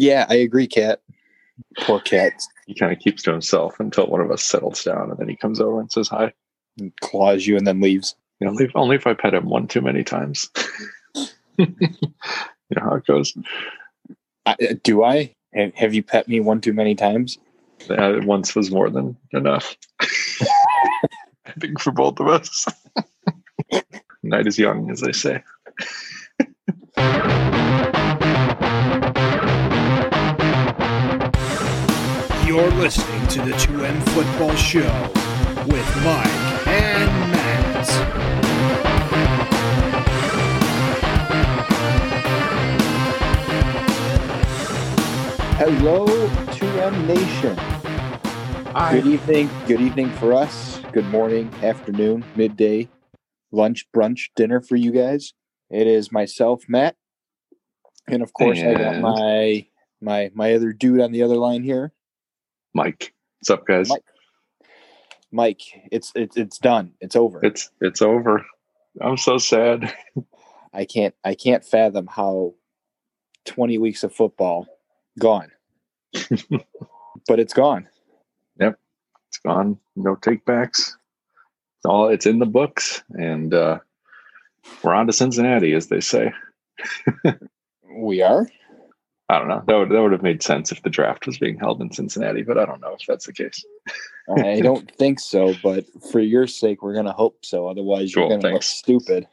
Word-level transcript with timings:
Yeah, 0.00 0.24
I 0.30 0.36
agree, 0.36 0.66
Cat. 0.66 1.02
Poor 1.80 2.00
cat 2.00 2.32
He 2.66 2.74
kind 2.74 2.90
of 2.90 2.98
keeps 3.00 3.22
to 3.24 3.32
himself 3.32 3.78
until 3.80 4.06
one 4.06 4.22
of 4.22 4.30
us 4.30 4.42
settles 4.42 4.82
down, 4.82 5.10
and 5.10 5.18
then 5.18 5.28
he 5.28 5.36
comes 5.36 5.60
over 5.60 5.78
and 5.78 5.92
says 5.92 6.08
hi. 6.08 6.32
and 6.78 6.90
claws 7.00 7.46
you 7.46 7.56
and 7.58 7.66
then 7.66 7.80
leaves. 7.82 8.16
You 8.40 8.46
know, 8.46 8.52
only- 8.52 8.70
only 8.74 8.96
if 8.96 9.06
I 9.06 9.12
pet 9.12 9.34
him 9.34 9.50
one 9.50 9.68
too 9.68 9.82
many 9.82 10.02
times. 10.02 10.48
you 11.58 11.66
know 12.70 12.80
how 12.82 12.94
it 12.94 13.04
goes. 13.06 13.36
I, 14.46 14.52
uh, 14.52 14.74
do 14.82 15.04
I? 15.04 15.34
Have, 15.74 15.92
you 15.92 16.02
pet 16.02 16.28
me 16.28 16.40
one 16.40 16.62
too 16.62 16.72
many 16.72 16.94
times? 16.94 17.36
Uh, 17.90 18.20
once 18.22 18.54
was 18.54 18.70
more 18.70 18.88
than 18.88 19.16
enough. 19.32 19.76
I 20.00 21.52
think 21.58 21.78
for 21.80 21.90
both 21.90 22.20
of 22.20 22.28
us. 22.28 22.66
Night 24.22 24.46
is 24.46 24.58
young, 24.58 24.90
as 24.90 25.00
they 25.00 25.12
say. 25.12 25.42
You're 32.50 32.72
listening 32.72 33.28
to 33.28 33.42
the 33.42 33.52
2M 33.52 34.02
Football 34.08 34.56
Show 34.56 34.90
with 35.68 35.86
Mike 36.02 36.66
and 36.66 37.30
Matt. 37.30 37.86
Hello, 45.58 46.06
2M 46.48 47.06
Nation. 47.06 47.56
Good 48.90 49.06
evening. 49.06 49.48
Good 49.68 49.80
evening 49.80 50.10
for 50.14 50.32
us. 50.32 50.80
Good 50.90 51.06
morning, 51.06 51.54
afternoon, 51.62 52.24
midday, 52.34 52.88
lunch, 53.52 53.86
brunch, 53.94 54.30
dinner 54.34 54.60
for 54.60 54.74
you 54.74 54.90
guys. 54.90 55.34
It 55.70 55.86
is 55.86 56.10
myself, 56.10 56.64
Matt, 56.66 56.96
and 58.08 58.22
of 58.22 58.32
course, 58.32 58.58
I 58.58 58.74
got 58.74 59.00
my 59.00 59.68
my 60.00 60.32
my 60.34 60.52
other 60.52 60.72
dude 60.72 61.00
on 61.00 61.12
the 61.12 61.22
other 61.22 61.36
line 61.36 61.62
here, 61.62 61.92
Mike. 62.74 63.14
What's 63.38 63.50
up, 63.50 63.66
guys? 63.66 63.88
Mike. 63.88 64.04
Mike. 65.32 65.62
It's 65.90 66.12
it's 66.14 66.36
it's 66.36 66.58
done. 66.58 66.92
It's 67.00 67.16
over. 67.16 67.40
It's 67.42 67.70
it's 67.80 68.02
over. 68.02 68.44
I'm 69.00 69.16
so 69.16 69.38
sad. 69.38 69.94
I 70.72 70.84
can't 70.84 71.14
I 71.24 71.34
can't 71.34 71.64
fathom 71.64 72.06
how 72.06 72.54
20 73.46 73.78
weeks 73.78 74.04
of 74.04 74.14
football 74.14 74.66
gone. 75.18 75.50
but 77.28 77.40
it's 77.40 77.54
gone. 77.54 77.88
Yep. 78.60 78.78
It's 79.28 79.38
gone. 79.38 79.78
No 79.96 80.16
takebacks. 80.16 80.94
It's 81.78 81.86
all 81.86 82.08
it's 82.08 82.26
in 82.26 82.38
the 82.38 82.46
books, 82.46 83.02
and 83.10 83.54
uh, 83.54 83.78
we're 84.82 84.94
on 84.94 85.06
to 85.06 85.12
Cincinnati, 85.12 85.72
as 85.72 85.86
they 85.86 86.00
say. 86.00 86.32
We 87.92 88.22
are. 88.22 88.46
I 89.30 89.38
don't 89.38 89.46
know. 89.46 89.62
That 89.66 89.76
would 89.76 89.88
that 89.90 90.02
would 90.02 90.10
have 90.10 90.22
made 90.22 90.42
sense 90.42 90.72
if 90.72 90.82
the 90.82 90.90
draft 90.90 91.24
was 91.24 91.38
being 91.38 91.56
held 91.56 91.80
in 91.80 91.92
Cincinnati, 91.92 92.42
but 92.42 92.58
I 92.58 92.66
don't 92.66 92.80
know 92.80 92.96
if 92.98 93.06
that's 93.06 93.26
the 93.26 93.32
case. 93.32 93.64
I 94.36 94.60
don't 94.62 94.90
think 94.96 95.20
so, 95.20 95.54
but 95.62 95.84
for 96.10 96.18
your 96.18 96.48
sake, 96.48 96.82
we're 96.82 96.94
gonna 96.94 97.12
hope 97.12 97.44
so. 97.44 97.68
Otherwise, 97.68 98.12
you're 98.14 98.26
Cool, 98.28 98.38
gonna 98.40 98.54
look 98.54 98.62
stupid. 98.64 99.28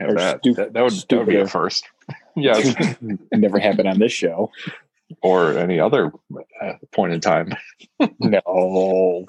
Or 0.00 0.14
that. 0.14 0.38
stu- 0.38 0.54
that. 0.54 0.72
That 0.72 0.84
would 0.84 0.92
that 0.92 1.16
would 1.18 1.26
be 1.26 1.36
a 1.36 1.48
first. 1.48 1.84
yeah, 2.36 2.60
Never 3.32 3.58
happened 3.58 3.88
on 3.88 3.98
this 3.98 4.12
show. 4.12 4.52
or 5.20 5.58
any 5.58 5.80
other 5.80 6.12
uh, 6.62 6.72
point 6.92 7.12
in 7.12 7.20
time, 7.20 7.52
No, 8.20 9.26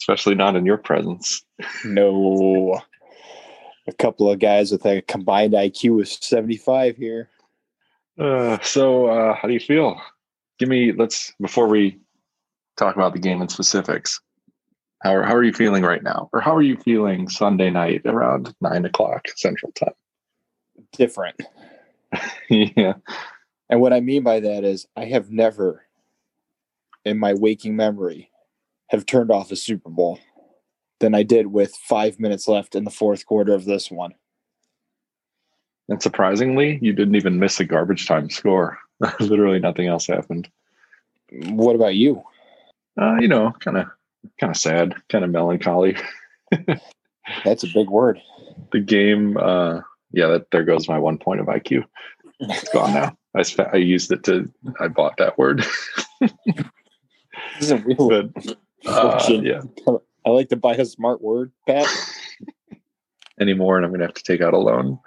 especially 0.00 0.34
not 0.34 0.54
in 0.56 0.66
your 0.66 0.78
presence. 0.78 1.42
no. 1.84 2.78
A 3.88 3.92
couple 3.94 4.30
of 4.30 4.38
guys 4.38 4.70
with 4.70 4.84
a 4.86 5.00
combined 5.02 5.54
IQ 5.54 6.00
of 6.02 6.08
75 6.08 6.96
here. 6.96 7.28
Uh, 8.18 8.58
so, 8.62 9.06
uh, 9.06 9.34
how 9.34 9.48
do 9.48 9.54
you 9.54 9.60
feel? 9.60 10.00
Give 10.58 10.68
me 10.68 10.92
let's 10.92 11.32
before 11.40 11.68
we 11.68 11.98
talk 12.76 12.94
about 12.96 13.12
the 13.14 13.18
game 13.18 13.40
in 13.42 13.48
specifics. 13.48 14.20
How 15.02 15.16
are, 15.16 15.22
how 15.24 15.34
are 15.34 15.42
you 15.42 15.52
feeling 15.52 15.82
right 15.82 16.02
now, 16.02 16.28
or 16.32 16.40
how 16.40 16.54
are 16.54 16.62
you 16.62 16.76
feeling 16.76 17.28
Sunday 17.28 17.70
night 17.70 18.02
around 18.04 18.54
nine 18.60 18.84
o'clock 18.84 19.26
Central 19.36 19.72
Time? 19.72 19.94
Different. 20.92 21.40
yeah, 22.50 22.94
And 23.68 23.80
what 23.80 23.92
I 23.92 24.00
mean 24.00 24.22
by 24.22 24.40
that 24.40 24.64
is 24.64 24.86
I 24.96 25.06
have 25.06 25.30
never 25.30 25.86
in 27.04 27.18
my 27.18 27.34
waking 27.34 27.74
memory 27.74 28.30
have 28.90 29.06
turned 29.06 29.30
off 29.30 29.50
a 29.50 29.56
Super 29.56 29.88
Bowl 29.88 30.18
than 31.00 31.14
I 31.14 31.22
did 31.22 31.46
with 31.46 31.74
five 31.74 32.20
minutes 32.20 32.46
left 32.46 32.74
in 32.74 32.84
the 32.84 32.90
fourth 32.90 33.26
quarter 33.26 33.54
of 33.54 33.64
this 33.64 33.90
one. 33.90 34.14
And 35.88 36.02
surprisingly, 36.02 36.78
you 36.82 36.92
didn't 36.92 37.16
even 37.16 37.38
miss 37.38 37.60
a 37.60 37.64
garbage 37.64 38.06
time 38.06 38.30
score. 38.30 38.78
Literally, 39.20 39.58
nothing 39.58 39.88
else 39.88 40.06
happened. 40.06 40.48
What 41.30 41.76
about 41.76 41.94
you? 41.94 42.22
Uh, 43.00 43.16
you 43.20 43.28
know, 43.28 43.52
kind 43.60 43.78
of 43.78 43.86
kind 44.38 44.50
of 44.50 44.56
sad, 44.56 44.94
kind 45.08 45.24
of 45.24 45.30
melancholy. 45.30 45.96
That's 47.44 47.64
a 47.64 47.68
big 47.68 47.88
word. 47.88 48.20
The 48.72 48.80
game, 48.80 49.36
uh, 49.36 49.80
yeah, 50.12 50.26
that 50.28 50.50
there 50.50 50.64
goes 50.64 50.88
my 50.88 50.98
one 50.98 51.18
point 51.18 51.40
of 51.40 51.46
IQ. 51.46 51.84
It's 52.40 52.68
gone 52.70 52.92
now. 52.92 53.16
I 53.34 53.42
sp- 53.48 53.72
I 53.72 53.76
used 53.76 54.12
it 54.12 54.24
to 54.24 54.50
I 54.78 54.88
bought 54.88 55.16
that 55.16 55.38
word, 55.38 55.64
This 56.20 56.32
is 57.60 57.70
a 57.70 57.78
real 57.78 58.08
but 58.34 58.56
uh, 58.86 59.40
yeah, 59.42 59.62
I 60.26 60.30
like 60.30 60.48
to 60.50 60.56
buy 60.56 60.74
a 60.74 60.84
smart 60.84 61.22
word, 61.22 61.52
Pat. 61.66 61.86
anymore, 63.40 63.76
and 63.76 63.86
I'm 63.86 63.92
gonna 63.92 64.04
have 64.04 64.14
to 64.14 64.22
take 64.22 64.40
out 64.40 64.54
a 64.54 64.58
loan. 64.58 64.98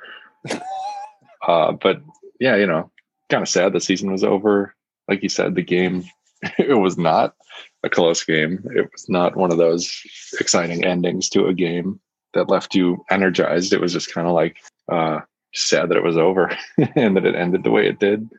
uh, 1.47 1.71
but 1.73 2.01
yeah, 2.39 2.55
you 2.55 2.65
know, 2.65 2.91
kind 3.29 3.41
of 3.41 3.49
sad 3.49 3.73
the 3.73 3.79
season 3.79 4.11
was 4.11 4.23
over. 4.23 4.75
Like 5.07 5.23
you 5.23 5.29
said, 5.29 5.55
the 5.55 5.61
game 5.61 6.05
it 6.57 6.79
was 6.79 6.97
not 6.97 7.35
a 7.83 7.89
close 7.89 8.23
game. 8.23 8.63
It 8.75 8.89
was 8.91 9.07
not 9.09 9.35
one 9.35 9.51
of 9.51 9.57
those 9.57 10.01
exciting 10.39 10.83
endings 10.83 11.29
to 11.29 11.47
a 11.47 11.53
game 11.53 11.99
that 12.33 12.49
left 12.49 12.75
you 12.75 13.03
energized. 13.09 13.73
It 13.73 13.81
was 13.81 13.93
just 13.93 14.13
kind 14.13 14.27
of 14.27 14.33
like 14.33 14.57
uh, 14.91 15.19
sad 15.53 15.89
that 15.89 15.97
it 15.97 16.03
was 16.03 16.17
over 16.17 16.55
and 16.95 17.15
that 17.15 17.25
it 17.25 17.35
ended 17.35 17.63
the 17.63 17.71
way 17.71 17.87
it 17.87 17.99
did. 17.99 18.29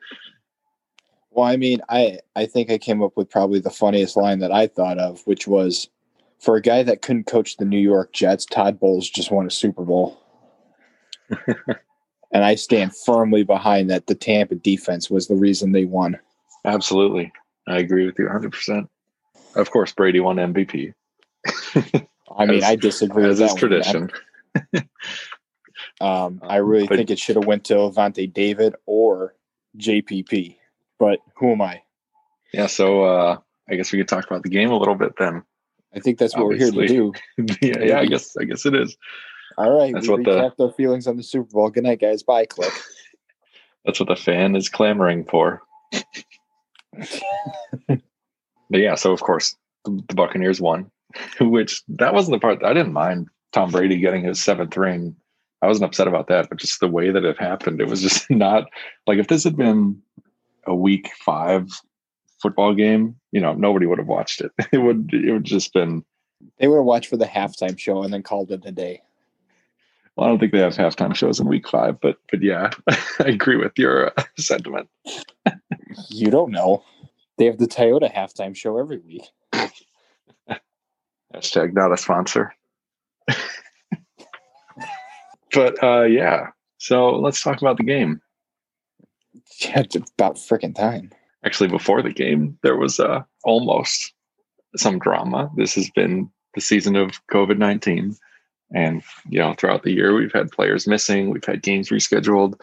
Well, 1.31 1.47
I 1.47 1.57
mean, 1.57 1.81
I 1.89 2.21
I 2.35 2.47
think 2.47 2.71
I 2.71 2.79
came 2.79 3.03
up 3.03 3.17
with 3.17 3.29
probably 3.29 3.61
the 3.61 3.71
funniest 3.71 4.17
line 4.17 4.39
that 4.39 4.53
I 4.53 4.67
thought 4.67 4.99
of, 4.99 5.21
which 5.27 5.47
was 5.47 5.89
for 6.39 6.57
a 6.57 6.63
guy 6.63 6.83
that 6.83 7.03
couldn't 7.03 7.27
coach 7.27 7.57
the 7.57 7.65
New 7.65 7.79
York 7.79 8.13
Jets, 8.13 8.47
Todd 8.47 8.81
Bowles 8.81 9.09
just 9.09 9.31
won 9.31 9.47
a 9.47 9.51
Super 9.51 9.85
Bowl. 9.85 10.19
And 12.33 12.45
I 12.45 12.55
stand 12.57 12.95
firmly 12.97 13.45
behind 13.45 13.89
that 13.91 14.07
the 14.07 14.15
Tampa 14.15 14.57
defense 14.57 15.09
was 15.11 15.29
the 15.29 15.37
reason 15.37 15.73
they 15.73 15.85
won. 15.85 16.19
Absolutely, 16.65 17.33
I 17.69 17.79
agree 17.79 18.07
with 18.07 18.19
you 18.19 18.25
100. 18.25 18.53
percent 18.53 18.91
Of 19.55 19.71
course, 19.71 19.93
Brady 19.93 20.21
won 20.21 20.37
MVP. 20.37 20.93
I 22.37 22.47
mean, 22.47 22.59
As- 22.59 22.65
I 22.65 22.77
disagree 22.77 23.23
with 23.23 23.41
as 23.41 23.51
that 23.51 23.57
tradition. 23.59 24.11
Um, 26.01 26.41
I 26.43 26.57
really 26.57 26.87
But- 26.87 26.97
think 26.99 27.11
it 27.11 27.19
should 27.19 27.37
have 27.37 27.47
went 27.47 27.65
to 27.65 27.75
Lavonte 27.75 28.33
David 28.33 28.75
or 28.87 29.35
JPP. 29.79 30.57
But 30.99 31.21
who 31.37 31.53
am 31.53 31.63
I? 31.63 31.83
Yeah, 32.53 32.67
so 32.67 33.05
uh, 33.05 33.39
I 33.69 33.75
guess 33.77 33.93
we 33.93 33.99
could 33.99 34.09
talk 34.09 34.27
about 34.27 34.43
the 34.43 34.49
game 34.49 34.71
a 34.71 34.77
little 34.79 34.95
bit 34.95 35.13
then. 35.19 35.43
I 35.95 36.01
think 36.01 36.19
that's 36.19 36.37
what 36.37 36.47
we're 36.47 36.57
here 36.57 36.71
to 36.71 36.87
do. 36.87 37.13
yeah, 37.63 37.79
yeah, 37.83 37.99
I 38.01 38.07
guess 38.07 38.37
I 38.37 38.45
guess 38.45 38.67
it 38.67 38.75
is. 38.75 38.97
All 39.59 39.79
right, 39.79 39.93
That's 39.95 40.09
we 40.09 40.15
what 40.15 40.25
the- 40.25 40.65
our 40.65 40.73
feelings 40.73 41.07
on 41.07 41.17
the 41.17 41.23
Super 41.23 41.51
Bowl. 41.51 41.71
Good 41.71 41.85
night, 41.85 42.01
guys. 42.01 42.23
Bye, 42.23 42.47
click. 42.47 42.73
That's 43.85 44.01
what 44.01 44.09
the 44.09 44.17
fan 44.17 44.57
is 44.57 44.69
clamoring 44.69 45.25
for. 45.25 45.63
but 47.89 48.01
yeah, 48.71 48.95
so 48.97 49.13
of 49.13 49.21
course 49.21 49.55
the, 49.85 50.03
the 50.09 50.15
Buccaneers 50.15 50.61
won, 50.61 50.91
which 51.41 51.83
that 51.89 52.15
wasn't 52.15 52.35
the 52.35 52.41
part 52.41 52.65
I 52.65 52.75
didn't 52.75 52.93
mind 52.93 53.29
Tom 53.53 53.71
Brady 53.71 53.99
getting 53.99 54.25
his 54.25 54.43
seventh 54.43 54.77
ring. 54.77 55.15
I 55.63 55.67
wasn't 55.67 55.87
upset 55.87 56.09
about 56.09 56.29
that, 56.29 56.49
but 56.49 56.59
just 56.59 56.81
the 56.81 56.89
way 56.89 57.11
that 57.11 57.25
it 57.25 57.39
happened, 57.39 57.81
it 57.81 57.89
was 57.89 58.03
just 58.03 58.31
not 58.31 58.65
like 59.07 59.19
if 59.19 59.29
this 59.29 59.45
had 59.45 59.57
been 59.57 60.03
a 60.67 60.75
week 60.75 61.11
five 61.25 61.69
football 62.43 62.75
game, 62.75 63.17
you 63.33 63.41
know, 63.41 63.55
nobody 63.55 63.87
would 63.87 63.99
have 63.99 64.09
watched 64.09 64.41
it. 64.41 64.53
It 64.73 64.79
would 64.79 65.11
it 65.13 65.33
would 65.33 65.45
just 65.45 65.73
been 65.73 66.05
They 66.59 66.69
would 66.69 66.77
have 66.77 66.85
watched 66.85 67.09
for 67.09 67.17
the 67.17 67.25
halftime 67.25 67.79
show 67.79 68.03
and 68.03 68.13
then 68.13 68.23
called 68.23 68.51
it 68.51 68.65
a 68.67 68.73
day. 68.73 69.03
Well, 70.17 70.27
I 70.27 70.29
don't 70.31 70.39
think 70.39 70.53
they 70.53 70.61
have 70.61 70.75
halftime 70.75 71.15
shows 71.15 71.39
in 71.39 71.47
week 71.47 71.69
five, 71.69 72.01
but 72.01 72.17
but 72.31 72.43
yeah, 72.43 72.71
I 72.89 73.25
agree 73.25 73.57
with 73.57 73.73
your 73.77 74.09
uh, 74.19 74.25
sentiment. 74.39 74.89
You 76.09 76.31
don't 76.31 76.51
know. 76.51 76.83
They 77.39 77.45
have 77.45 77.59
the 77.59 77.67
Toyota 77.67 78.13
halftime 78.13 78.57
show 78.57 78.79
every 78.79 78.99
week. 78.99 79.25
Hashtag 81.35 81.75
not 81.75 81.93
a 81.93 81.99
sponsor. 81.99 82.55
but 85.53 85.83
uh, 85.83 86.05
yeah, 86.05 86.47
so 86.79 87.11
let's 87.11 87.43
talk 87.43 87.61
about 87.61 87.77
the 87.77 87.85
game. 87.85 88.23
Yeah, 89.61 89.81
it's 89.81 89.97
about 89.97 90.37
freaking 90.37 90.75
time. 90.75 91.11
Actually, 91.45 91.69
before 91.69 92.03
the 92.03 92.13
game, 92.13 92.59
there 92.63 92.77
was 92.77 92.99
uh, 92.99 93.23
almost 93.45 94.15
some 94.77 94.99
drama. 94.99 95.51
This 95.57 95.75
has 95.75 95.91
been 95.91 96.31
the 96.55 96.63
season 96.63 96.97
of 96.97 97.21
COVID 97.31 97.59
19. 97.59 98.17
And, 98.75 99.03
you 99.29 99.39
know, 99.39 99.55
throughout 99.55 99.85
the 99.85 99.93
year, 99.93 100.15
we've 100.15 100.33
had 100.33 100.51
players 100.51 100.87
missing, 100.87 101.31
we've 101.31 101.45
had 101.45 101.63
games 101.63 101.91
rescheduled. 101.91 102.59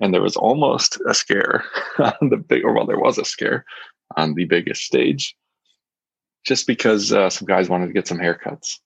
and 0.00 0.12
there 0.12 0.22
was 0.22 0.36
almost 0.36 0.98
a 1.08 1.14
scare 1.14 1.64
on 1.98 2.30
the 2.30 2.36
big, 2.36 2.64
or 2.64 2.72
well, 2.72 2.86
there 2.86 2.98
was 2.98 3.18
a 3.18 3.24
scare 3.24 3.64
on 4.16 4.34
the 4.34 4.44
biggest 4.44 4.82
stage, 4.82 5.36
just 6.44 6.66
because 6.66 7.12
uh, 7.12 7.30
some 7.30 7.46
guys 7.46 7.68
wanted 7.68 7.88
to 7.88 7.92
get 7.92 8.08
some 8.08 8.18
haircuts. 8.18 8.78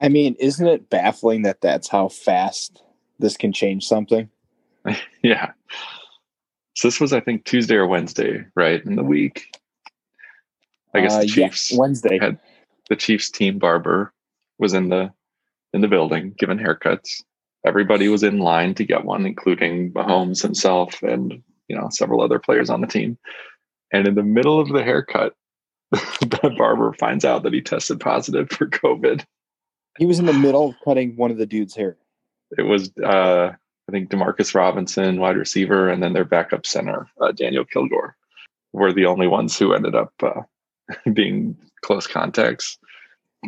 I 0.00 0.08
mean, 0.08 0.34
isn't 0.38 0.66
it 0.66 0.90
baffling 0.90 1.42
that 1.42 1.60
that's 1.60 1.88
how 1.88 2.08
fast 2.08 2.82
this 3.18 3.36
can 3.36 3.52
change 3.52 3.86
something? 3.86 4.28
yeah. 5.22 5.52
So 6.74 6.88
this 6.88 7.00
was, 7.00 7.12
I 7.12 7.20
think, 7.20 7.44
Tuesday 7.44 7.76
or 7.76 7.86
Wednesday, 7.86 8.44
right 8.54 8.84
in 8.84 8.96
the 8.96 9.04
week. 9.04 9.56
I 10.94 11.00
guess 11.00 11.16
the 11.16 11.22
uh, 11.22 11.26
Chiefs 11.26 11.72
yeah, 11.72 11.78
Wednesday 11.78 12.18
had 12.18 12.38
the 12.88 12.96
Chiefs 12.96 13.30
team 13.30 13.58
barber 13.58 14.12
was 14.62 14.72
in 14.72 14.88
the 14.88 15.12
in 15.74 15.82
the 15.82 15.88
building 15.88 16.34
giving 16.38 16.58
haircuts. 16.58 17.22
Everybody 17.66 18.08
was 18.08 18.22
in 18.22 18.38
line 18.38 18.74
to 18.76 18.84
get 18.84 19.04
one, 19.04 19.26
including 19.26 19.92
Mahomes 19.92 20.40
himself 20.40 21.02
and 21.02 21.42
you 21.68 21.76
know 21.76 21.88
several 21.90 22.22
other 22.22 22.38
players 22.38 22.70
on 22.70 22.80
the 22.80 22.86
team. 22.86 23.18
And 23.92 24.08
in 24.08 24.14
the 24.14 24.22
middle 24.22 24.58
of 24.58 24.68
the 24.68 24.82
haircut, 24.82 25.34
the 25.90 26.54
barber 26.56 26.94
finds 26.94 27.24
out 27.26 27.42
that 27.42 27.52
he 27.52 27.60
tested 27.60 28.00
positive 28.00 28.48
for 28.48 28.66
COVID. 28.66 29.24
He 29.98 30.06
was 30.06 30.18
in 30.18 30.24
the 30.24 30.32
middle 30.32 30.70
of 30.70 30.76
cutting 30.82 31.16
one 31.16 31.30
of 31.30 31.36
the 31.36 31.44
dude's 31.44 31.74
hair. 31.74 31.98
It 32.56 32.62
was, 32.62 32.90
uh, 33.04 33.50
I 33.52 33.92
think, 33.92 34.08
Demarcus 34.08 34.54
Robinson, 34.54 35.20
wide 35.20 35.36
receiver, 35.36 35.90
and 35.90 36.02
then 36.02 36.14
their 36.14 36.24
backup 36.24 36.64
center, 36.64 37.08
uh, 37.20 37.32
Daniel 37.32 37.66
Kilgore, 37.66 38.16
were 38.72 38.92
the 38.92 39.04
only 39.04 39.26
ones 39.26 39.58
who 39.58 39.74
ended 39.74 39.94
up 39.94 40.14
uh, 40.22 40.40
being 41.12 41.56
close 41.82 42.06
contacts. 42.06 42.78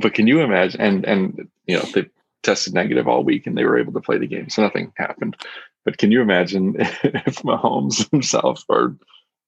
But 0.01 0.15
can 0.15 0.27
you 0.27 0.41
imagine? 0.41 0.81
And 0.81 1.05
and 1.05 1.49
you 1.67 1.77
know 1.77 1.85
they 1.95 2.07
tested 2.43 2.75
negative 2.75 3.09
all 3.09 3.25
week 3.25 3.47
and 3.47 3.57
they 3.57 3.65
were 3.65 3.79
able 3.79 3.93
to 3.93 4.01
play 4.01 4.19
the 4.19 4.27
game, 4.27 4.49
so 4.51 4.63
nothing 4.63 4.93
happened. 4.97 5.37
But 5.85 5.99
can 5.99 6.11
you 6.11 6.21
imagine 6.21 6.77
if 6.79 7.43
Mahomes 7.43 8.11
himself 8.11 8.65
or 8.69 8.97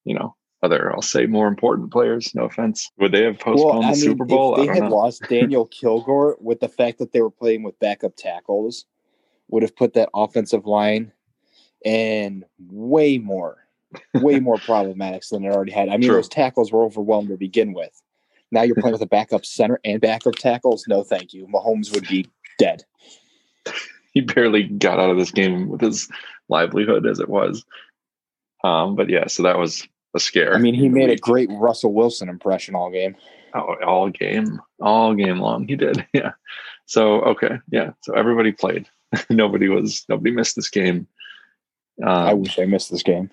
you 0.05 0.15
know 0.15 0.35
other 0.63 0.93
I'll 0.93 1.03
say 1.03 1.27
more 1.27 1.49
important 1.49 1.93
players, 1.93 2.35
no 2.35 2.45
offense, 2.45 2.91
would 2.99 3.13
they 3.13 3.25
have 3.25 3.39
postponed 3.39 3.81
well, 3.81 3.83
the 3.83 3.87
mean, 3.89 3.97
Super 3.97 4.25
Bowl? 4.25 4.57
If 4.57 4.67
they 4.67 4.75
had 4.75 4.85
know. 4.85 4.97
lost 4.97 5.23
Daniel 5.29 5.67
Kilgore 5.67 6.37
with 6.41 6.61
the 6.61 6.69
fact 6.69 6.99
that 6.99 7.13
they 7.13 7.21
were 7.21 7.31
playing 7.31 7.63
with 7.63 7.79
backup 7.79 8.17
tackles, 8.17 8.87
would 9.49 9.63
have 9.63 9.77
put 9.77 9.95
that 9.95 10.09
offensive 10.15 10.67
line 10.67 11.13
in 11.85 12.45
way 12.59 13.19
more 13.19 13.59
way 14.15 14.41
more 14.41 14.59
problematic 14.65 15.23
than 15.31 15.45
it 15.45 15.53
already 15.53 15.73
had. 15.73 15.89
I 15.89 15.93
mean, 15.93 16.09
True. 16.09 16.17
those 16.17 16.29
tackles 16.29 16.73
were 16.73 16.85
overwhelmed 16.85 17.29
to 17.29 17.37
begin 17.37 17.73
with. 17.73 18.03
Now 18.53 18.63
you're 18.63 18.77
playing 18.77 18.93
with 18.93 19.03
a 19.03 19.07
backup 19.07 19.45
center 19.45 19.81
and 19.85 20.01
backup 20.01 20.35
tackles. 20.37 20.85
No, 20.89 21.03
thank 21.03 21.33
you. 21.33 21.47
Mahomes 21.47 21.93
would 21.93 22.07
be 22.09 22.31
dead. 22.59 22.85
He 24.13 24.21
barely 24.21 24.65
got 24.65 24.99
out 24.99 25.11
of 25.11 25.19
this 25.19 25.31
game 25.31 25.69
with 25.69 25.81
his 25.81 26.09
livelihood 26.49 27.07
as 27.07 27.21
it 27.21 27.29
was. 27.29 27.65
Um, 28.65 28.97
but 28.97 29.09
yeah, 29.09 29.27
so 29.27 29.43
that 29.43 29.59
was 29.59 29.87
a 30.15 30.21
scare. 30.21 30.55
I 30.55 30.59
mean, 30.59 30.75
he 30.75 30.89
made 30.89 31.11
a 31.11 31.17
great 31.17 31.51
Russell 31.53 31.93
Wilson 31.93 32.29
impression 32.29 32.75
all 32.75 32.91
game. 32.91 33.17
Oh, 33.55 33.77
all 33.85 34.11
game, 34.11 34.61
all 34.81 35.15
game 35.15 35.39
long. 35.39 35.67
He 35.69 35.77
did. 35.77 36.07
Yeah. 36.15 36.33
So 36.89 37.21
okay, 37.23 37.59
yeah. 37.71 37.91
So 38.03 38.15
everybody 38.15 38.53
played. 38.53 38.89
nobody 39.31 39.69
was. 39.69 40.05
Nobody 40.09 40.31
missed 40.31 40.55
this 40.55 40.71
game. 40.71 41.09
Um, 42.03 42.09
I 42.09 42.35
wish 42.35 42.59
I 42.59 42.65
missed 42.65 42.93
this 42.93 43.03
game. 43.03 43.31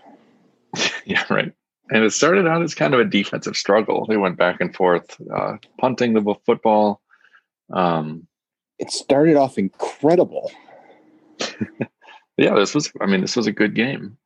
yeah, 1.05 1.23
right. 1.29 1.53
And 1.89 2.03
it 2.03 2.11
started 2.11 2.47
out 2.47 2.61
as 2.61 2.75
kind 2.75 2.93
of 2.93 2.99
a 2.99 3.05
defensive 3.05 3.57
struggle. 3.57 4.05
They 4.05 4.17
went 4.17 4.37
back 4.37 4.61
and 4.61 4.73
forth, 4.73 5.17
uh, 5.35 5.57
punting 5.79 6.13
the 6.13 6.35
football. 6.45 7.01
Um, 7.71 8.27
it 8.79 8.91
started 8.91 9.35
off 9.35 9.57
incredible. 9.57 10.51
yeah, 12.37 12.55
this 12.55 12.73
was. 12.73 12.91
I 13.01 13.05
mean, 13.05 13.21
this 13.21 13.35
was 13.35 13.47
a 13.47 13.51
good 13.51 13.75
game. 13.75 14.17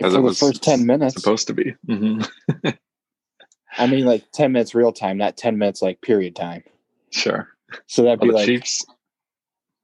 For 0.00 0.10
the 0.10 0.20
was 0.20 0.38
first 0.38 0.62
ten 0.62 0.86
minutes, 0.86 1.14
supposed 1.14 1.46
to 1.48 1.54
be. 1.54 1.74
Mm-hmm. 1.88 2.68
I 3.78 3.86
mean, 3.86 4.04
like 4.04 4.30
ten 4.32 4.52
minutes 4.52 4.74
real 4.74 4.92
time, 4.92 5.18
not 5.18 5.36
ten 5.36 5.58
minutes 5.58 5.82
like 5.82 6.00
period 6.00 6.34
time. 6.34 6.64
Sure. 7.10 7.48
So 7.86 8.02
that'd 8.02 8.20
be 8.20 8.30
like 8.30 8.46
Chiefs. 8.46 8.84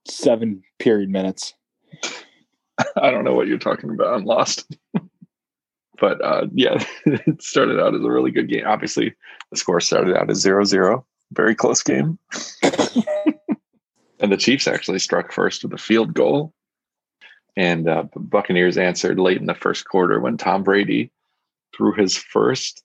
seven 0.07 0.63
period 0.79 1.11
minutes. 1.11 1.55
I 2.97 3.11
don't 3.11 3.25
know 3.25 3.35
what 3.35 3.49
you're 3.49 3.59
talking 3.59 3.91
about. 3.91 4.15
I'm 4.15 4.25
lost 4.25 4.77
but 6.01 6.23
uh, 6.25 6.47
yeah, 6.53 6.83
it 7.07 7.43
started 7.43 7.81
out 7.81 7.95
as 7.95 8.03
a 8.03 8.11
really 8.11 8.31
good 8.31 8.49
game. 8.49 8.65
Obviously, 8.67 9.15
the 9.51 9.57
score 9.57 9.81
started 9.81 10.17
out 10.17 10.31
as 10.31 10.39
0 10.39 10.65
0, 10.65 11.05
very 11.33 11.55
close 11.55 11.83
game. 11.83 12.19
and 14.21 14.33
the 14.33 14.37
Chiefs 14.37 14.67
actually 14.67 14.99
struck 14.99 15.33
first 15.33 15.63
with 15.63 15.73
a 15.73 15.79
field 15.79 16.15
goal. 16.15 16.53
And 17.57 17.89
uh, 17.89 18.05
Buccaneers 18.15 18.79
answered 18.79 19.19
late 19.19 19.39
in 19.39 19.47
the 19.47 19.55
first 19.55 19.89
quarter 19.89 20.21
when 20.21 20.37
Tom 20.37 20.63
Brady 20.63 21.11
threw 21.77 21.93
his 21.93 22.17
first 22.17 22.85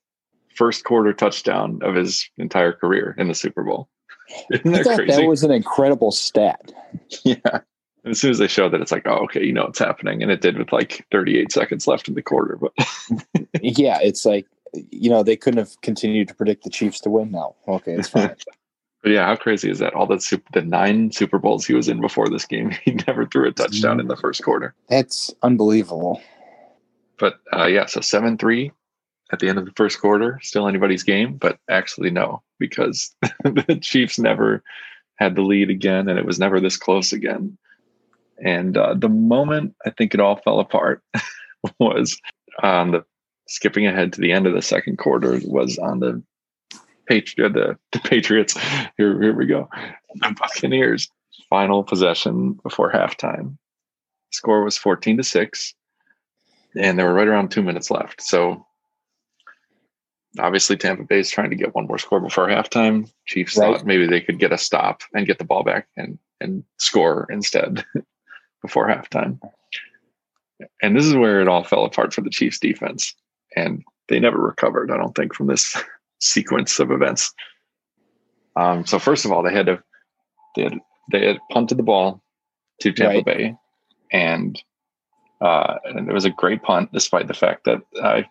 first 0.56 0.84
quarter 0.84 1.14
touchdown 1.14 1.80
of 1.84 1.96
his 1.96 2.30
entire 2.38 2.74
career 2.74 3.16
in 3.18 3.28
the 3.28 3.36
Super 3.36 3.64
Bowl. 3.64 3.90
Isn't 4.52 4.72
that 4.72 4.86
crazy? 4.86 5.22
That 5.22 5.28
was 5.28 5.44
an 5.44 5.52
incredible 5.52 6.12
stat. 6.12 6.72
Yeah. 7.24 7.60
And 8.04 8.12
as 8.12 8.20
soon 8.20 8.32
as 8.32 8.38
they 8.38 8.48
show 8.48 8.68
that, 8.70 8.82
it's 8.82 8.92
like, 8.92 9.08
oh, 9.08 9.24
okay, 9.24 9.44
you 9.44 9.54
know 9.54 9.64
what's 9.64 9.80
happening, 9.80 10.22
and 10.22 10.32
it 10.32 10.42
did 10.42 10.58
with 10.58 10.74
like 10.74 11.06
38 11.12 11.52
seconds 11.52 11.88
left 11.88 12.08
in 12.08 12.16
the 12.16 12.22
quarter. 12.22 12.58
But 12.58 12.74
yeah, 13.62 14.00
it's 14.02 14.26
like 14.26 14.46
you 14.92 15.10
know 15.10 15.24
they 15.24 15.36
couldn't 15.36 15.60
have 15.60 15.80
continued 15.82 16.28
to 16.28 16.36
predict 16.36 16.64
the 16.64 16.70
Chiefs 16.70 17.00
to 17.02 17.10
win. 17.10 17.32
Now, 17.32 17.56
okay, 17.68 17.94
it's 17.94 18.10
fine. 18.10 18.36
but 19.04 19.12
yeah, 19.12 19.26
how 19.26 19.36
crazy 19.36 19.70
is 19.70 19.80
that? 19.80 19.94
All 19.94 20.06
the 20.06 20.20
super, 20.20 20.48
the 20.54 20.62
nine 20.62 21.12
Super 21.12 21.40
Bowls 21.40 21.66
he 21.66 21.74
was 21.74 21.88
in 21.88 22.02
before 22.02 22.28
this 22.30 22.46
game, 22.46 22.72
he 22.84 22.92
never 23.08 23.26
threw 23.26 23.48
a 23.48 23.52
touchdown 23.52 24.00
in 24.00 24.08
the 24.08 24.18
first 24.18 24.44
quarter. 24.44 24.74
That's 24.90 25.34
unbelievable. 25.42 26.22
But 27.20 27.40
uh, 27.56 27.68
yeah, 27.68 27.86
so 27.86 28.02
seven 28.02 28.38
three 28.38 28.72
at 29.32 29.40
the 29.40 29.48
end 29.48 29.58
of 29.58 29.66
the 29.66 29.74
first 29.76 30.02
quarter, 30.02 30.40
still 30.44 30.68
anybody's 30.68 31.04
game, 31.04 31.36
but 31.36 31.58
actually 31.70 32.12
no, 32.12 32.42
because 32.60 33.16
the 33.44 33.80
Chiefs 33.82 34.20
never 34.20 34.62
had 35.16 35.36
the 35.36 35.42
lead 35.42 35.70
again, 35.70 36.10
and 36.10 36.20
it 36.20 36.26
was 36.26 36.40
never 36.40 36.60
this 36.60 36.76
close 36.76 37.14
again. 37.14 37.58
And 38.44 38.78
uh, 38.78 38.96
the 38.96 39.10
moment 39.10 39.76
I 39.86 39.90
think 39.92 40.14
it 40.14 40.20
all 40.20 40.38
fell 40.38 40.60
apart 40.60 41.02
was 41.80 42.20
on 42.62 42.92
the 42.92 43.06
skipping 43.48 43.86
ahead 43.86 44.14
to 44.14 44.22
the 44.22 44.32
end 44.32 44.48
of 44.48 44.54
the 44.54 44.62
second 44.62 44.98
quarter 44.98 45.40
was 45.44 45.78
on 45.78 46.00
the 46.00 46.24
Patriot 47.08 47.54
the, 47.54 47.78
the 47.92 48.00
Patriots. 48.00 48.58
Here, 48.98 49.22
here 49.22 49.36
we 49.36 49.46
go. 49.46 49.70
The 50.16 50.36
Buccaneers 50.40 51.10
final 51.50 51.84
possession 51.84 52.54
before 52.64 52.92
halftime. 52.92 53.58
Score 54.32 54.64
was 54.64 54.78
14 54.78 55.18
to 55.18 55.24
6. 55.24 55.74
And 56.76 56.98
there 56.98 57.06
were 57.06 57.14
right 57.14 57.28
around 57.28 57.52
two 57.52 57.62
minutes 57.62 57.92
left. 57.92 58.22
So 58.22 58.66
obviously 60.40 60.78
Tampa 60.78 61.04
Bay 61.04 61.20
is 61.20 61.30
trying 61.30 61.50
to 61.50 61.56
get 61.56 61.76
one 61.76 61.88
more 61.88 61.98
score 61.98 62.20
before 62.20 62.48
halftime. 62.48 63.12
Chiefs 63.26 63.58
right. 63.58 63.78
thought 63.78 63.86
maybe 63.86 64.08
they 64.08 64.22
could 64.22 64.40
get 64.40 64.54
a 64.54 64.58
stop 64.58 65.02
and 65.14 65.28
get 65.28 65.38
the 65.38 65.46
ball 65.46 65.64
back 65.64 65.88
and 65.98 66.18
and 66.40 66.64
score 66.78 67.28
instead. 67.30 67.86
before 68.64 68.88
halftime. 68.88 69.40
And 70.82 70.96
this 70.96 71.06
is 71.06 71.16
where 71.16 71.42
it 71.42 71.48
all 71.48 71.64
fell 71.64 71.86
apart 71.86 72.14
for 72.14 72.22
the 72.22 72.30
Chiefs 72.30 72.60
defense. 72.60 73.14
And 73.56 73.84
they 74.10 74.20
never 74.20 74.40
recovered, 74.40 74.90
I 74.90 74.98
don't 74.98 75.14
think, 75.16 75.36
from 75.36 75.48
this 75.48 75.76
sequence 76.20 76.80
of 76.80 76.90
events. 76.90 77.32
Um, 78.56 78.86
so 78.86 78.98
first 78.98 79.26
of 79.26 79.32
all, 79.32 79.44
they 79.44 79.54
had 79.54 79.68
to 79.68 79.84
they 80.56 80.64
had 80.64 80.80
they 81.12 81.28
had 81.28 81.40
punted 81.52 81.78
the 81.78 81.84
ball 81.84 82.24
to 82.82 82.92
Tampa 82.92 83.16
right. 83.16 83.26
Bay, 83.26 83.56
and 84.12 84.62
uh, 85.42 85.76
and 85.86 86.08
it 86.10 86.14
was 86.14 86.26
a 86.26 86.30
great 86.30 86.62
punt, 86.64 86.92
despite 86.94 87.28
the 87.28 87.34
fact 87.34 87.66
that 87.66 87.82
I 88.02 88.26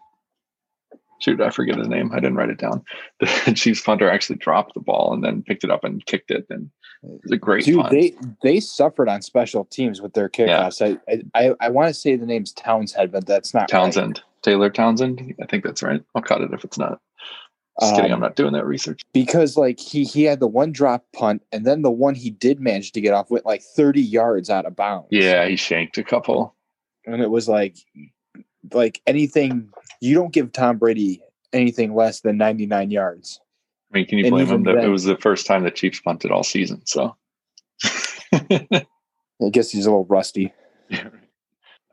shoot, 1.23 1.41
I 1.41 1.51
forget 1.51 1.79
his 1.79 1.89
name. 1.89 2.11
I 2.13 2.17
didn't 2.17 2.37
write 2.37 2.51
it 2.51 2.59
down. 2.59 2.85
The 3.21 3.53
Chiefs 3.55 3.81
punter 3.81 4.11
actually 4.11 4.37
dropped 4.37 4.75
the 4.75 4.81
ball 4.81 5.13
and 5.13 5.23
then 5.23 5.43
picked 5.43 5.65
it 5.65 5.71
up 5.71 5.85
and 5.85 6.05
kicked 6.07 6.31
it, 6.31 6.47
and 6.51 6.71
it 7.03 7.21
was 7.23 7.33
a 7.33 7.37
great. 7.37 7.65
Dude, 7.65 7.81
punt. 7.81 7.91
they 7.91 8.15
they 8.43 8.61
suffered 8.61 9.09
on 9.09 9.23
special 9.23 9.65
teams 9.65 10.01
with 10.01 10.15
their 10.15 10.29
kickoffs. 10.29 10.81
Yeah. 10.81 11.21
I 11.35 11.47
I, 11.49 11.55
I 11.61 11.69
want 11.71 11.89
to 11.89 11.95
say 11.95 12.17
the 12.17 12.27
name's 12.27 12.53
Townsend, 12.53 13.13
but 13.13 13.27
that's 13.27 13.55
not 13.55 13.69
Townsend. 13.69 14.19
Right. 14.19 14.43
Taylor 14.43 14.71
Townsend. 14.71 15.35
I 15.41 15.47
think 15.47 15.65
that's 15.65 15.83
right. 15.83 16.03
I'll 16.15 16.23
cut 16.23 16.41
it 16.41 16.53
if 16.53 16.65
it's 16.65 16.79
not. 16.79 17.01
Just 17.81 17.93
um, 17.93 17.97
kidding. 17.97 18.13
I'm 18.13 18.21
not 18.21 18.37
doing 18.37 18.53
that 18.53 18.67
research 18.67 19.03
because 19.15 19.57
like 19.57 19.81
he 19.81 20.05
he 20.05 20.25
had 20.25 20.41
the 20.41 20.47
one 20.47 20.73
drop 20.73 21.05
punt 21.13 21.43
and 21.53 21.65
then 21.65 21.83
the 21.83 21.91
one 21.91 22.15
he 22.15 22.31
did 22.31 22.61
manage 22.61 22.93
to 22.93 23.01
get 23.01 23.15
off 23.15 23.31
went 23.31 23.47
like 23.47 23.63
30 23.63 24.03
yards 24.03 24.51
out 24.51 24.67
of 24.67 24.77
bounds. 24.77 25.09
Yeah, 25.11 25.47
he 25.47 25.57
shanked 25.57 25.97
a 25.97 26.05
couple, 26.05 26.55
and 27.07 27.23
it 27.23 27.31
was 27.31 27.49
like 27.49 27.77
like 28.73 29.01
anything 29.07 29.73
you 30.01 30.15
don't 30.15 30.33
give 30.33 30.53
Tom 30.53 30.79
Brady 30.79 31.23
anything 31.53 31.95
less 31.95 32.21
than 32.21 32.37
99 32.37 32.91
yards. 32.91 33.41
I 33.93 33.99
mean, 33.99 34.07
can 34.07 34.19
you 34.19 34.25
and 34.25 34.33
blame 34.33 34.47
him 34.47 34.63
that 34.65 34.85
it 34.85 34.89
was 34.89 35.05
the 35.05 35.17
first 35.17 35.47
time 35.47 35.65
the 35.65 35.71
Chiefs 35.71 36.01
punted 36.01 36.31
all 36.31 36.45
season? 36.45 36.83
So 36.87 37.17
I 37.85 38.87
guess 39.51 39.71
he's 39.71 39.87
a 39.87 39.91
little 39.91 40.07
rusty. 40.07 40.53
Yeah. 40.91 41.09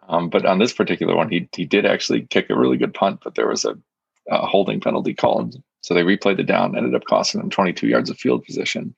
Um, 0.10 0.30
but 0.30 0.46
on 0.46 0.60
this 0.60 0.74
particular 0.74 1.16
one, 1.16 1.30
he 1.30 1.48
he 1.56 1.64
did 1.64 1.86
actually 1.86 2.24
kick 2.24 2.50
a 2.50 2.58
really 2.58 2.76
good 2.76 2.94
punt, 2.94 3.22
but 3.24 3.36
there 3.36 3.48
was 3.48 3.64
a, 3.64 3.78
a 4.30 4.46
holding 4.46 4.82
penalty 4.82 5.14
called. 5.14 5.56
So 5.80 5.94
they 5.94 6.02
replayed 6.02 6.40
it 6.40 6.48
down, 6.48 6.76
ended 6.76 6.96
up 6.96 7.06
costing 7.06 7.40
them 7.40 7.50
22 7.50 7.88
yards 7.88 8.10
of 8.10 8.18
field 8.18 8.44
position. 8.44 8.94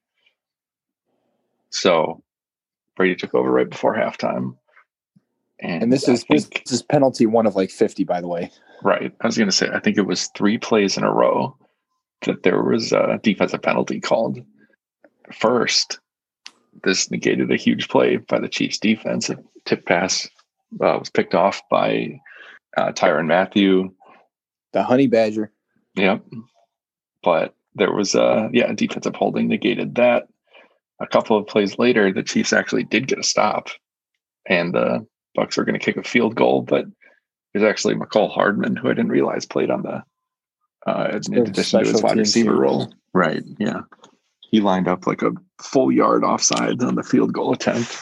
So 1.69 2.23
Brady 2.95 3.15
took 3.15 3.35
over 3.35 3.51
right 3.51 3.69
before 3.69 3.95
halftime 3.95 4.55
And, 5.61 5.83
and 5.83 5.93
this 5.93 6.07
is 6.07 6.23
think, 6.23 6.63
this 6.65 6.73
is 6.73 6.81
penalty 6.81 7.25
one 7.25 7.45
of 7.45 7.55
like 7.55 7.69
50, 7.69 8.03
by 8.03 8.21
the 8.21 8.27
way. 8.27 8.51
Right. 8.83 9.13
I 9.21 9.27
was 9.27 9.37
going 9.37 9.49
to 9.49 9.55
say, 9.55 9.69
I 9.71 9.79
think 9.79 9.97
it 9.97 10.07
was 10.07 10.27
three 10.35 10.57
plays 10.57 10.97
in 10.97 11.03
a 11.03 11.11
row 11.11 11.55
that 12.25 12.43
there 12.43 12.61
was 12.61 12.91
a 12.91 13.19
defensive 13.23 13.61
penalty 13.61 13.99
called. 13.99 14.39
First, 15.33 15.99
this 16.83 17.09
negated 17.11 17.51
a 17.51 17.55
huge 17.55 17.89
play 17.89 18.17
by 18.17 18.39
the 18.39 18.49
Chiefs 18.49 18.79
defense. 18.79 19.29
A 19.29 19.37
tip 19.65 19.85
pass 19.85 20.27
uh, 20.83 20.97
was 20.99 21.09
picked 21.09 21.35
off 21.35 21.61
by 21.69 22.19
uh, 22.77 22.91
Tyrann 22.91 23.27
Mathieu. 23.27 23.93
The 24.73 24.83
honey 24.83 25.07
badger. 25.07 25.51
Yep. 25.95 26.23
But 27.23 27.53
there 27.75 27.93
was 27.93 28.15
a, 28.15 28.49
yeah, 28.51 28.73
defensive 28.73 29.15
holding 29.15 29.47
negated 29.47 29.95
that. 29.95 30.27
A 30.99 31.07
couple 31.07 31.37
of 31.37 31.47
plays 31.47 31.79
later, 31.79 32.11
the 32.11 32.23
Chiefs 32.23 32.53
actually 32.53 32.83
did 32.83 33.07
get 33.07 33.19
a 33.19 33.23
stop 33.23 33.69
and 34.47 34.73
the 34.73 35.05
Bucks 35.35 35.57
were 35.57 35.65
going 35.65 35.79
to 35.79 35.85
kick 35.85 35.97
a 35.97 36.03
field 36.03 36.35
goal, 36.35 36.61
but 36.61 36.85
it 37.53 37.59
was 37.59 37.63
actually 37.63 37.95
Mecole 37.95 38.31
Hardman, 38.31 38.75
who 38.75 38.89
I 38.89 38.93
didn't 38.93 39.11
realize 39.11 39.45
played 39.45 39.69
on 39.69 39.83
the, 39.83 40.03
uh, 40.87 41.19
in 41.27 41.37
addition 41.37 41.83
to 41.83 41.89
his 41.89 42.01
wide 42.01 42.17
receiver 42.17 42.55
role. 42.55 42.93
Right. 43.13 43.43
Yeah. 43.59 43.81
He 44.39 44.59
lined 44.59 44.87
up 44.87 45.07
like 45.07 45.21
a 45.21 45.31
full 45.61 45.91
yard 45.91 46.23
offside 46.23 46.81
on 46.81 46.95
the 46.95 47.03
field 47.03 47.33
goal 47.33 47.53
attempt. 47.53 47.97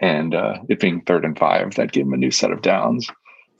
And 0.00 0.34
uh, 0.34 0.58
it 0.68 0.80
being 0.80 1.02
third 1.02 1.24
and 1.24 1.38
five, 1.38 1.74
that 1.76 1.92
gave 1.92 2.04
him 2.04 2.12
a 2.12 2.18
new 2.18 2.30
set 2.30 2.52
of 2.52 2.62
downs. 2.62 3.08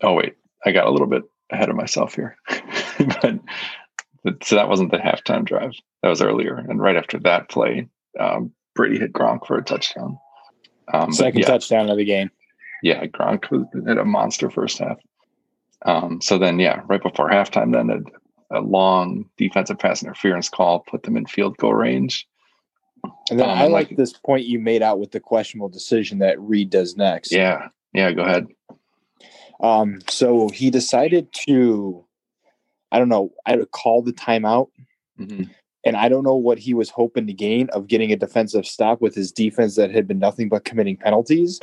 Oh, 0.03 0.13
wait, 0.13 0.35
I 0.65 0.73
got 0.73 0.87
a 0.87 0.91
little 0.91 1.07
bit 1.07 1.23
ahead 1.51 1.71
of 1.71 1.77
myself 1.77 2.15
here. 2.15 2.37
but, 2.99 3.39
but, 4.23 4.45
so 4.45 4.57
that 4.57 4.69
wasn't 4.69 4.91
the 4.91 4.99
halftime 4.99 5.47
drive. 5.47 5.73
That 6.03 6.11
was 6.11 6.21
earlier. 6.21 6.57
And 6.57 6.81
right 6.81 6.97
after 6.97 7.19
that 7.21 7.49
play, 7.49 7.89
um, 8.21 8.53
Brady 8.75 8.99
hit 8.99 9.15
Gronk 9.15 9.47
for 9.47 9.57
a 9.57 9.65
touchdown. 9.65 10.19
Um, 10.93 11.13
Second 11.13 11.41
yeah, 11.41 11.47
touchdown 11.47 11.91
of 11.91 11.97
the 11.97 12.05
game. 12.05 12.31
Yeah, 12.83 13.07
Gronk 13.07 13.89
had 13.89 13.99
a 13.99 14.05
monster 14.05 14.51
first 14.51 14.79
half. 14.79 14.99
Um, 15.85 16.21
so 16.21 16.39
then, 16.39 16.59
yeah, 16.59 16.83
right 16.87 17.03
before 17.03 17.31
halftime, 17.31 17.73
then 17.73 17.91
a, 18.51 18.59
a, 18.59 18.61
long 18.61 19.29
defensive 19.37 19.79
pass 19.79 20.03
interference 20.03 20.49
call 20.49 20.81
put 20.81 21.03
them 21.03 21.17
in 21.17 21.27
field 21.27 21.57
goal 21.59 21.75
range. 21.75 22.27
And 23.31 23.39
then 23.39 23.49
um, 23.49 23.59
I 23.59 23.63
like, 23.63 23.89
like 23.91 23.97
this 23.97 24.13
point 24.13 24.47
you 24.47 24.59
made 24.59 24.83
out 24.83 24.99
with 24.99 25.13
the 25.13 25.21
questionable 25.21 25.69
decision 25.69 26.19
that 26.19 26.41
Reid 26.41 26.71
does 26.71 26.97
next. 26.97 27.33
Yeah, 27.33 27.69
yeah, 27.93 28.13
go 28.13 28.23
ahead. 28.23 28.47
Um, 29.61 30.01
so 30.09 30.49
he 30.49 30.71
decided 30.71 31.33
to, 31.47 32.05
I 32.91 32.99
don't 32.99 33.09
know, 33.09 33.33
I 33.45 33.57
would 33.57 33.71
call 33.71 34.03
the 34.03 34.13
timeout. 34.13 34.69
Mm-hmm. 35.19 35.45
And 35.87 35.97
I 35.97 36.09
don't 36.09 36.25
know 36.25 36.35
what 36.35 36.59
he 36.59 36.75
was 36.75 36.91
hoping 36.91 37.29
to 37.29 37.33
gain 37.33 37.71
of 37.71 37.87
getting 37.87 38.11
a 38.11 38.17
defensive 38.17 38.67
stop 38.67 39.01
with 39.01 39.15
his 39.15 39.31
defense 39.31 39.77
that 39.77 39.93
had 39.93 40.09
been 40.09 40.19
nothing 40.19 40.49
but 40.49 40.65
committing 40.65 40.97
penalties 40.97 41.61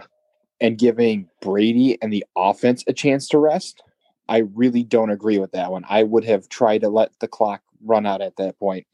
and 0.60 0.76
giving 0.76 1.30
Brady 1.40 1.96
and 2.02 2.12
the 2.12 2.26
offense 2.36 2.84
a 2.86 2.92
chance 2.92 3.26
to 3.28 3.38
rest. 3.38 3.82
I 4.28 4.42
really 4.54 4.84
don't 4.84 5.08
agree 5.08 5.38
with 5.38 5.52
that 5.52 5.72
one. 5.72 5.86
I 5.88 6.02
would 6.02 6.24
have 6.24 6.46
tried 6.50 6.82
to 6.82 6.90
let 6.90 7.18
the 7.20 7.28
clock 7.28 7.62
run 7.82 8.04
out 8.04 8.20
at 8.20 8.36
that 8.36 8.58
point. 8.58 8.86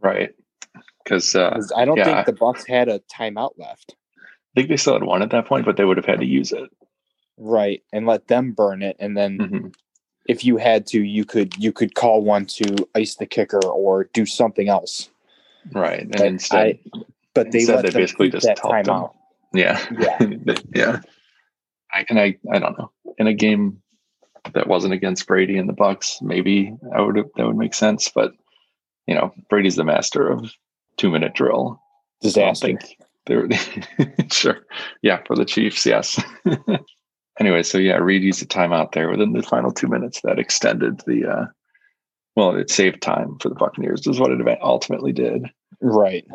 Right. 0.00 0.30
Because 1.04 1.34
uh, 1.34 1.60
I 1.76 1.84
don't 1.84 1.98
yeah. 1.98 2.04
think 2.04 2.26
the 2.26 2.32
Bucks 2.32 2.66
had 2.66 2.88
a 2.88 3.00
timeout 3.14 3.58
left. 3.58 3.94
I 4.16 4.60
think 4.60 4.70
they 4.70 4.78
still 4.78 4.94
had 4.94 5.04
one 5.04 5.20
at 5.20 5.32
that 5.32 5.46
point, 5.46 5.66
but 5.66 5.76
they 5.76 5.84
would 5.84 5.98
have 5.98 6.06
had 6.06 6.20
to 6.20 6.26
use 6.26 6.52
it. 6.52 6.70
Right. 7.36 7.82
And 7.92 8.06
let 8.06 8.26
them 8.26 8.52
burn 8.52 8.80
it. 8.80 8.96
And 8.98 9.14
then 9.14 9.38
mm-hmm 9.38 9.68
if 10.30 10.44
you 10.44 10.58
had 10.58 10.86
to, 10.86 11.02
you 11.02 11.24
could 11.24 11.56
you 11.56 11.72
could 11.72 11.96
call 11.96 12.22
one 12.22 12.46
to 12.46 12.88
ice 12.94 13.16
the 13.16 13.26
kicker 13.26 13.64
or 13.64 14.04
do 14.12 14.24
something 14.24 14.68
else. 14.68 15.10
Right, 15.72 16.02
and 16.02 16.12
but 16.12 16.26
instead, 16.26 16.78
I, 16.94 17.00
but 17.34 17.50
they 17.50 17.66
let 17.66 17.84
they 17.84 17.90
basically 17.90 18.30
just 18.30 18.46
time 18.56 18.84
them. 18.84 18.94
out. 18.94 19.16
Yeah, 19.52 19.84
yeah, 19.98 20.54
yeah. 20.74 21.00
I 21.92 22.06
and 22.08 22.20
I 22.20 22.38
I 22.52 22.60
don't 22.60 22.78
know 22.78 22.92
in 23.18 23.26
a 23.26 23.34
game 23.34 23.82
that 24.54 24.68
wasn't 24.68 24.94
against 24.94 25.26
Brady 25.26 25.58
and 25.58 25.68
the 25.68 25.74
Bucks, 25.74 26.20
maybe 26.22 26.76
I 26.94 27.00
would 27.00 27.16
that 27.16 27.46
would 27.46 27.56
make 27.56 27.74
sense. 27.74 28.08
But 28.08 28.32
you 29.08 29.16
know, 29.16 29.34
Brady's 29.48 29.76
the 29.76 29.84
master 29.84 30.28
of 30.28 30.52
two 30.96 31.10
minute 31.10 31.34
drill. 31.34 31.82
Disaster. 32.22 32.78
They're 33.26 33.48
sure, 34.30 34.64
yeah, 35.02 35.22
for 35.26 35.34
the 35.34 35.44
Chiefs, 35.44 35.84
yes 35.84 36.22
anyway, 37.40 37.62
so 37.62 37.78
yeah, 37.78 37.96
Reid 37.96 38.22
used 38.22 38.42
a 38.42 38.46
timeout 38.46 38.92
there 38.92 39.10
within 39.10 39.32
the 39.32 39.42
final 39.42 39.72
two 39.72 39.88
minutes 39.88 40.20
that 40.22 40.38
extended 40.38 41.00
the. 41.06 41.26
Uh, 41.26 41.46
well, 42.36 42.54
it 42.54 42.70
saved 42.70 43.02
time 43.02 43.38
for 43.40 43.48
the 43.48 43.54
Buccaneers. 43.56 44.06
Is 44.06 44.20
what 44.20 44.30
it 44.30 44.58
ultimately 44.62 45.12
did. 45.12 45.46
Right. 45.80 46.26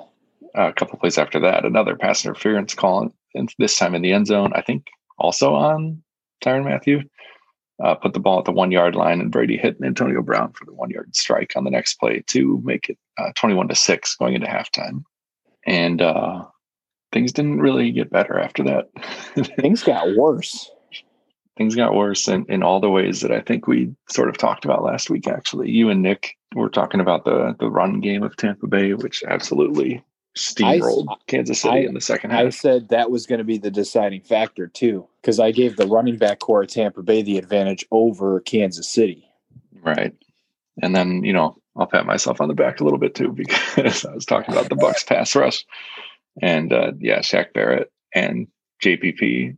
Uh, 0.58 0.70
a 0.70 0.74
couple 0.74 1.00
plays 1.00 1.18
after 1.18 1.40
that, 1.40 1.66
another 1.66 1.96
pass 1.96 2.26
interference 2.26 2.74
call, 2.74 3.14
and 3.34 3.54
this 3.60 3.78
time 3.78 3.96
in 3.96 4.02
the 4.02 4.12
end 4.12 4.28
zone. 4.28 4.52
I 4.54 4.62
think 4.62 4.88
also 5.18 5.54
on 5.54 6.04
Tyrann 6.44 6.66
Mathieu. 6.66 7.02
Uh, 7.84 7.94
put 7.94 8.14
the 8.14 8.22
ball 8.22 8.40
at 8.40 8.46
the 8.46 8.54
one 8.54 8.72
yard 8.72 8.96
line, 8.96 9.20
and 9.20 9.32
Brady 9.32 9.58
hit 9.58 9.76
Antonio 9.84 10.22
Brown 10.22 10.54
for 10.54 10.64
the 10.64 10.74
one 10.74 10.90
yard 10.90 11.14
strike 11.14 11.52
on 11.58 11.66
the 11.66 11.70
next 11.70 11.96
play 11.96 12.24
to 12.28 12.62
make 12.64 12.88
it 12.90 12.98
uh, 13.18 13.34
21 13.36 13.68
to 13.68 13.76
6 13.76 14.16
going 14.16 14.34
into 14.34 14.48
halftime. 14.48 15.04
And 15.66 16.02
uh, 16.02 16.46
things 17.12 17.34
didn't 17.34 17.60
really 17.60 17.92
get 17.92 18.10
better 18.10 18.40
after 18.40 18.64
that. 18.64 18.90
things 19.60 19.84
got 19.84 20.16
worse 20.16 20.72
things 21.58 21.76
got 21.76 21.96
worse 21.96 22.28
in, 22.28 22.46
in 22.50 22.64
all 22.64 22.80
the 22.80 22.90
ways 22.90 23.22
that 23.22 23.32
I 23.32 23.40
think 23.40 23.68
we 23.68 23.94
sort 24.10 24.30
of 24.30 24.38
talked 24.38 24.66
about 24.66 24.84
last 24.84 25.10
week. 25.10 25.28
Actually, 25.28 25.72
you 25.72 25.90
and 25.90 26.02
Nick 26.02 26.38
were 26.54 26.70
talking 26.70 27.00
about 27.00 27.26
the 27.26 27.56
the 27.60 27.70
run 27.70 28.02
game 28.02 28.24
of 28.24 28.36
Tampa 28.36 28.68
Bay, 28.68 28.94
which 28.94 29.24
absolutely 29.28 30.04
steamrolled 30.38 31.06
I, 31.10 31.16
Kansas 31.28 31.62
City 31.62 31.78
I, 31.78 31.80
in 31.80 31.94
the 31.94 32.02
second 32.02 32.32
half. 32.32 32.46
I 32.46 32.50
said 32.50 32.90
that 32.90 33.10
was 33.10 33.26
going 33.26 33.40
to 33.40 33.46
be 33.46 33.58
the 33.58 33.72
deciding 33.72 34.22
factor 34.22 34.68
too, 34.68 35.08
because 35.22 35.40
I 35.40 35.52
gave 35.52 35.78
the 35.78 35.88
running 35.88 36.18
back 36.18 36.40
corps 36.40 36.64
of 36.64 36.70
Tampa 36.70 37.02
Bay 37.02 37.22
the 37.22 37.38
advantage 37.38 37.86
over 37.92 38.42
Kansas 38.42 38.90
City. 38.90 39.26
Right, 39.82 40.14
and 40.82 40.96
then 40.96 41.24
you 41.24 41.34
know 41.34 41.58
I'll 41.76 41.88
pat 41.88 42.06
myself 42.06 42.42
on 42.42 42.48
the 42.48 42.54
back 42.54 42.80
a 42.80 42.84
little 42.84 43.00
bit 43.00 43.16
too 43.16 43.32
because 43.36 44.06
I 44.06 44.14
was 44.14 44.26
talking 44.26 44.54
about 44.54 44.70
the 44.70 44.76
Bucks 44.76 45.04
pass 45.04 45.36
rush, 45.36 45.66
and 46.42 46.74
uh, 46.74 46.92
yeah, 47.00 47.20
Shaq 47.20 47.54
Barrett 47.54 47.92
and 48.14 48.48
JPP 48.84 49.56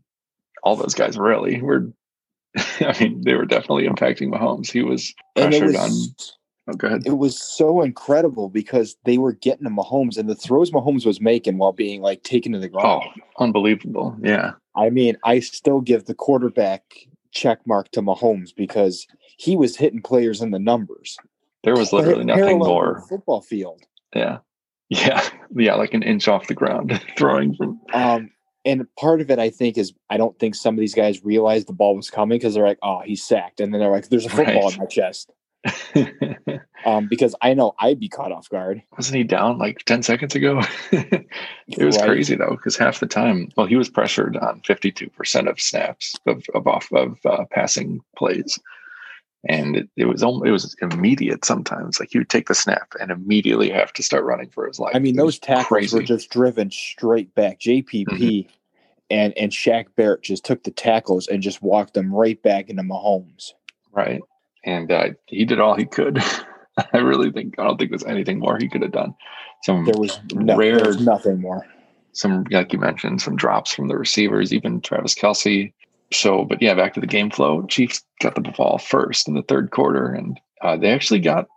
all 0.67 0.75
those 0.75 0.93
guys 0.93 1.17
really 1.17 1.61
were. 1.61 1.91
I 2.57 2.95
mean, 2.99 3.21
they 3.21 3.35
were 3.35 3.45
definitely 3.45 3.87
impacting 3.87 4.29
Mahomes. 4.29 4.69
He 4.69 4.83
was 4.83 5.13
pressured 5.35 5.73
was, 5.73 5.75
on. 5.77 6.73
Oh, 6.73 6.73
go 6.73 6.87
ahead. 6.87 7.03
It 7.05 7.17
was 7.17 7.41
so 7.41 7.81
incredible 7.81 8.49
because 8.49 8.97
they 9.05 9.17
were 9.17 9.31
getting 9.31 9.63
to 9.63 9.69
Mahomes 9.69 10.17
and 10.17 10.27
the 10.27 10.35
throws 10.35 10.71
Mahomes 10.71 11.05
was 11.05 11.21
making 11.21 11.57
while 11.57 11.71
being 11.71 12.01
like 12.01 12.23
taken 12.23 12.51
to 12.51 12.59
the 12.59 12.67
ground. 12.67 13.03
Oh, 13.05 13.43
unbelievable! 13.43 14.17
Yeah. 14.21 14.53
I 14.75 14.89
mean, 14.89 15.17
I 15.23 15.39
still 15.39 15.79
give 15.79 16.05
the 16.05 16.13
quarterback 16.13 16.83
check 17.31 17.59
mark 17.65 17.89
to 17.91 18.01
Mahomes 18.01 18.53
because 18.55 19.07
he 19.37 19.55
was 19.55 19.77
hitting 19.77 20.01
players 20.01 20.41
in 20.41 20.51
the 20.51 20.59
numbers. 20.59 21.17
There 21.63 21.75
was 21.75 21.93
literally 21.93 22.25
nothing 22.25 22.59
more. 22.59 23.03
Football 23.07 23.41
field. 23.41 23.83
Yeah. 24.15 24.39
Yeah. 24.89 25.21
Yeah. 25.53 25.75
Like 25.75 25.93
an 25.93 26.01
inch 26.01 26.29
off 26.29 26.47
the 26.47 26.53
ground 26.53 27.01
throwing 27.17 27.53
from. 27.55 27.81
Um, 27.93 28.29
and 28.67 28.85
part 28.97 29.21
of 29.21 29.31
it, 29.31 29.39
I 29.39 29.49
think, 29.49 29.77
is 29.77 29.93
I 30.09 30.17
don't 30.17 30.37
think 30.37 30.53
some 30.53 30.75
of 30.75 30.79
these 30.79 30.93
guys 30.93 31.23
realized 31.23 31.67
the 31.67 31.73
ball 31.73 31.95
was 31.95 32.09
coming 32.09 32.37
because 32.37 32.53
they're 32.53 32.67
like, 32.67 32.79
"Oh, 32.83 32.99
he's 32.99 33.23
sacked," 33.23 33.61
and 33.61 33.73
then 33.73 33.79
they're 33.79 33.89
like, 33.89 34.09
"There's 34.09 34.25
a 34.25 34.29
football 34.29 34.65
right. 34.65 34.73
in 34.73 34.79
my 34.79 34.85
chest." 34.85 35.31
um, 36.85 37.07
because 37.07 37.33
I 37.41 37.53
know 37.53 37.73
I'd 37.79 37.99
be 37.99 38.09
caught 38.09 38.31
off 38.31 38.49
guard. 38.49 38.83
Wasn't 38.97 39.15
he 39.15 39.23
down 39.23 39.57
like 39.57 39.85
ten 39.85 40.03
seconds 40.03 40.35
ago? 40.35 40.61
it 40.91 41.27
was 41.79 41.97
right. 41.97 42.05
crazy 42.05 42.35
though, 42.35 42.51
because 42.51 42.75
half 42.75 42.99
the 42.99 43.07
time, 43.07 43.49
well, 43.55 43.67
he 43.67 43.77
was 43.77 43.89
pressured 43.89 44.35
on 44.35 44.61
fifty-two 44.65 45.09
percent 45.11 45.47
of 45.47 45.61
snaps 45.61 46.15
of, 46.25 46.43
of 46.53 46.67
off 46.67 46.91
of 46.91 47.17
uh, 47.25 47.45
passing 47.51 48.01
plays, 48.17 48.59
and 49.47 49.77
it, 49.77 49.89
it 49.95 50.05
was 50.05 50.21
it 50.21 50.51
was 50.51 50.75
immediate. 50.81 51.45
Sometimes, 51.45 52.01
like 52.01 52.09
he 52.11 52.17
would 52.17 52.29
take 52.29 52.49
the 52.49 52.55
snap 52.55 52.93
and 52.99 53.11
immediately 53.11 53.69
have 53.69 53.93
to 53.93 54.03
start 54.03 54.25
running 54.25 54.49
for 54.49 54.67
his 54.67 54.77
life. 54.77 54.93
I 54.93 54.99
mean, 54.99 55.15
those 55.15 55.39
tackles 55.39 55.67
crazy. 55.67 55.95
were 55.97 56.03
just 56.03 56.29
driven 56.29 56.69
straight 56.69 57.33
back. 57.33 57.61
JPP 57.61 58.05
mm-hmm 58.05 58.49
and 59.09 59.37
and 59.37 59.51
Shaq 59.51 59.87
Barrett 59.95 60.23
just 60.23 60.45
took 60.45 60.63
the 60.63 60.71
tackles 60.71 61.27
and 61.27 61.41
just 61.41 61.61
walked 61.61 61.93
them 61.93 62.13
right 62.13 62.41
back 62.41 62.69
into 62.69 62.83
Mahomes. 62.83 63.51
Right, 63.91 64.21
and 64.63 64.91
uh, 64.91 65.09
he 65.25 65.45
did 65.45 65.59
all 65.59 65.75
he 65.75 65.85
could. 65.85 66.21
I 66.93 66.97
really 66.99 67.31
think 67.31 67.55
I 67.57 67.63
don't 67.63 67.77
think 67.77 67.91
there's 67.91 68.03
anything 68.05 68.39
more 68.39 68.57
he 68.57 68.69
could 68.69 68.83
have 68.83 68.91
done. 68.91 69.15
Some 69.63 69.85
there 69.85 69.97
was 69.97 70.19
no, 70.33 70.55
rare, 70.55 70.77
there 70.77 70.87
was 70.87 71.01
nothing 71.01 71.41
more. 71.41 71.65
Some 72.13 72.45
like 72.51 72.73
you 72.73 72.79
mentioned, 72.79 73.21
some 73.21 73.35
drops 73.35 73.73
from 73.73 73.87
the 73.87 73.97
receivers, 73.97 74.53
even 74.53 74.81
Travis 74.81 75.15
Kelce. 75.15 75.73
So, 76.13 76.45
but 76.45 76.61
yeah, 76.61 76.73
back 76.73 76.93
to 76.93 77.01
the 77.01 77.07
game 77.07 77.29
flow. 77.29 77.65
Chiefs 77.65 78.03
got 78.21 78.35
the 78.35 78.41
ball 78.41 78.77
first 78.77 79.27
in 79.27 79.33
the 79.33 79.41
third 79.43 79.71
quarter, 79.71 80.07
and 80.07 80.39
uh, 80.61 80.77
they 80.77 80.91
actually 80.91 81.19
got 81.19 81.47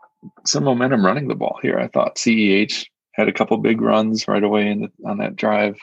some 0.45 0.65
momentum 0.65 1.05
running 1.05 1.29
the 1.29 1.35
ball 1.35 1.59
here. 1.63 1.79
I 1.79 1.89
thought 1.89 2.17
CEH 2.17 2.87
had 3.13 3.29
a 3.29 3.33
couple 3.33 3.57
big 3.59 3.81
runs 3.81 4.27
right 4.27 4.43
away 4.43 4.69
in 4.69 4.83
the, 4.83 5.09
on 5.09 5.19
that 5.19 5.37
drive. 5.37 5.77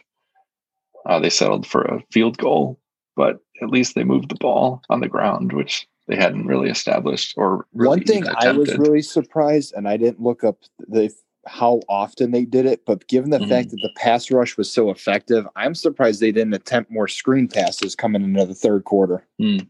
Uh, 1.08 1.20
they 1.20 1.30
settled 1.30 1.66
for 1.66 1.82
a 1.82 2.04
field 2.12 2.38
goal, 2.38 2.80
but 3.16 3.40
at 3.62 3.70
least 3.70 3.96
they 3.96 4.04
moved 4.04 4.30
the 4.30 4.36
ball 4.36 4.82
on 4.90 5.00
the 5.00 5.08
ground, 5.08 5.54
which 5.54 5.88
they 6.08 6.16
hadn't 6.16 6.46
really 6.46 6.70
established 6.70 7.34
or 7.38 7.66
really 7.74 7.98
one 7.98 8.04
thing 8.04 8.28
I 8.28 8.52
was 8.52 8.78
really 8.78 9.02
surprised, 9.02 9.74
and 9.76 9.88
I 9.88 9.98
didn't 9.98 10.22
look 10.22 10.44
up 10.44 10.58
the. 10.80 11.12
how 11.48 11.80
often 11.88 12.32
they 12.32 12.44
did 12.44 12.66
it, 12.66 12.86
but 12.86 13.08
given 13.08 13.30
the 13.30 13.40
mm-hmm. 13.40 13.50
fact 13.50 13.70
that 13.70 13.80
the 13.82 13.94
pass 13.96 14.30
rush 14.30 14.58
was 14.58 14.70
so 14.72 14.90
effective, 14.90 15.48
I'm 15.56 15.76
surprised 15.76 16.20
they 16.20 16.34
didn't 16.34 16.54
attempt 16.54 16.92
more 16.92 17.08
screen 17.08 17.48
passes 17.48 17.96
coming 17.96 18.22
into 18.22 18.46
the 18.46 18.54
third 18.54 18.84
quarter. 18.84 19.26
Mm. 19.42 19.68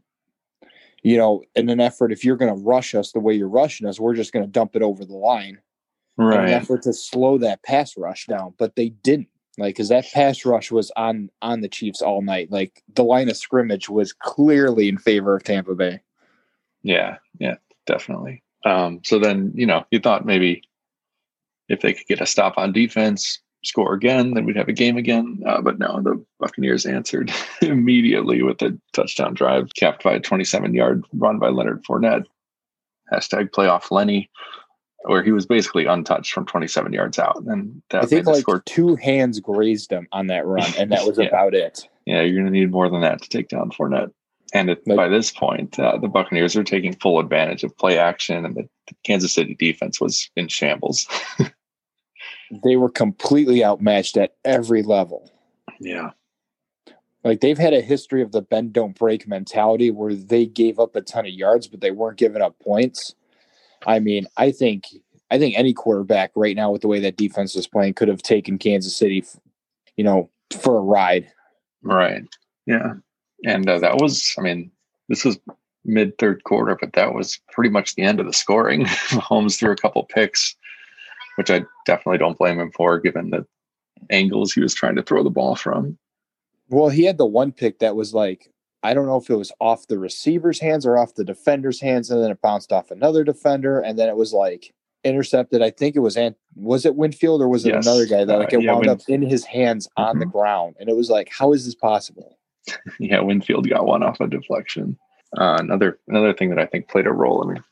You 1.04 1.18
know, 1.18 1.44
in 1.56 1.70
an 1.70 1.80
effort, 1.80 2.12
if 2.12 2.26
you're 2.26 2.36
going 2.36 2.54
to 2.54 2.64
rush 2.64 2.96
us 2.96 3.12
the 3.12 3.20
way 3.20 3.36
you're 3.36 3.48
rushing 3.48 3.88
us, 3.88 4.00
we're 4.00 4.16
just 4.16 4.34
going 4.34 4.44
to 4.44 4.52
dump 4.52 4.76
it 4.76 4.82
over 4.82 5.06
the 5.06 5.16
line. 5.16 5.60
Right. 6.18 6.40
In 6.40 6.46
an 6.46 6.52
effort 6.52 6.82
to 6.82 6.94
slow 6.94 7.38
that 7.38 7.62
pass 7.62 7.96
rush 7.96 8.26
down, 8.26 8.56
but 8.58 8.76
they 8.76 8.90
didn't. 8.90 9.30
Like, 9.58 9.76
because 9.76 9.90
that 9.90 10.06
pass 10.14 10.46
rush 10.46 10.72
was 10.72 10.92
on 10.96 11.30
on 11.42 11.62
the 11.62 11.68
Chiefs 11.68 12.02
all 12.02 12.22
night. 12.22 12.52
Like 12.52 12.84
the 12.94 13.04
line 13.04 13.30
of 13.30 13.38
scrimmage 13.38 13.90
was 13.90 14.14
clearly 14.14 14.88
in 14.88 14.98
favor 14.98 15.36
of 15.36 15.44
Tampa 15.44 15.76
Bay. 15.76 16.02
Yeah, 16.84 17.18
yeah, 17.40 17.56
definitely. 17.86 18.44
Um, 18.66 19.02
so 19.04 19.20
then, 19.20 19.52
you 19.56 19.66
know, 19.66 19.86
you 19.92 20.00
thought 20.00 20.26
maybe 20.26 20.64
if 21.70 21.82
they 21.82 21.94
could 21.94 22.08
get 22.08 22.22
a 22.22 22.26
stop 22.26 22.58
on 22.58 22.72
defense, 22.72 23.40
score 23.64 23.94
again, 23.94 24.34
then 24.34 24.46
we'd 24.46 24.56
have 24.56 24.68
a 24.68 24.74
game 24.74 24.98
again. 24.98 25.42
Uh, 25.46 25.62
but 25.62 25.80
no, 25.80 26.02
the 26.02 26.24
Buccaneers 26.40 26.86
answered 26.86 27.32
immediately 27.62 28.44
with 28.44 28.62
a 28.62 28.78
touchdown 28.94 29.34
drive, 29.34 29.74
capped 29.76 30.04
by 30.04 30.14
a 30.14 30.20
27 30.20 30.74
yard 30.74 31.04
run 31.14 31.40
by 31.40 31.50
Leonard 31.50 31.84
Fournette. 31.84 32.26
Hashtag 33.12 33.52
playoff 33.52 33.90
Lenny, 33.90 34.30
where 35.04 35.24
he 35.24 35.32
was 35.32 35.46
basically 35.46 35.86
untouched 35.86 36.34
from 36.34 36.46
27 36.46 36.92
yards 36.94 37.20
out. 37.20 37.42
And 37.46 37.82
that 37.90 38.04
I 38.04 38.06
think 38.06 38.26
like 38.26 38.42
score. 38.42 38.62
two 38.66 38.96
hands 38.96 39.40
grazed 39.40 39.92
him 39.92 40.08
on 40.12 40.28
that 40.28 40.46
run, 40.46 40.72
and 40.78 40.92
that 40.92 41.06
was 41.06 41.18
yeah. 41.20 41.26
about 41.26 41.54
it. 41.54 41.88
Yeah, 42.06 42.22
you're 42.22 42.42
going 42.42 42.52
to 42.52 42.60
need 42.60 42.72
more 42.72 42.90
than 42.90 43.02
that 43.02 43.22
to 43.22 43.30
take 43.30 43.50
down 43.50 43.72
Fournette. 43.72 44.12
And 44.54 44.70
it, 44.70 44.82
like, 44.88 44.96
by 44.96 45.10
this 45.10 45.30
point, 45.30 45.78
uh, 45.78 45.98
the 45.98 46.08
Buccaneers 46.08 46.56
are 46.56 46.64
taking 46.64 46.96
full 46.96 47.20
advantage 47.20 47.64
of 47.64 47.78
play 47.78 47.98
action, 47.98 48.46
and 48.46 48.56
the, 48.56 48.70
the 48.88 48.96
Kansas 49.04 49.34
City 49.34 49.56
defense 49.56 50.00
was 50.00 50.30
in 50.36 50.48
shambles. 50.48 51.06
they 52.64 52.78
were 52.78 52.90
completely 52.90 53.64
outmatched 53.64 54.16
at 54.16 54.36
every 54.46 54.84
level. 54.84 55.32
Yeah. 55.80 56.12
Like 57.24 57.42
they've 57.42 57.58
had 57.58 57.74
a 57.74 57.82
history 57.82 58.22
of 58.22 58.32
the 58.32 58.42
bend 58.42 58.72
don't 58.72 58.98
break 58.98 59.28
mentality 59.28 59.92
where 59.92 60.14
they 60.14 60.46
gave 60.46 60.80
up 60.80 60.96
a 60.96 61.02
ton 61.02 61.26
of 61.26 61.34
yards, 61.34 61.68
but 61.68 61.82
they 61.82 61.92
weren't 61.92 62.18
giving 62.18 62.42
up 62.42 62.58
points. 62.60 63.16
I 63.86 64.00
mean, 64.00 64.28
I 64.38 64.52
think 64.52 64.86
I 65.30 65.38
think 65.38 65.56
any 65.58 65.74
quarterback 65.74 66.32
right 66.36 66.56
now 66.56 66.72
with 66.72 66.82
the 66.82 66.88
way 66.88 67.00
that 67.02 67.18
defense 67.18 67.56
is 67.56 67.68
playing 67.68 67.94
could 67.94 68.08
have 68.08 68.22
taken 68.22 68.58
Kansas 68.58 68.96
City, 68.96 69.24
you 69.96 70.04
know, 70.04 70.30
for 70.60 70.78
a 70.78 70.82
ride. 70.82 71.28
Right. 71.84 72.24
Yeah. 72.66 72.94
And 73.46 73.70
uh, 73.70 73.80
that 73.80 73.98
was, 74.02 74.34
I 74.38 74.42
mean, 74.42 74.72
this 75.10 75.24
was 75.24 75.38
mid 75.86 76.18
third 76.18 76.44
quarter, 76.44 76.78
but 76.80 76.94
that 76.94 77.14
was 77.14 77.40
pretty 77.52 77.70
much 77.70 77.96
the 77.96 78.04
end 78.04 78.20
of 78.20 78.26
the 78.26 78.34
scoring. 78.34 78.86
Holmes 79.12 79.58
threw 79.58 79.72
a 79.72 79.76
couple 79.76 80.04
picks 80.06 80.56
which 81.38 81.52
I 81.52 81.64
definitely 81.86 82.18
don't 82.18 82.38
blame 82.38 82.60
him 82.60 82.72
for, 82.72 83.00
given 83.00 83.30
the 83.30 83.46
angles 84.10 84.52
he 84.52 84.62
was 84.62 84.74
trying 84.74 84.96
to 84.96 85.04
throw 85.04 85.24
the 85.24 85.30
ball 85.30 85.56
from. 85.56 85.98
Well, 86.70 86.90
he 86.90 87.04
had 87.04 87.18
the 87.18 87.26
one 87.26 87.52
pick 87.52 87.80
that 87.80 87.96
was 87.96 88.14
like, 88.14 88.52
I 88.88 88.94
don't 88.94 89.06
know 89.06 89.18
if 89.18 89.30
it 89.30 89.36
was 89.36 89.52
off 89.60 89.88
the 89.88 90.00
receiver's 90.00 90.62
hands 90.62 90.86
or 90.86 90.98
off 90.98 91.16
the 91.16 91.26
defender's 91.26 91.82
hands, 91.82 92.10
and 92.10 92.24
then 92.24 92.32
it 92.32 92.42
bounced 92.42 92.72
off 92.72 92.90
another 92.90 93.26
defender, 93.26 93.82
and 93.82 94.00
then 94.00 94.08
it 94.08 94.16
was 94.16 94.32
like 94.32 94.74
intercepted. 95.04 95.62
I 95.62 95.72
think 95.72 95.98
it 95.98 96.00
was 96.00 96.16
Ant- 96.16 96.38
was 96.56 96.86
it 96.86 96.96
Winfield 96.96 97.42
or 97.42 97.50
was 97.50 97.66
it 97.66 97.74
yes. 97.74 97.86
another 97.86 98.06
guy 98.06 98.24
that 98.24 98.40
like 98.40 98.54
it 98.54 98.58
uh, 98.58 98.60
yeah, 98.60 98.72
wound 98.72 98.86
Win- 98.86 98.90
up 98.90 99.02
in 99.10 99.22
his 99.22 99.44
hands 99.44 99.88
mm-hmm. 99.88 100.04
on 100.04 100.20
the 100.20 100.26
mm-hmm. 100.26 100.38
ground, 100.38 100.76
and 100.80 100.88
it 100.88 100.96
was 100.96 101.10
like, 101.10 101.30
how 101.30 101.52
is 101.52 101.66
this 101.66 101.76
possible? 101.76 102.38
yeah, 103.00 103.20
Winfield 103.20 103.70
got 103.70 103.86
one 103.86 104.04
off 104.04 104.22
a 104.22 104.28
deflection. 104.28 104.98
Uh, 105.38 105.58
another 105.60 106.00
another 106.08 106.34
thing 106.34 106.50
that 106.50 106.60
I 106.60 106.66
think 106.66 106.88
played 106.88 107.08
a 107.08 107.12
role. 107.12 107.44
I 107.44 107.54
mean, 107.54 107.64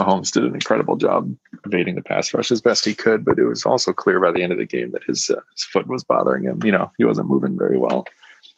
Mahomes 0.00 0.32
did 0.32 0.44
an 0.44 0.54
incredible 0.54 0.96
job 0.96 1.34
evading 1.66 1.96
the 1.96 2.02
pass 2.02 2.32
rush 2.32 2.50
as 2.50 2.62
best 2.62 2.86
he 2.86 2.94
could, 2.94 3.26
but 3.26 3.38
it 3.38 3.44
was 3.44 3.66
also 3.66 3.92
clear 3.92 4.18
by 4.20 4.32
the 4.32 4.42
end 4.42 4.52
of 4.52 4.58
the 4.58 4.64
game 4.64 4.92
that 4.92 5.04
his 5.04 5.28
uh, 5.28 5.40
his 5.54 5.64
foot 5.64 5.86
was 5.86 6.02
bothering 6.02 6.44
him. 6.44 6.60
You 6.64 6.72
know, 6.72 6.90
he 6.96 7.04
wasn't 7.04 7.28
moving 7.28 7.58
very 7.58 7.76
well, 7.76 8.06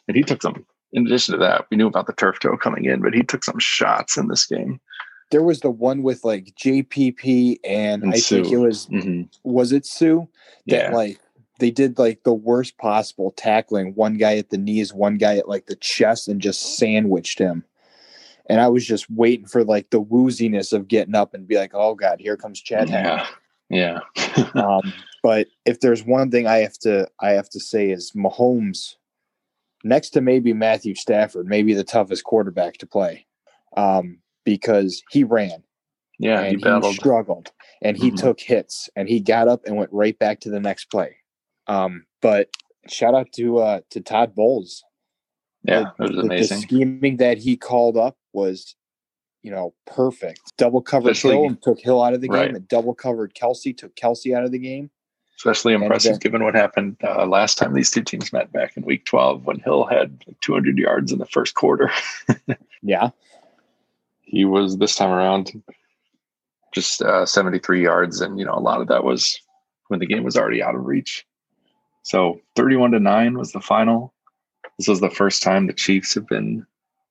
and 0.07 0.15
he 0.15 0.23
took 0.23 0.41
some. 0.41 0.65
In 0.95 1.05
addition 1.05 1.33
to 1.33 1.39
that, 1.39 1.65
we 1.69 1.77
knew 1.77 1.87
about 1.87 2.07
the 2.07 2.13
turf 2.13 2.39
toe 2.39 2.57
coming 2.57 2.85
in, 2.85 3.01
but 3.01 3.13
he 3.13 3.21
took 3.21 3.43
some 3.43 3.59
shots 3.59 4.17
in 4.17 4.27
this 4.27 4.45
game. 4.45 4.79
There 5.31 5.43
was 5.43 5.59
the 5.59 5.69
one 5.69 6.03
with 6.03 6.23
like 6.23 6.53
JPP 6.59 7.59
and, 7.63 8.03
and 8.03 8.13
I 8.13 8.17
Suh. 8.17 8.35
think 8.35 8.51
it 8.51 8.57
was 8.57 8.87
mm-hmm. 8.87 9.23
was 9.43 9.71
it 9.71 9.85
Suh 9.85 10.25
that 10.67 10.89
yeah. 10.89 10.91
like 10.91 11.19
they 11.59 11.71
did 11.71 11.97
like 11.97 12.23
the 12.23 12.33
worst 12.33 12.77
possible 12.77 13.33
tackling. 13.35 13.93
One 13.95 14.15
guy 14.15 14.37
at 14.37 14.49
the 14.49 14.57
knees, 14.57 14.93
one 14.93 15.17
guy 15.17 15.37
at 15.37 15.49
like 15.49 15.65
the 15.65 15.75
chest, 15.75 16.27
and 16.27 16.41
just 16.41 16.77
sandwiched 16.77 17.39
him 17.39 17.65
and 18.47 18.61
I 18.61 18.67
was 18.67 18.85
just 18.85 19.09
waiting 19.09 19.47
for 19.47 19.63
like 19.63 19.89
the 19.89 20.01
wooziness 20.01 20.73
of 20.73 20.87
getting 20.87 21.15
up 21.15 21.33
and 21.33 21.47
be 21.47 21.57
like, 21.57 21.71
"Oh 21.73 21.95
God, 21.95 22.19
here 22.19 22.37
comes 22.37 22.61
Chad." 22.61 22.89
Yeah, 22.89 23.27
yeah. 23.69 23.99
um, 24.55 24.93
but 25.23 25.47
if 25.65 25.79
there's 25.79 26.03
one 26.03 26.29
thing 26.31 26.47
I 26.47 26.57
have 26.57 26.77
to 26.79 27.07
I 27.19 27.31
have 27.31 27.49
to 27.49 27.59
say 27.59 27.89
is 27.89 28.11
Mahomes, 28.15 28.95
next 29.85 30.09
to 30.09 30.21
maybe 30.21 30.51
Matthew 30.51 30.95
Stafford, 30.95 31.45
maybe 31.47 31.73
the 31.73 31.83
toughest 31.83 32.23
quarterback 32.23 32.77
to 32.79 32.87
play, 32.87 33.25
um, 33.77 34.17
because 34.43 35.01
he 35.11 35.23
ran. 35.23 35.63
Yeah, 36.17 36.41
and 36.41 36.63
he, 36.63 36.87
he 36.87 36.93
struggled, 36.93 37.51
and 37.81 37.97
he 37.97 38.07
mm-hmm. 38.07 38.15
took 38.15 38.39
hits, 38.39 38.89
and 38.95 39.07
he 39.07 39.19
got 39.19 39.47
up 39.47 39.65
and 39.65 39.75
went 39.75 39.91
right 39.91 40.17
back 40.17 40.39
to 40.41 40.49
the 40.49 40.61
next 40.61 40.85
play. 40.85 41.17
Um, 41.67 42.05
but 42.21 42.49
shout 42.87 43.13
out 43.13 43.31
to 43.33 43.59
uh, 43.59 43.81
to 43.91 44.01
Todd 44.01 44.33
Bowles. 44.33 44.83
Yeah, 45.63 45.91
the, 45.97 46.05
it 46.05 46.15
was 46.15 46.25
amazing. 46.25 46.57
The 46.57 46.61
scheming 46.61 47.17
that 47.17 47.37
he 47.37 47.57
called 47.57 47.97
up 47.97 48.17
was, 48.33 48.75
you 49.43 49.51
know, 49.51 49.73
perfect. 49.85 50.39
Double 50.57 50.81
covered 50.81 51.17
Hill 51.17 51.45
and 51.45 51.61
took 51.61 51.79
Hill 51.81 52.01
out 52.01 52.13
of 52.13 52.21
the 52.21 52.29
game, 52.29 52.37
right. 52.37 52.55
and 52.55 52.67
double 52.67 52.95
covered 52.95 53.33
Kelce 53.33 53.75
took 53.75 53.95
Kelce 53.95 54.35
out 54.35 54.45
of 54.45 54.51
the 54.51 54.59
game. 54.59 54.91
Especially 55.37 55.73
impressive 55.73 56.13
then, 56.13 56.19
given 56.19 56.43
what 56.43 56.55
happened 56.55 56.97
uh, 57.03 57.25
last 57.25 57.57
time 57.57 57.73
these 57.73 57.91
two 57.91 58.03
teams 58.03 58.31
met 58.31 58.51
back 58.53 58.77
in 58.77 58.83
Week 58.83 59.03
12 59.05 59.45
when 59.45 59.59
Hill 59.59 59.85
had 59.85 60.23
200 60.41 60.77
yards 60.77 61.11
in 61.11 61.19
the 61.19 61.25
first 61.25 61.55
quarter. 61.55 61.91
yeah, 62.81 63.09
he 64.21 64.45
was 64.45 64.77
this 64.77 64.95
time 64.95 65.11
around 65.11 65.61
just 66.73 67.01
uh, 67.01 67.25
73 67.25 67.83
yards, 67.83 68.21
and 68.21 68.39
you 68.39 68.45
know 68.45 68.53
a 68.53 68.59
lot 68.59 68.81
of 68.81 68.87
that 68.87 69.03
was 69.03 69.39
when 69.87 69.99
the 69.99 70.05
game 70.05 70.23
was 70.23 70.37
already 70.37 70.63
out 70.63 70.75
of 70.75 70.85
reach. 70.85 71.25
So 72.03 72.39
31 72.55 72.91
to 72.91 72.99
nine 72.99 73.37
was 73.37 73.51
the 73.51 73.61
final. 73.61 74.13
This 74.77 74.87
was 74.87 74.99
the 74.99 75.09
first 75.09 75.41
time 75.41 75.67
the 75.67 75.73
Chiefs 75.73 76.13
have 76.13 76.27
been 76.27 76.65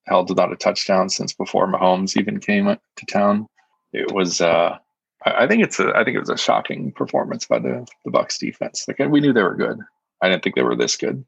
held 0.07 0.29
without 0.29 0.53
a 0.53 0.57
touchdown 0.57 1.09
since 1.09 1.33
before 1.33 1.67
Mahomes 1.67 2.17
even 2.17 2.39
came 2.39 2.67
to 2.67 3.07
town. 3.07 3.47
It 3.93 4.13
was, 4.13 4.41
uh, 4.41 4.79
I 5.25 5.47
think 5.47 5.63
it's 5.63 5.81
a, 5.81 5.93
I 5.95 6.05
think 6.05 6.17
it 6.17 6.21
was 6.21 6.31
a 6.31 6.37
shocking 6.37 6.93
performance 6.93 7.47
by 7.47 7.59
the 7.59 7.87
the 8.05 8.11
Bucks 8.11 8.39
defense. 8.39 8.85
Like 8.87 8.99
we 9.11 9.21
knew 9.21 9.33
they 9.33 9.43
were 9.43 9.57
good. 9.57 9.79
I 10.21 10.29
didn't 10.29 10.43
think 10.43 10.57
they 10.57 10.63
were 10.63 10.77
this 10.77 10.97
good. 10.97 11.25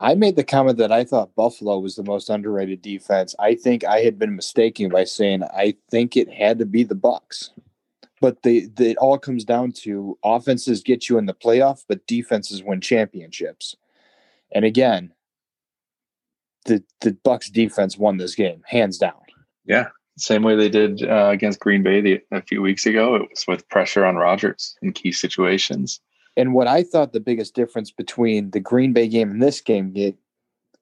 I 0.00 0.14
made 0.14 0.36
the 0.36 0.44
comment 0.44 0.78
that 0.78 0.92
I 0.92 1.04
thought 1.04 1.34
Buffalo 1.34 1.78
was 1.78 1.94
the 1.94 2.02
most 2.02 2.30
underrated 2.30 2.80
defense. 2.80 3.34
I 3.38 3.54
think 3.54 3.84
I 3.84 4.00
had 4.00 4.18
been 4.18 4.34
mistaken 4.34 4.88
by 4.88 5.04
saying 5.04 5.42
I 5.44 5.74
think 5.90 6.16
it 6.16 6.32
had 6.32 6.58
to 6.58 6.66
be 6.66 6.84
the 6.84 6.94
Bucks. 6.94 7.50
But 8.20 8.42
the, 8.42 8.66
the, 8.74 8.90
it 8.90 8.96
all 8.98 9.18
comes 9.18 9.44
down 9.44 9.72
to 9.72 10.18
offenses 10.22 10.82
get 10.82 11.08
you 11.08 11.16
in 11.16 11.26
the 11.26 11.34
playoff, 11.34 11.84
but 11.88 12.06
defenses 12.06 12.62
win 12.62 12.80
championships. 12.80 13.76
And 14.52 14.64
again, 14.64 15.12
the 16.64 16.82
the 17.00 17.12
Bucks 17.22 17.50
defense 17.50 17.96
won 17.96 18.16
this 18.16 18.34
game 18.34 18.62
hands 18.66 18.98
down. 18.98 19.20
Yeah, 19.64 19.88
same 20.20 20.42
way 20.42 20.56
they 20.56 20.68
did 20.68 21.02
uh, 21.02 21.28
against 21.28 21.60
Green 21.60 21.82
Bay 21.82 22.00
the, 22.00 22.20
a 22.32 22.42
few 22.42 22.62
weeks 22.62 22.86
ago. 22.86 23.14
It 23.16 23.28
was 23.30 23.46
with 23.46 23.68
pressure 23.68 24.04
on 24.04 24.16
Rodgers 24.16 24.76
in 24.82 24.92
key 24.92 25.12
situations. 25.12 26.00
And 26.36 26.54
what 26.54 26.66
I 26.66 26.82
thought 26.82 27.12
the 27.12 27.20
biggest 27.20 27.54
difference 27.54 27.90
between 27.90 28.50
the 28.50 28.60
Green 28.60 28.92
Bay 28.92 29.08
game 29.08 29.30
and 29.30 29.42
this 29.42 29.60
game, 29.60 29.94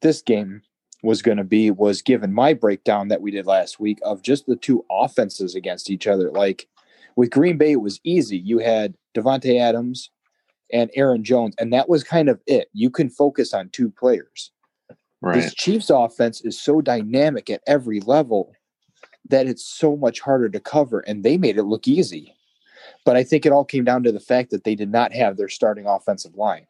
this 0.03 0.22
game 0.22 0.62
was 1.03 1.22
going 1.22 1.38
to 1.38 1.44
be 1.44 1.70
was 1.70 2.03
given 2.03 2.33
my 2.33 2.53
breakdown 2.53 3.09
that 3.09 3.22
we 3.22 3.31
did 3.31 3.46
last 3.46 3.79
week 3.79 3.98
of 4.03 4.22
just 4.22 4.46
the 4.46 4.57
two 4.57 4.85
offenses 4.90 5.55
against 5.55 5.90
each 5.90 6.07
other. 6.07 6.31
Like 6.31 6.68
with 7.16 7.31
Green 7.31 7.57
Bay, 7.57 7.72
it 7.72 7.81
was 7.81 8.01
easy. 8.05 8.38
You 8.38 8.59
had 8.59 8.94
Davante 9.16 9.61
Adams 9.61 10.11
and 10.72 10.90
Aaron 10.94 11.24
Jones, 11.24 11.55
and 11.59 11.72
that 11.72 11.88
was 11.88 12.05
kind 12.05 12.29
of 12.29 12.40
it. 12.46 12.68
You 12.72 12.90
can 12.90 13.09
focus 13.09 13.55
on 13.55 13.70
two 13.70 13.90
players. 13.90 14.51
Right. 15.20 15.37
This 15.37 15.55
Chiefs 15.55 15.90
offense 15.90 16.40
is 16.42 16.61
so 16.61 16.81
dynamic 16.81 17.51
at 17.51 17.62
every 17.66 18.01
level 18.01 18.53
that 19.28 19.46
it's 19.46 19.64
so 19.64 19.96
much 19.96 20.20
harder 20.20 20.48
to 20.48 20.61
cover, 20.61 21.00
and 21.00 21.22
they 21.22 21.37
made 21.37 21.59
it 21.59 21.64
look 21.64 21.87
easy. 21.87 22.35
But 23.04 23.16
I 23.16 23.24
think 23.24 23.44
it 23.44 23.52
all 23.52 23.64
came 23.64 23.85
down 23.85 24.02
to 24.04 24.12
the 24.12 24.20
fact 24.20 24.50
that 24.50 24.64
they 24.64 24.74
did 24.74 24.90
not 24.90 25.12
have 25.12 25.37
their 25.37 25.48
starting 25.48 25.87
offensive 25.87 26.35
line. 26.35 26.66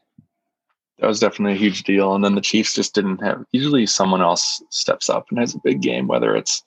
That 0.98 1.06
was 1.06 1.20
definitely 1.20 1.54
a 1.54 1.60
huge 1.60 1.84
deal. 1.84 2.14
And 2.14 2.24
then 2.24 2.34
the 2.34 2.40
Chiefs 2.40 2.74
just 2.74 2.94
didn't 2.94 3.22
have, 3.22 3.44
usually 3.52 3.86
someone 3.86 4.20
else 4.20 4.62
steps 4.70 5.08
up 5.08 5.26
and 5.30 5.38
has 5.38 5.54
a 5.54 5.60
big 5.62 5.80
game, 5.80 6.08
whether 6.08 6.34
it's, 6.34 6.62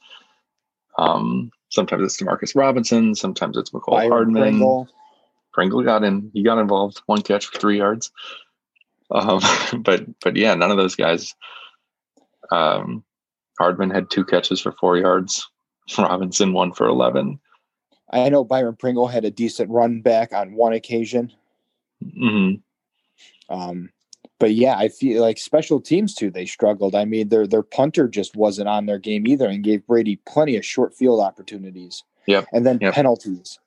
um, 0.97 1.51
sometimes 1.69 2.03
it's 2.03 2.17
Demarcus 2.17 2.55
Robinson, 2.55 3.13
sometimes 3.13 3.57
it's 3.57 3.71
Mecole 3.71 3.91
Byron 3.91 4.11
Hardman. 4.11 4.41
Pringle. 4.41 4.89
Pringle 5.53 5.83
got 5.83 6.03
in, 6.05 6.31
he 6.33 6.43
got 6.43 6.59
involved, 6.59 7.01
one 7.07 7.21
catch 7.21 7.45
for 7.45 7.59
three 7.59 7.77
yards. 7.77 8.09
Um, 9.09 9.41
but, 9.79 10.05
but 10.21 10.37
yeah, 10.37 10.55
none 10.55 10.71
of 10.71 10.77
those 10.77 10.95
guys 10.95 11.35
um, 12.51 13.03
Hardman 13.57 13.89
had 13.89 14.09
two 14.09 14.25
catches 14.25 14.61
for 14.61 14.73
four 14.73 14.97
yards. 14.97 15.47
Robinson 15.97 16.53
one 16.53 16.71
for 16.73 16.87
eleven. 16.87 17.39
I 18.11 18.29
know 18.29 18.43
Byron 18.43 18.75
Pringle 18.75 19.07
had 19.07 19.23
a 19.25 19.31
decent 19.31 19.69
run 19.69 20.01
back 20.01 20.33
on 20.33 20.53
one 20.53 20.73
occasion. 20.73 21.31
Mm-hmm. 22.03 22.55
Um, 23.53 23.89
but 24.39 24.53
yeah, 24.53 24.77
I 24.77 24.89
feel 24.89 25.21
like 25.21 25.37
special 25.37 25.79
teams 25.79 26.15
too. 26.15 26.31
They 26.31 26.45
struggled. 26.45 26.95
I 26.95 27.05
mean, 27.05 27.29
their 27.29 27.47
their 27.47 27.63
punter 27.63 28.07
just 28.07 28.35
wasn't 28.35 28.67
on 28.67 28.85
their 28.85 28.97
game 28.99 29.27
either, 29.27 29.47
and 29.47 29.63
gave 29.63 29.85
Brady 29.85 30.19
plenty 30.27 30.57
of 30.57 30.65
short 30.65 30.95
field 30.95 31.21
opportunities. 31.21 32.03
Yep. 32.27 32.47
And 32.53 32.65
then 32.65 32.79
Yep. 32.81 32.93
penalties. 32.93 33.59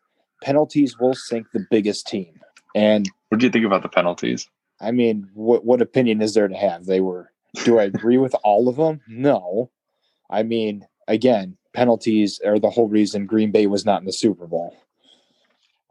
Penalties 0.42 0.98
will 0.98 1.14
sink 1.14 1.46
the 1.52 1.66
biggest 1.70 2.06
team. 2.06 2.40
And 2.74 3.08
What 3.28 3.38
do 3.40 3.46
you 3.46 3.52
think 3.52 3.64
about 3.64 3.82
the 3.82 3.88
penalties? 3.88 4.48
I 4.80 4.90
mean, 4.90 5.30
what 5.34 5.64
what 5.64 5.80
opinion 5.80 6.20
is 6.20 6.34
there 6.34 6.48
to 6.48 6.56
have? 6.56 6.87
They 6.87 7.00
were. 7.00 7.30
Do 7.64 7.78
I 7.78 7.84
agree 7.84 8.18
with 8.18 8.34
all 8.42 8.68
of 8.68 8.76
them? 8.76 9.00
No. 9.08 9.70
I 10.28 10.42
mean, 10.42 10.87
again, 11.06 11.56
penalties 11.74 12.40
are 12.46 12.58
the 12.58 12.70
whole 12.70 12.88
reason 12.88 13.26
Green 13.26 13.50
Bay 13.50 13.66
was 13.66 13.84
not 13.84 14.00
in 14.00 14.06
the 14.06 14.12
Super 14.12 14.46
Bowl. 14.46 14.76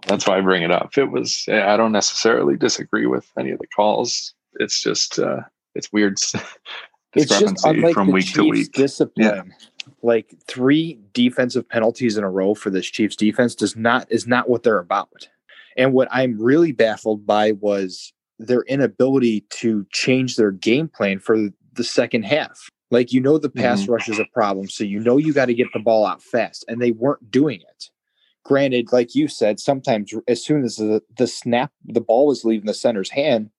That's 0.08 0.28
why 0.28 0.38
I 0.38 0.42
bring 0.42 0.64
it 0.64 0.72
up. 0.72 0.98
It 0.98 1.12
was. 1.12 1.46
I 1.48 1.78
don't 1.78 1.92
necessarily 1.92 2.58
disagree 2.58 3.06
with 3.06 3.30
any 3.38 3.52
of 3.52 3.60
the 3.60 3.68
calls. 3.68 4.34
It's 4.60 4.82
just. 4.82 5.20
uh 5.20 5.42
It's 5.76 5.92
weird. 5.92 6.18
It's 7.16 7.40
just 7.40 7.64
unlike 7.64 7.94
from 7.94 8.08
week 8.08 8.26
Chiefs' 8.26 8.36
to 8.38 8.50
week. 8.50 8.72
discipline. 8.72 9.54
Like 10.02 10.34
three 10.48 11.00
defensive 11.14 11.70
penalties 11.70 12.18
in 12.18 12.24
a 12.24 12.30
row 12.30 12.56
for 12.56 12.72
this 12.72 12.88
Chiefs 12.88 13.16
defense 13.16 13.54
does 13.54 13.76
not 13.76 14.12
is 14.12 14.26
not 14.26 14.50
what 14.50 14.64
they're 14.64 14.80
about. 14.80 15.30
And 15.78 15.94
what 15.94 16.08
I'm 16.12 16.42
really 16.42 16.72
baffled 16.72 17.24
by 17.28 17.52
was 17.52 18.12
their 18.40 18.62
inability 18.64 19.42
to 19.52 19.86
change 19.92 20.38
their 20.38 20.50
game 20.50 20.88
plan 20.88 21.20
for 21.20 21.50
the 21.74 21.84
second 21.84 22.24
half. 22.24 22.68
Like 22.94 23.12
you 23.12 23.20
know 23.20 23.40
the 23.40 23.50
pass 23.50 23.84
Mhm. 23.84 23.90
rush 23.90 24.08
is 24.08 24.20
a 24.20 24.26
problem, 24.34 24.70
so 24.70 24.84
you 24.84 25.00
know 25.00 25.18
you 25.18 25.34
got 25.34 25.48
to 25.48 25.54
get 25.56 25.68
the 25.74 25.80
ball 25.80 26.06
out 26.06 26.22
fast, 26.22 26.64
and 26.68 26.80
they 26.80 26.92
weren't 26.92 27.32
doing 27.32 27.60
it. 27.62 27.90
Granted, 28.44 28.92
like 28.92 29.16
you 29.16 29.28
said, 29.28 29.60
sometimes 29.60 30.14
as 30.28 30.46
soon 30.46 30.64
as 30.64 30.76
the, 30.76 31.02
the 31.18 31.26
snap, 31.26 31.72
the 31.84 32.02
ball 32.02 32.28
was 32.28 32.46
leaving 32.46 32.68
the 32.68 32.74
center's 32.74 33.10
hand, 33.10 33.50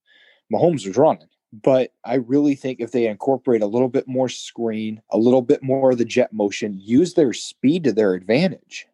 Mahomes 0.53 0.87
was 0.87 0.97
running. 0.97 1.27
But 1.53 1.93
I 2.05 2.15
really 2.17 2.55
think 2.55 2.79
if 2.81 2.93
they 2.93 3.07
incorporate 3.09 3.63
a 3.63 3.67
little 3.67 3.89
bit 3.89 4.07
more 4.07 4.29
screen, 4.29 5.03
a 5.11 5.19
little 5.19 5.43
bit 5.43 5.63
more 5.63 5.91
of 5.91 5.99
the 5.99 6.05
jet 6.05 6.33
motion, 6.33 6.79
use 6.79 7.15
their 7.15 7.33
speed 7.33 7.83
to 7.85 7.93
their 7.93 8.15
advantage. 8.15 8.87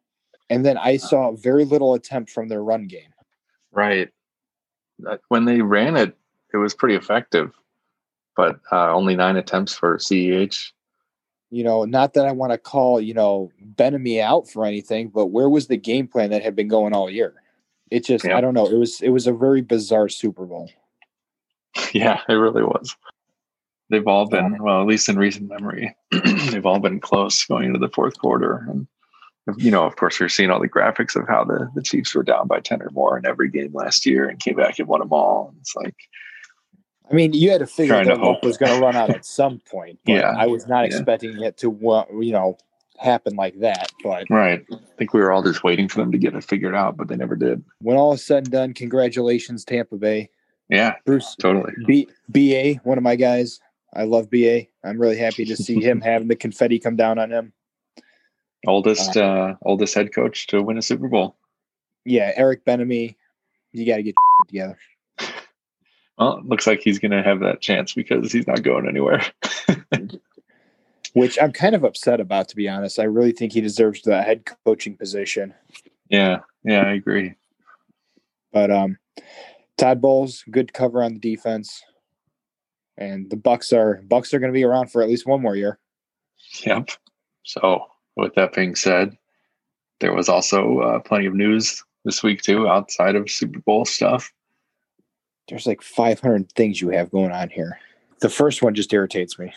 And 0.48 0.64
then 0.64 0.79
I 0.79 0.96
saw 0.96 1.33
very 1.33 1.64
little 1.66 1.92
attempt 1.94 2.31
from 2.31 2.48
their 2.48 2.62
run 2.62 2.87
game. 2.87 3.12
Right. 3.72 4.09
When 5.29 5.44
they 5.44 5.61
ran 5.61 5.96
it, 5.96 6.16
it 6.55 6.57
was 6.57 6.74
pretty 6.74 6.94
effective, 6.94 7.53
but 8.40 8.59
uh, 8.72 8.90
only 8.94 9.14
nine 9.14 9.37
attempts 9.37 9.74
for 9.74 9.98
CEH. 9.98 10.72
You 11.50 11.62
know, 11.62 11.85
not 11.85 12.14
that 12.14 12.24
I 12.24 12.33
want 12.33 12.53
to 12.53 12.59
call, 12.59 12.98
you 12.98 13.12
know, 13.12 13.50
Bieniemy 13.74 14.22
out 14.22 14.48
for 14.48 14.64
anything, 14.64 15.09
but 15.09 15.26
where 15.26 15.50
was 15.50 15.66
the 15.66 15.76
game 15.76 16.07
plan 16.07 16.31
that 16.31 16.42
had 16.42 16.57
been 16.57 16.68
going 16.68 16.94
all 16.94 17.11
year? 17.11 17.35
It 17.90 18.07
just 18.07 18.24
Yeah. 18.24 18.38
I 18.38 18.40
don't 18.40 18.55
know. 18.55 18.66
It 18.66 18.79
was 18.79 19.03
it 19.03 19.11
was 19.11 19.26
a 19.26 19.35
very 19.35 19.61
bizarre 19.61 20.09
Super 20.09 20.46
Bowl. 20.46 20.70
Yeah, 21.92 22.20
it 22.29 22.33
really 22.33 22.62
was. 22.62 22.96
They've 23.90 24.07
all 24.07 24.26
been, 24.26 24.62
well, 24.62 24.81
at 24.81 24.87
least 24.87 25.09
in 25.09 25.16
recent 25.16 25.48
memory, 25.48 25.94
they've 26.11 26.66
all 26.66 26.79
been 26.79 27.00
close 27.00 27.44
going 27.44 27.66
into 27.66 27.79
the 27.79 27.88
fourth 27.88 28.18
quarter. 28.18 28.66
And, 28.68 28.87
you 29.57 29.70
know, 29.70 29.85
of 29.85 29.96
course, 29.96 30.18
we're 30.18 30.29
seeing 30.29 30.50
all 30.50 30.61
the 30.61 30.68
graphics 30.68 31.14
of 31.14 31.29
how 31.29 31.44
the, 31.44 31.68
the 31.74 31.83
Chiefs 31.83 32.14
were 32.14 32.22
down 32.22 32.46
by 32.46 32.61
10 32.61 32.83
or 32.83 32.90
more 32.90 33.18
in 33.18 33.26
every 33.26 33.50
game 33.50 33.72
last 33.72 34.07
year 34.07 34.29
and 34.29 34.40
came 34.40 34.57
back 34.57 34.79
and 34.79 34.88
won 34.88 35.00
them 35.00 35.12
all. 35.12 35.55
It's 35.61 35.74
like, 35.76 35.96
I 37.11 37.14
mean, 37.14 37.33
you 37.33 37.51
had 37.51 37.59
to 37.59 37.66
figure 37.66 38.05
that 38.05 38.18
hope. 38.18 38.44
was 38.44 38.57
going 38.57 38.73
to 38.73 38.81
run 38.81 38.94
out 38.96 39.11
at 39.11 39.25
some 39.25 39.61
point. 39.70 39.99
But 40.05 40.12
Yeah. 40.12 40.35
I 40.37 40.46
was 40.46 40.66
not 40.68 40.83
Yeah. 40.83 40.96
expecting 40.96 41.40
it 41.42 41.57
to, 41.59 41.70
you 42.20 42.33
know, 42.33 42.57
happen 42.99 43.35
like 43.35 43.59
that. 43.61 43.90
But 44.05 44.27
right. 44.31 44.64
I 44.73 44.77
think 44.96 45.12
we 45.12 45.20
were 45.20 45.33
all 45.33 45.42
just 45.42 45.64
waiting 45.64 45.88
for 45.88 45.99
them 46.01 46.12
to 46.12 46.18
get 46.18 46.35
it 46.35 46.44
figured 46.44 46.75
out, 46.75 46.96
but 46.96 47.09
they 47.09 47.16
never 47.16 47.35
did. 47.37 47.64
when 47.81 47.96
all 47.96 48.12
is 48.12 48.25
said 48.25 48.44
and 48.44 48.51
done, 48.53 48.75
congratulations, 48.75 49.64
Tampa 49.64 49.96
Bay. 49.96 50.31
Yeah, 50.68 50.94
Bruce 51.05 51.35
totally. 51.35 51.73
B, 51.87 52.09
BA, 52.29 52.75
one 52.85 52.96
of 52.96 53.03
my 53.03 53.16
guys. 53.16 53.59
I 53.92 54.05
love 54.05 54.31
BA. 54.31 54.66
I'm 54.85 55.01
really 55.01 55.16
happy 55.16 55.44
to 55.46 55.57
see 55.57 55.83
him 55.83 56.01
having 56.03 56.29
the 56.29 56.37
confetti 56.37 56.79
come 56.79 56.94
down 56.94 57.18
on 57.18 57.33
him. 57.33 57.53
Oldest, 58.66 59.16
uh, 59.16 59.55
oldest 59.62 59.94
head 59.94 60.14
coach 60.14 60.46
to 60.49 60.62
win 60.62 60.79
a 60.79 60.83
Super 60.83 61.09
Bowl. 61.09 61.35
Yeah, 62.05 62.31
Eric 62.37 62.64
Bieniemy, 62.64 63.16
you 63.73 63.87
got 63.87 63.96
to 63.96 64.03
get 64.05 64.14
together. 64.46 64.79
Well, 66.20 66.37
it 66.37 66.44
looks 66.44 66.66
like 66.66 66.80
he's 66.80 66.98
going 66.98 67.12
to 67.12 67.22
have 67.22 67.40
that 67.40 67.62
chance 67.62 67.94
because 67.94 68.30
he's 68.30 68.46
not 68.46 68.62
going 68.62 68.87
anywhere. 68.87 69.24
Which 71.14 71.38
I'm 71.40 71.52
kind 71.52 71.74
of 71.74 71.83
upset 71.83 72.20
about, 72.20 72.48
to 72.50 72.56
be 72.56 72.68
honest. 72.68 72.98
I 72.98 73.04
really 73.04 73.33
think 73.33 73.54
he 73.54 73.62
deserves 73.62 74.02
the 74.02 74.20
head 74.22 74.44
coaching 74.66 74.98
position. 74.98 75.54
yeah, 76.11 76.40
yeah, 76.62 76.83
I 76.83 76.92
agree. 76.92 77.37
But 78.52 78.70
um, 78.70 78.98
Todd 79.78 80.02
Bowles, 80.02 80.44
good 80.50 80.74
cover 80.74 81.02
on 81.02 81.14
the 81.14 81.20
defense, 81.20 81.83
and 82.98 83.30
the 83.30 83.37
Bucks 83.37 83.72
are 83.72 84.02
Bucks 84.06 84.35
are 84.35 84.38
going 84.38 84.52
to 84.52 84.56
be 84.56 84.64
around 84.64 84.92
for 84.92 85.02
at 85.02 85.09
least 85.09 85.26
one 85.26 85.40
more 85.40 85.56
year. 85.56 85.78
Yep. 86.66 86.90
So, 87.44 87.87
with 88.16 88.35
that 88.35 88.52
being 88.52 88.74
said, 88.74 89.16
there 90.00 90.12
was 90.12 90.28
also 90.28 90.80
uh, 90.80 90.98
plenty 91.00 91.24
of 91.26 91.35
news 91.35 91.83
this 92.04 92.22
week 92.22 92.42
too, 92.42 92.68
outside 92.68 93.16
of 93.16 93.30
Super 93.30 93.61
Bowl 93.61 93.87
stuff. 93.87 94.30
There's 95.50 95.66
like 95.66 95.82
500 95.82 96.50
things 96.52 96.80
you 96.80 96.90
have 96.90 97.10
going 97.10 97.32
on 97.32 97.50
here. 97.50 97.78
The 98.20 98.30
first 98.30 98.62
one 98.62 98.74
just 98.74 98.92
irritates 98.92 99.38
me. 99.38 99.52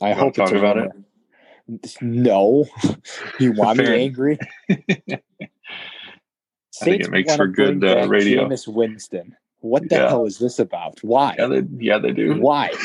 I 0.00 0.10
You 0.10 0.14
hope 0.14 0.38
it's 0.38 0.52
about 0.52 0.78
it? 0.78 0.90
No, 2.00 2.64
you 3.40 3.52
want 3.52 3.78
me 3.78 3.86
angry? 3.86 4.38
I 4.70 4.76
think 6.84 7.02
it 7.02 7.10
makes 7.10 7.34
for 7.34 7.48
good, 7.48 7.82
uh, 7.82 8.06
radio. 8.06 8.48
Jameis 8.48 8.72
Winston. 8.72 9.34
What 9.60 9.88
the 9.88 9.96
Yeah. 9.96 10.08
hell 10.08 10.26
is 10.26 10.38
this 10.38 10.60
about? 10.60 11.02
Why? 11.02 11.34
Yeah, 11.36 11.46
they, 11.46 11.62
yeah, 11.78 11.98
they 11.98 12.12
do. 12.12 12.40
Why? 12.40 12.70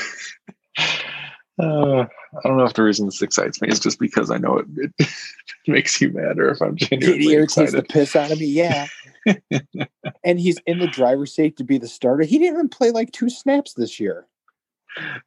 Uh, 1.59 2.05
I 2.05 2.47
don't 2.47 2.57
know 2.57 2.65
if 2.65 2.73
the 2.73 2.83
reason 2.83 3.05
this 3.05 3.21
excites 3.21 3.61
me 3.61 3.67
is 3.67 3.79
just 3.79 3.99
because 3.99 4.31
I 4.31 4.37
know 4.37 4.57
it, 4.57 4.65
it 4.99 5.09
makes 5.67 5.99
you 6.01 6.11
mad, 6.11 6.39
or 6.39 6.49
if 6.49 6.61
I'm 6.61 6.75
It 6.75 6.89
genuinely 6.89 7.33
irritates 7.33 7.73
the 7.73 7.83
piss 7.83 8.15
out 8.15 8.31
of 8.31 8.39
me. 8.39 8.47
Yeah. 8.47 8.87
and 10.23 10.39
he's 10.39 10.57
in 10.65 10.79
the 10.79 10.87
driver's 10.87 11.35
seat 11.35 11.57
to 11.57 11.63
be 11.63 11.77
the 11.77 11.87
starter. 11.87 12.23
He 12.23 12.39
didn't 12.39 12.53
even 12.55 12.69
play 12.69 12.91
like 12.91 13.11
two 13.11 13.29
snaps 13.29 13.73
this 13.73 13.99
year. 13.99 14.27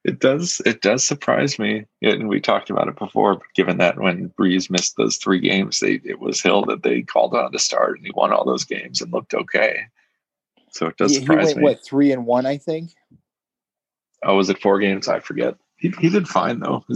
It 0.04 0.18
does. 0.18 0.60
It 0.66 0.82
does 0.82 1.04
surprise 1.04 1.58
me, 1.58 1.86
and 2.02 2.28
we 2.28 2.40
talked 2.40 2.68
about 2.68 2.88
it 2.88 2.98
before. 2.98 3.36
But 3.36 3.46
given 3.54 3.78
that 3.78 3.98
when 3.98 4.28
Brees 4.30 4.68
missed 4.70 4.96
those 4.96 5.16
three 5.16 5.40
games, 5.40 5.80
they 5.80 6.00
it 6.04 6.20
was 6.20 6.42
Hill 6.42 6.64
that 6.66 6.82
they 6.82 7.02
called 7.02 7.34
on 7.34 7.50
to 7.52 7.58
start, 7.58 7.96
and 7.96 8.06
he 8.06 8.12
won 8.14 8.32
all 8.32 8.44
those 8.44 8.64
games 8.64 9.00
and 9.00 9.12
looked 9.12 9.32
okay. 9.32 9.84
So 10.70 10.86
it 10.86 10.96
does 10.98 11.12
He, 11.12 11.20
he 11.20 11.24
surprise 11.24 11.46
went 11.46 11.58
me. 11.58 11.62
what 11.64 11.84
three 11.84 12.12
and 12.12 12.26
one, 12.26 12.44
I 12.44 12.58
think. 12.58 12.90
Oh, 14.22 14.36
was 14.36 14.50
it 14.50 14.60
four 14.60 14.80
games? 14.80 15.08
I 15.08 15.20
forget. 15.20 15.56
He, 15.76 15.92
he 16.00 16.08
did 16.08 16.28
fine 16.28 16.60
though. 16.60 16.84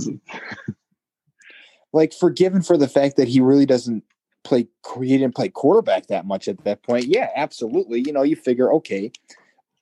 Like 1.93 2.13
forgiven 2.13 2.61
for 2.61 2.77
the 2.77 2.87
fact 2.87 3.17
that 3.17 3.29
he 3.29 3.41
really 3.41 3.65
doesn't 3.65 4.05
play. 4.45 4.69
He 5.03 5.19
didn't 5.19 5.35
play 5.35 5.49
quarterback 5.49 6.09
that 6.09 6.27
much 6.27 6.47
at 6.47 6.63
that 6.65 6.83
point. 6.83 7.07
Yeah, 7.07 7.31
absolutely. 7.35 8.05
You 8.07 8.13
know, 8.13 8.23
you 8.23 8.37
figure 8.37 8.73
okay, 8.75 9.11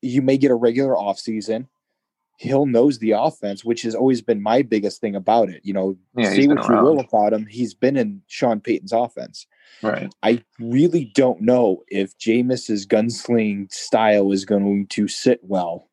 you 0.03 0.23
may 0.23 0.39
get 0.39 0.53
a 0.53 0.55
regular 0.55 0.97
off 0.97 1.19
season. 1.19 1.69
Hill 2.39 2.67
knows 2.67 2.99
the 2.99 3.13
offense, 3.13 3.65
which 3.65 3.83
has 3.83 3.95
always 3.95 4.21
been 4.21 4.43
my 4.43 4.61
biggest 4.61 5.01
thing 5.01 5.17
about 5.17 5.49
it. 5.49 5.63
You 5.65 5.73
know, 5.73 5.97
Yeah, 6.17 6.31
say 6.31 6.47
what 6.47 6.69
you 6.69 6.75
will 6.75 7.01
about 7.01 7.33
him, 7.33 7.47
he's 7.47 7.73
been 7.73 7.97
in 7.97 8.23
Sean 8.27 8.61
Payton's 8.61 8.93
offense. 8.93 9.47
Right. 9.83 10.13
I 10.23 10.43
really 10.61 11.07
don't 11.15 11.41
know 11.41 11.83
if 11.89 12.17
Jameis's 12.19 12.87
gunsling 12.87 13.73
style 13.73 14.33
is 14.33 14.45
going 14.45 14.87
to 14.89 15.09
sit 15.09 15.41
well. 15.43 15.89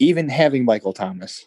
Even 0.00 0.28
having 0.28 0.64
Michael 0.64 0.92
Thomas. 0.92 1.46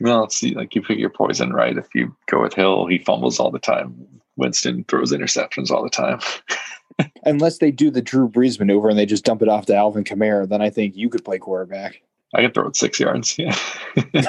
Well, 0.00 0.28
see, 0.28 0.54
like 0.54 0.74
you 0.74 0.82
pick 0.82 0.98
your 0.98 1.10
poison, 1.10 1.52
right? 1.52 1.76
If 1.76 1.94
you 1.94 2.14
go 2.26 2.42
with 2.42 2.54
Hill, 2.54 2.86
he 2.86 2.98
fumbles 2.98 3.38
all 3.38 3.50
the 3.50 3.58
time. 3.58 3.94
Winston 4.36 4.84
throws 4.88 5.12
interceptions 5.12 5.70
all 5.70 5.82
the 5.82 5.90
time. 5.90 6.18
Unless 7.24 7.58
they 7.58 7.70
do 7.70 7.90
the 7.90 8.02
Drew 8.02 8.28
Brees 8.28 8.58
maneuver 8.58 8.88
and 8.88 8.98
they 8.98 9.06
just 9.06 9.24
dump 9.24 9.42
it 9.42 9.48
off 9.48 9.66
to 9.66 9.74
Alvin 9.74 10.04
Kamara, 10.04 10.48
then 10.48 10.60
I 10.60 10.70
think 10.70 10.96
you 10.96 11.08
could 11.08 11.24
play 11.24 11.38
quarterback. 11.38 12.02
I 12.34 12.42
can 12.42 12.52
throw 12.52 12.66
it 12.66 12.76
six 12.76 12.98
yards. 12.98 13.38
Yeah. 13.38 13.56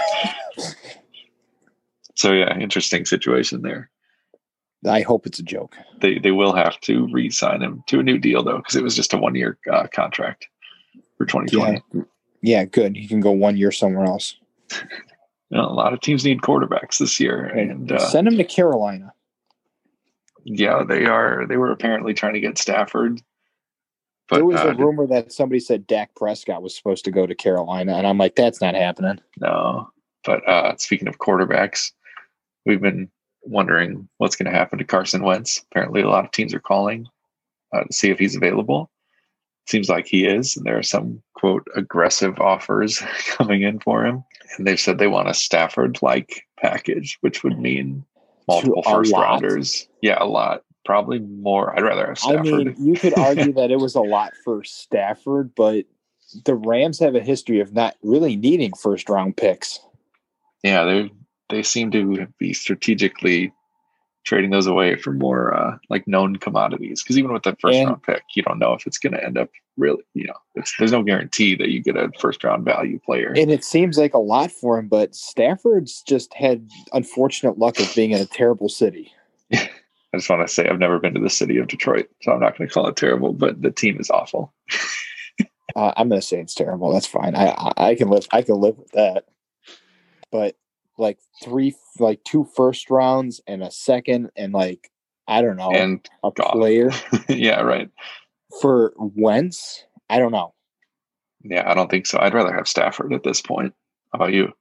so 2.15 2.31
yeah, 2.31 2.57
interesting 2.57 3.05
situation 3.05 3.63
there. 3.63 3.89
I 4.87 5.01
hope 5.01 5.25
it's 5.25 5.39
a 5.39 5.43
joke. 5.43 5.75
They 5.99 6.19
they 6.19 6.31
will 6.31 6.53
have 6.53 6.79
to 6.81 7.07
re-sign 7.11 7.63
him 7.63 7.83
to 7.87 7.99
a 7.99 8.03
new 8.03 8.19
deal 8.19 8.43
though, 8.43 8.57
because 8.57 8.75
it 8.75 8.83
was 8.83 8.95
just 8.95 9.13
a 9.13 9.17
one 9.17 9.33
year 9.33 9.57
uh, 9.71 9.87
contract 9.87 10.47
for 11.17 11.25
2020. 11.25 11.81
Yeah. 11.93 12.01
Yeah, 12.41 12.65
good. 12.65 12.95
He 12.95 13.07
can 13.07 13.21
go 13.21 13.31
one 13.31 13.57
year 13.57 13.71
somewhere 13.71 14.05
else. 14.05 14.37
You 15.49 15.57
know, 15.57 15.67
a 15.67 15.73
lot 15.73 15.93
of 15.93 16.01
teams 16.01 16.25
need 16.25 16.41
quarterbacks 16.41 16.97
this 16.97 17.19
year, 17.19 17.45
and 17.45 17.91
uh, 17.91 17.99
Send 17.99 18.27
him 18.27 18.37
to 18.37 18.43
Carolina. 18.43 19.13
yeah, 20.43 20.83
they 20.87 21.05
are. 21.05 21.45
They 21.47 21.57
were 21.57 21.71
apparently 21.71 22.13
trying 22.13 22.33
to 22.33 22.39
get 22.39 22.57
Stafford, 22.57 23.21
but 24.27 24.37
there 24.37 24.45
was 24.45 24.61
uh, 24.61 24.69
a 24.69 24.73
rumor 24.75 25.05
that 25.07 25.31
somebody 25.31 25.59
said 25.59 25.85
Dak 25.85 26.15
Prescott 26.15 26.63
was 26.63 26.75
supposed 26.75 27.05
to 27.05 27.11
go 27.11 27.27
to 27.27 27.35
Carolina, 27.35 27.93
and 27.95 28.07
I'm 28.07 28.17
like, 28.17 28.35
that's 28.35 28.61
not 28.61 28.73
happening. 28.75 29.19
No. 29.39 29.89
But 30.23 30.47
uh, 30.49 30.75
speaking 30.77 31.07
of 31.07 31.19
quarterbacks, 31.19 31.91
we've 32.65 32.81
been 32.81 33.09
wondering 33.43 34.09
what's 34.17 34.35
going 34.35 34.51
to 34.51 34.57
happen 34.57 34.79
to 34.79 34.83
Carson 34.83 35.23
Wentz. 35.23 35.63
Apparently, 35.69 36.01
a 36.01 36.09
lot 36.09 36.25
of 36.25 36.31
teams 36.31 36.51
are 36.55 36.59
calling 36.59 37.07
uh, 37.71 37.83
to 37.83 37.93
see 37.93 38.09
if 38.09 38.17
he's 38.17 38.35
available. 38.35 38.89
seems 39.67 39.87
like 39.87 40.07
he 40.07 40.25
is, 40.25 40.57
and 40.57 40.65
there 40.65 40.79
are 40.79 40.83
some 40.83 41.21
quote 41.35 41.67
aggressive 41.75 42.39
offers 42.39 43.03
coming 43.27 43.61
in 43.61 43.79
for 43.79 44.03
him. 44.03 44.23
And 44.57 44.65
they've 44.65 44.79
said 44.79 44.97
they 44.97 45.07
want 45.07 45.29
a 45.29 45.33
Stafford 45.33 45.99
like 46.01 46.45
package, 46.59 47.17
which 47.21 47.43
would 47.43 47.59
mean 47.59 48.05
multiple 48.47 48.83
first 48.83 49.11
lot. 49.11 49.21
rounders. 49.21 49.87
Yeah, 50.01 50.17
a 50.19 50.25
lot. 50.25 50.63
Probably 50.85 51.19
more. 51.19 51.75
I'd 51.75 51.83
rather 51.83 52.07
have 52.07 52.19
Stafford. 52.19 52.47
I 52.47 52.51
mean, 52.51 52.75
you 52.77 52.95
could 52.95 53.17
argue 53.17 53.53
that 53.53 53.71
it 53.71 53.79
was 53.79 53.95
a 53.95 54.01
lot 54.01 54.33
for 54.43 54.63
Stafford, 54.63 55.53
but 55.55 55.85
the 56.43 56.55
Rams 56.55 56.99
have 56.99 57.15
a 57.15 57.21
history 57.21 57.59
of 57.59 57.73
not 57.73 57.95
really 58.03 58.35
needing 58.35 58.73
first 58.73 59.09
round 59.09 59.37
picks. 59.37 59.79
Yeah, 60.63 60.83
they 60.83 61.11
they 61.49 61.63
seem 61.63 61.91
to 61.91 62.27
be 62.39 62.53
strategically 62.53 63.53
trading 64.25 64.49
those 64.49 64.67
away 64.67 64.95
for 64.95 65.13
more 65.13 65.53
uh, 65.53 65.77
like 65.89 66.07
known 66.07 66.35
commodities. 66.35 67.01
Because 67.01 67.17
even 67.17 67.31
with 67.31 67.43
that 67.43 67.61
first 67.61 67.77
and, 67.77 67.87
round 67.87 68.03
pick, 68.03 68.23
you 68.35 68.43
don't 68.43 68.59
know 68.59 68.73
if 68.73 68.85
it's 68.85 68.97
going 68.97 69.13
to 69.13 69.23
end 69.23 69.37
up 69.37 69.49
really. 69.77 70.03
You 70.13 70.27
know, 70.27 70.63
there's 70.79 70.91
no 70.91 71.03
guarantee 71.03 71.55
that 71.55 71.69
you 71.69 71.81
get 71.81 71.95
a 71.95 72.11
first 72.19 72.43
round 72.43 72.65
value 72.65 72.99
player. 72.99 73.33
And 73.35 73.51
it 73.51 73.63
seems 73.63 73.97
like 73.97 74.13
a 74.13 74.19
lot 74.19 74.51
for 74.51 74.77
him, 74.77 74.87
but 74.87 75.15
Stafford's 75.15 76.01
just 76.01 76.33
had 76.33 76.67
unfortunate 76.91 77.57
luck 77.57 77.79
of 77.79 77.93
being 77.95 78.11
in 78.11 78.21
a 78.21 78.25
terrible 78.25 78.67
city. 78.69 79.13
I 79.53 80.17
just 80.17 80.29
want 80.29 80.47
to 80.47 80.53
say 80.53 80.67
I've 80.67 80.79
never 80.79 80.99
been 80.99 81.13
to 81.13 81.19
the 81.19 81.29
city 81.29 81.57
of 81.57 81.67
Detroit, 81.67 82.09
so 82.21 82.31
I'm 82.31 82.39
not 82.39 82.57
going 82.57 82.67
to 82.67 82.73
call 82.73 82.87
it 82.87 82.95
terrible, 82.95 83.33
but 83.33 83.61
the 83.61 83.71
team 83.71 83.99
is 83.99 84.09
awful. 84.09 84.53
uh, 85.75 85.93
I'm 85.97 86.09
going 86.09 86.21
to 86.21 86.25
say 86.25 86.39
it's 86.39 86.55
terrible. 86.55 86.93
That's 86.93 87.07
fine. 87.07 87.35
I, 87.35 87.49
I 87.49 87.89
I 87.89 87.95
can 87.95 88.09
live 88.09 88.25
I 88.31 88.41
can 88.41 88.55
live 88.55 88.77
with 88.77 88.91
that. 88.93 89.25
But 90.31 90.55
like 90.97 91.19
three, 91.43 91.75
like 91.99 92.23
two 92.23 92.47
first 92.55 92.89
rounds 92.89 93.41
and 93.47 93.63
a 93.63 93.71
second, 93.71 94.31
and 94.35 94.53
like 94.53 94.91
I 95.27 95.41
don't 95.41 95.57
know, 95.57 95.71
and 95.71 96.07
a 96.23 96.31
player. 96.31 96.91
yeah, 97.29 97.61
right. 97.61 97.89
For 98.61 98.93
Wentz, 98.97 99.85
I 100.09 100.19
don't 100.19 100.31
know. 100.31 100.53
Yeah, 101.43 101.69
I 101.69 101.73
don't 101.73 101.89
think 101.89 102.05
so. 102.07 102.19
I'd 102.19 102.33
rather 102.33 102.53
have 102.53 102.67
Stafford 102.67 103.13
at 103.13 103.23
this 103.23 103.41
point. 103.41 103.73
How 104.11 104.17
about 104.17 104.33
you? 104.33 104.53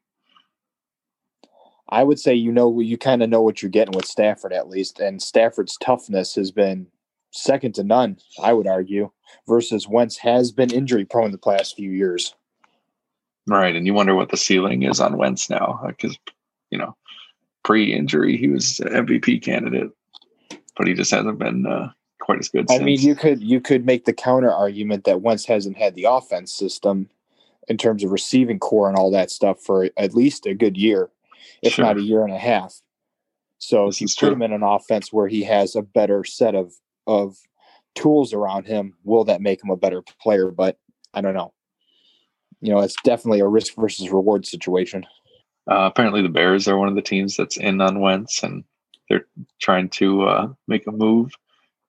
I 1.88 2.03
would 2.03 2.18
say 2.18 2.35
you 2.35 2.51
know 2.51 2.81
you 2.81 2.99
kind 2.99 3.23
of 3.23 3.31
know 3.31 3.42
what 3.42 3.62
you're 3.62 3.70
getting 3.70 3.94
with 3.94 4.07
Stafford 4.07 4.53
at 4.53 4.68
least, 4.68 5.01
and 5.01 5.23
Stafford's 5.23 5.77
toughness 5.77 6.35
has 6.35 6.51
been 6.51 6.88
second 7.31 7.75
to 7.77 7.85
none. 7.85 8.18
I 8.42 8.53
would 8.53 8.66
argue, 8.66 9.11
versus 9.47 9.88
Wentz 9.88 10.18
has 10.18 10.53
been 10.53 10.73
injury 10.73 11.05
prone 11.05 11.31
the 11.31 11.38
past 11.38 11.77
few 11.77 11.90
years. 11.90 12.35
Right, 13.47 13.77
and 13.77 13.87
you 13.87 13.93
wonder 13.93 14.15
what 14.15 14.31
the 14.31 14.37
ceiling 14.37 14.85
is 14.85 15.01
on 15.01 15.19
Wentz 15.19 15.51
now, 15.51 15.83
because 15.87 16.17
you 16.71 16.79
know, 16.79 16.97
pre-injury 17.63 18.37
he 18.37 18.49
was 18.49 18.81
MVP 18.85 19.43
candidate, 19.43 19.91
but 20.77 20.87
he 20.87 20.95
just 20.95 21.11
hasn't 21.11 21.39
been 21.39 21.67
uh, 21.67 21.91
quite 22.21 22.39
as 22.39 22.49
good. 22.49 22.67
I 22.71 22.77
since. 22.77 22.85
mean, 22.85 23.01
you 23.01 23.15
could 23.15 23.43
you 23.43 23.61
could 23.61 23.85
make 23.85 24.07
the 24.07 24.15
counter 24.15 24.51
argument 24.51 25.05
that 25.05 25.21
Wentz 25.21 25.45
hasn't 25.45 25.77
had 25.77 25.95
the 25.95 26.05
offense 26.05 26.55
system 26.55 27.11
in 27.69 27.77
terms 27.77 28.03
of 28.03 28.13
receiving 28.13 28.59
corps 28.59 28.89
and 28.89 28.97
all 28.97 29.11
that 29.11 29.31
stuff 29.31 29.61
for 29.61 29.91
at 29.97 30.15
least 30.15 30.47
a 30.47 30.55
good 30.55 30.77
year, 30.77 31.11
if 31.63 31.75
sure. 31.75 31.85
not 31.85 31.99
a 31.99 32.03
year 32.03 32.25
and 32.25 32.33
a 32.33 32.39
half. 32.39 32.81
So 33.59 33.87
this 33.87 33.97
if 33.97 34.01
you 34.01 34.07
put 34.09 34.19
true. 34.19 34.33
him 34.33 34.43
in 34.43 34.53
an 34.53 34.63
offense 34.63 35.13
where 35.13 35.29
he 35.29 35.45
has 35.45 35.77
a 35.77 35.83
better 35.83 36.25
set 36.25 36.55
of 36.55 36.73
of 37.07 37.37
tools 37.95 38.33
around 38.33 38.67
him, 38.67 38.95
will 39.05 39.25
that 39.25 39.43
make 39.43 39.63
him 39.63 39.71
a 39.71 39.77
better 39.77 40.03
player? 40.19 40.51
But 40.51 40.79
I 41.13 41.21
don't 41.21 41.35
know 41.35 41.53
you 42.61 42.73
know, 42.73 42.81
it's 42.81 42.97
definitely 43.05 43.40
a 43.40 43.47
risk 43.47 43.75
versus 43.77 44.11
reward 44.11 44.47
situation. 44.47 45.05
Uh, 45.71 45.88
apparently, 45.90 46.23
the 46.23 46.29
Bears 46.29 46.69
are 46.69 46.79
one 46.79 46.88
of 46.88 46.95
the 46.95 47.03
teams 47.03 47.37
that's 47.37 47.57
in 47.57 47.81
on 47.81 48.01
Wentz, 48.01 48.43
and 48.43 48.64
they're 49.09 49.27
trying 49.61 49.88
to 49.90 50.23
uh, 50.23 50.49
make 50.69 50.87
a 50.87 50.93
move. 50.93 51.33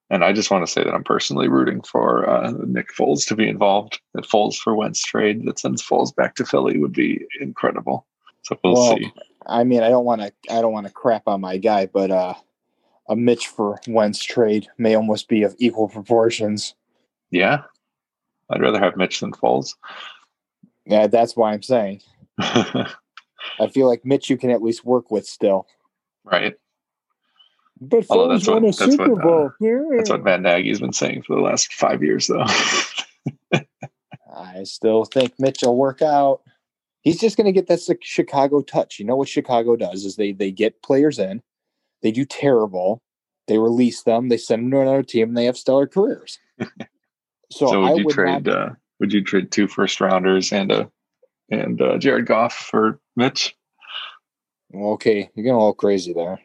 And 0.10 0.24
I 0.24 0.34
just 0.34 0.52
want 0.52 0.66
to 0.66 0.72
say 0.72 0.84
that 0.84 0.94
I'm 0.94 1.04
personally 1.04 1.48
rooting 1.48 1.82
for 1.82 2.30
uh, 2.30 2.52
Nick 2.66 2.94
Foles 2.94 3.26
to 3.28 3.36
be 3.36 3.50
involved. 3.50 4.00
The 4.14 4.22
Foles 4.22 4.56
for 4.56 4.76
Wentz 4.76 5.02
trade 5.02 5.46
that 5.46 5.60
sends 5.60 5.82
Foles 5.82 6.16
back 6.16 6.36
to 6.36 6.46
Philly 6.46 6.78
would 6.78 6.94
be 6.94 7.26
incredible. 7.42 8.06
So 8.44 8.58
we'll, 8.64 8.74
well 8.74 8.98
see. 8.98 9.12
I 9.48 9.64
mean, 9.64 9.82
I 9.82 9.90
don't 9.90 10.06
want 10.06 10.22
to, 10.22 10.32
I 10.50 10.62
don't 10.62 10.74
want 10.74 10.86
to 10.86 10.94
crap 10.94 11.28
on 11.28 11.42
my 11.42 11.58
guy, 11.58 11.88
but 11.88 12.12
uh, 12.12 12.36
a 13.10 13.16
Mitch 13.16 13.48
for 13.48 13.80
Wentz 13.88 14.24
trade 14.24 14.68
may 14.78 14.96
almost 14.96 15.28
be 15.28 15.44
of 15.44 15.56
equal 15.58 15.90
proportions. 15.90 16.76
Yeah, 17.32 17.64
I'd 18.50 18.62
rather 18.62 18.80
have 18.80 18.98
Mitch 18.98 19.20
than 19.20 19.32
Foles. 19.32 19.74
Yeah, 20.86 21.08
that's 21.08 21.36
why 21.36 21.54
I'm 21.54 21.64
saying. 21.64 22.02
I 22.40 23.68
feel 23.72 23.88
like 23.88 24.06
Mitch, 24.06 24.30
you 24.30 24.38
can 24.38 24.52
at 24.52 24.62
least 24.62 24.86
work 24.86 25.12
with 25.12 25.26
still. 25.26 25.68
Right. 26.24 26.56
But 27.80 28.06
Although 28.10 28.34
that's 28.34 28.48
won 28.48 28.64
what, 28.64 28.70
a 28.70 28.74
Super 28.74 29.14
what, 29.14 29.22
Bowl. 29.22 29.46
Uh, 29.48 29.50
yeah. 29.60 29.98
That's 29.98 30.10
what 30.10 30.24
Matt 30.24 30.42
Nagy's 30.42 30.80
been 30.80 30.94
saying 30.94 31.24
for 31.24 31.36
the 31.36 31.42
last 31.42 31.74
five 31.74 32.04
years, 32.04 32.28
though. 32.28 32.46
I 34.36 34.64
still 34.64 35.06
think 35.06 35.34
Mitch 35.40 35.60
will 35.64 35.78
work 35.78 36.02
out. 36.02 36.42
He's 37.02 37.20
just 37.20 37.38
going 37.38 37.46
to 37.46 37.52
get 37.52 37.68
that 37.68 37.98
Chicago 38.02 38.62
touch. 38.62 39.00
You 39.00 39.06
know 39.06 39.16
what 39.16 39.30
Chicago 39.30 39.76
does 39.76 40.06
is 40.06 40.16
they 40.16 40.32
they 40.32 40.52
get 40.52 40.82
players 40.82 41.20
in, 41.20 41.42
they 42.02 42.12
do 42.12 42.26
terrible, 42.26 43.02
they 43.48 43.58
release 43.58 44.04
them, 44.04 44.30
they 44.30 44.38
send 44.38 44.64
them 44.64 44.72
to 44.72 44.82
another 44.82 45.04
team, 45.04 45.30
and 45.30 45.38
they 45.38 45.46
have 45.46 45.58
stellar 45.58 45.88
careers. 45.88 46.40
So, 47.52 47.68
so 47.68 47.82
would 47.82 47.92
I 47.92 47.94
you 47.94 48.06
would 48.06 48.14
trade? 48.16 48.46
Not, 48.48 48.56
uh, 48.56 48.70
would 49.00 49.14
you 49.14 49.24
trade 49.24 49.52
two 49.52 49.68
first 49.68 50.02
rounders 50.02 50.52
and 50.52 50.72
a 50.72 50.92
and 51.52 51.82
uh, 51.82 51.98
Jared 51.98 52.26
Goff 52.26 52.54
for 52.54 53.00
Mitch? 53.16 53.56
Okay, 54.74 55.30
you're 55.36 55.44
getting 55.44 55.52
a 55.52 55.58
little 55.58 55.74
crazy 55.74 56.14
there. 56.14 56.30
All 56.30 56.38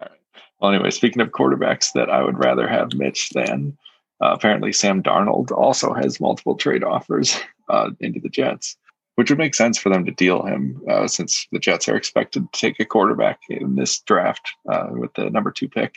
right. 0.00 0.10
Well, 0.60 0.72
anyway, 0.72 0.90
speaking 0.92 1.20
of 1.20 1.30
quarterbacks 1.30 1.92
that 1.92 2.08
I 2.08 2.22
would 2.22 2.38
rather 2.38 2.66
have 2.66 2.94
Mitch 2.94 3.28
than, 3.30 3.76
uh, 4.22 4.30
apparently 4.32 4.72
Sam 4.72 5.02
Darnold 5.02 5.50
also 5.50 5.92
has 5.92 6.20
multiple 6.20 6.54
trade 6.54 6.82
offers 6.82 7.38
uh, 7.68 7.90
into 8.00 8.18
the 8.20 8.30
Jets, 8.30 8.76
which 9.16 9.28
would 9.28 9.38
make 9.38 9.54
sense 9.54 9.76
for 9.76 9.90
them 9.90 10.06
to 10.06 10.12
deal 10.12 10.42
him 10.46 10.80
uh, 10.88 11.06
since 11.06 11.46
the 11.52 11.58
Jets 11.58 11.86
are 11.88 11.96
expected 11.96 12.50
to 12.50 12.58
take 12.58 12.80
a 12.80 12.86
quarterback 12.86 13.40
in 13.50 13.74
this 13.74 14.00
draft 14.00 14.48
uh, 14.70 14.86
with 14.90 15.12
the 15.14 15.28
number 15.28 15.50
two 15.50 15.68
pick. 15.68 15.96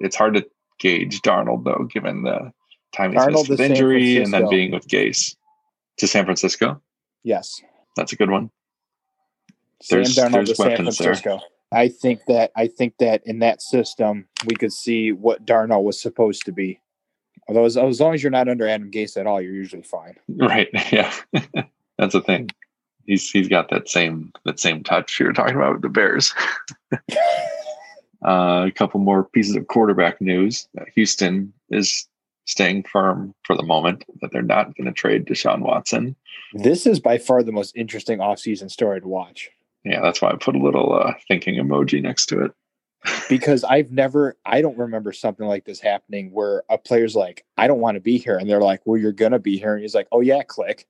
It's 0.00 0.16
hard 0.16 0.34
to 0.34 0.46
gauge 0.80 1.20
Darnold 1.20 1.64
though, 1.64 1.84
given 1.84 2.22
the 2.22 2.52
time 2.94 3.12
missed 3.12 3.48
with 3.48 3.60
injury 3.60 4.22
and 4.22 4.32
then 4.32 4.48
being 4.48 4.70
with 4.70 4.86
Gase 4.88 5.36
to 5.98 6.06
San 6.06 6.24
Francisco. 6.24 6.80
Yes, 7.22 7.60
that's 7.96 8.12
a 8.12 8.16
good 8.16 8.30
one. 8.30 8.50
There's, 9.90 10.14
Sam 10.14 10.32
Darnold 10.32 10.32
there's 10.32 10.48
to 10.50 10.54
San 10.56 10.76
Francisco. 10.76 11.38
There. 11.38 11.80
I 11.80 11.88
think 11.88 12.20
that 12.26 12.50
I 12.56 12.66
think 12.66 12.94
that 12.98 13.22
in 13.26 13.40
that 13.40 13.60
system 13.60 14.26
we 14.46 14.54
could 14.54 14.72
see 14.72 15.12
what 15.12 15.44
Darnold 15.44 15.84
was 15.84 16.00
supposed 16.00 16.44
to 16.46 16.52
be. 16.52 16.80
Although 17.48 17.64
as, 17.64 17.76
as 17.76 18.00
long 18.00 18.14
as 18.14 18.22
you're 18.22 18.30
not 18.30 18.48
under 18.48 18.68
Adam 18.68 18.90
Gase 18.90 19.16
at 19.16 19.26
all, 19.26 19.40
you're 19.40 19.52
usually 19.52 19.82
fine. 19.82 20.16
Right. 20.28 20.68
Yeah. 20.92 21.12
that's 21.98 22.12
the 22.12 22.22
thing. 22.22 22.48
He's 23.06 23.30
he's 23.30 23.48
got 23.48 23.70
that 23.70 23.88
same 23.88 24.32
that 24.44 24.60
same 24.60 24.82
touch 24.82 25.18
you 25.18 25.26
were 25.26 25.32
talking 25.32 25.56
about 25.56 25.74
with 25.74 25.82
the 25.82 25.88
Bears. 25.88 26.34
uh, 28.26 28.66
a 28.66 28.72
couple 28.74 29.00
more 29.00 29.24
pieces 29.24 29.56
of 29.56 29.66
quarterback 29.66 30.20
news. 30.20 30.68
Houston 30.94 31.52
is 31.70 32.06
staying 32.48 32.82
firm 32.82 33.34
for 33.44 33.54
the 33.54 33.62
moment 33.62 34.04
that 34.20 34.32
they're 34.32 34.42
not 34.42 34.74
going 34.74 34.86
to 34.86 34.92
trade 34.92 35.26
Deshaun 35.26 35.60
Watson. 35.60 36.16
This 36.54 36.86
is 36.86 36.98
by 36.98 37.18
far 37.18 37.42
the 37.42 37.52
most 37.52 37.76
interesting 37.76 38.18
offseason 38.18 38.70
story 38.70 39.00
to 39.00 39.06
watch. 39.06 39.50
Yeah, 39.84 40.00
that's 40.00 40.20
why 40.20 40.30
I 40.30 40.36
put 40.36 40.56
a 40.56 40.62
little 40.62 40.98
uh, 40.98 41.12
thinking 41.28 41.56
emoji 41.56 42.02
next 42.02 42.26
to 42.26 42.44
it. 42.44 42.52
because 43.28 43.62
I've 43.62 43.92
never, 43.92 44.36
I 44.44 44.60
don't 44.60 44.78
remember 44.78 45.12
something 45.12 45.46
like 45.46 45.66
this 45.66 45.78
happening 45.78 46.32
where 46.32 46.64
a 46.68 46.78
player's 46.78 47.14
like, 47.14 47.44
I 47.56 47.68
don't 47.68 47.80
want 47.80 47.94
to 47.94 48.00
be 48.00 48.18
here. 48.18 48.36
And 48.36 48.50
they're 48.50 48.60
like, 48.60 48.80
well, 48.84 49.00
you're 49.00 49.12
going 49.12 49.32
to 49.32 49.38
be 49.38 49.56
here. 49.56 49.74
And 49.74 49.82
he's 49.82 49.94
like, 49.94 50.08
oh, 50.10 50.20
yeah, 50.20 50.42
click. 50.42 50.88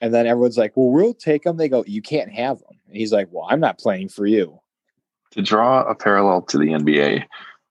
And 0.00 0.14
then 0.14 0.26
everyone's 0.26 0.56
like, 0.56 0.74
well, 0.76 0.90
we'll 0.90 1.12
take 1.12 1.42
them. 1.42 1.58
They 1.58 1.68
go, 1.68 1.84
you 1.86 2.00
can't 2.00 2.32
have 2.32 2.60
them. 2.60 2.78
And 2.86 2.96
he's 2.96 3.12
like, 3.12 3.28
well, 3.30 3.46
I'm 3.50 3.60
not 3.60 3.78
playing 3.78 4.08
for 4.08 4.26
you. 4.26 4.58
To 5.32 5.42
draw 5.42 5.82
a 5.82 5.94
parallel 5.94 6.42
to 6.42 6.58
the 6.58 6.68
NBA, 6.68 7.24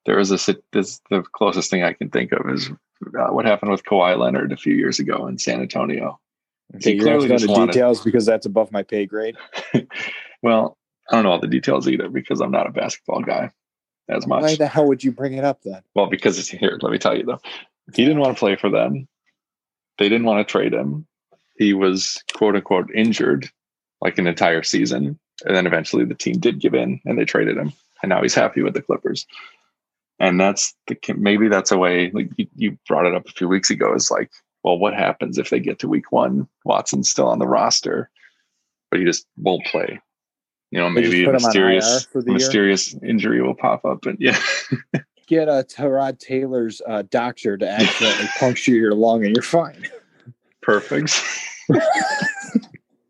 there 0.06 0.20
is 0.20 0.32
a 0.32 0.56
this 0.72 1.02
the 1.10 1.24
closest 1.34 1.70
thing 1.70 1.84
I 1.84 1.94
can 1.94 2.10
think 2.10 2.32
of 2.32 2.50
is 2.50 2.70
uh, 3.06 3.28
what 3.28 3.46
happened 3.46 3.72
with 3.72 3.84
Kawhi 3.84 4.18
Leonard 4.18 4.52
a 4.52 4.58
few 4.58 4.76
years 4.76 5.00
ago 5.00 5.28
in 5.28 5.38
San 5.38 5.62
Antonio. 5.62 6.20
Okay, 6.76 6.94
you're 6.94 7.06
going 7.06 7.38
to 7.38 7.48
wanted... 7.48 7.72
details 7.72 8.04
because 8.04 8.26
that's 8.26 8.46
above 8.46 8.72
my 8.72 8.84
pay 8.84 9.06
grade. 9.06 9.36
well, 10.44 10.78
I 11.10 11.16
don't 11.16 11.24
know 11.24 11.32
all 11.32 11.40
the 11.40 11.48
details 11.48 11.88
either 11.88 12.10
because 12.10 12.42
I'm 12.42 12.52
not 12.52 12.68
a 12.68 12.72
basketball 12.72 13.22
guy 13.22 13.52
as 14.08 14.28
much. 14.28 14.44
Why 14.44 14.56
the 14.56 14.68
hell 14.68 14.88
would 14.88 15.04
you 15.04 15.12
bring 15.12 15.34
it 15.34 15.44
up 15.44 15.62
then? 15.64 15.82
Well, 15.96 16.08
because 16.08 16.38
it's 16.38 16.50
here. 16.50 16.78
Let 16.82 16.92
me 16.92 17.00
tell 17.00 17.18
you 17.18 17.24
though, 17.24 17.42
he 17.96 18.06
didn't 18.06 18.20
want 18.20 18.36
to 18.36 18.40
play 18.40 18.56
for 18.56 18.70
them. 18.70 19.08
They 19.98 20.10
didn't 20.10 20.26
want 20.26 20.48
to 20.48 20.52
trade 20.52 20.74
him. 20.74 21.08
He 21.58 21.74
was 21.74 22.24
quote 22.34 22.56
unquote 22.56 22.90
injured 22.94 23.50
like 24.02 24.18
an 24.18 24.28
entire 24.28 24.64
season, 24.64 25.20
and 25.46 25.56
then 25.56 25.66
eventually 25.66 26.06
the 26.06 26.16
team 26.16 26.40
did 26.40 26.60
give 26.60 26.74
in 26.74 27.02
and 27.06 27.18
they 27.18 27.26
traded 27.26 27.58
him, 27.58 27.74
and 28.04 28.10
now 28.10 28.22
he's 28.22 28.36
happy 28.36 28.62
with 28.62 28.76
the 28.76 28.82
Clippers 28.82 29.26
and 30.20 30.40
that's 30.40 30.74
the 30.88 30.98
maybe 31.16 31.48
that's 31.48 31.72
a 31.72 31.78
way 31.78 32.12
like 32.14 32.30
you, 32.38 32.48
you 32.56 32.78
brought 32.88 33.06
it 33.06 33.16
up 33.16 33.28
a 33.28 33.32
few 33.32 33.48
weeks 33.48 33.70
ago 33.70 33.94
is 33.94 34.12
like 34.12 34.30
well 34.64 34.78
what 34.78 34.94
happens 34.94 35.38
if 35.38 35.50
they 35.50 35.60
get 35.60 35.80
to 35.80 35.88
week 35.88 36.12
one 36.12 36.48
watson's 36.66 37.10
still 37.10 37.28
on 37.28 37.40
the 37.40 37.48
roster 37.48 38.10
but 38.92 39.00
he 39.00 39.06
just 39.06 39.26
won't 39.38 39.66
play 39.66 40.00
you 40.72 40.80
know 40.80 40.90
maybe 40.90 41.24
a 41.26 41.32
mysterious 41.32 42.08
mysterious 42.16 42.94
year. 42.94 43.06
injury 43.06 43.42
will 43.42 43.56
pop 43.56 43.86
up 43.86 44.06
and 44.06 44.18
yeah 44.20 44.40
get 45.28 45.48
a 45.48 45.64
Tyrod 45.64 46.18
Taylor's 46.18 46.82
uh, 46.88 47.04
doctor 47.12 47.56
to 47.56 47.70
accidentally 47.70 48.30
puncture 48.40 48.72
your 48.72 48.96
lung 48.96 49.24
and 49.24 49.36
you're 49.36 49.44
fine 49.44 49.88
Perfect. 50.62 51.10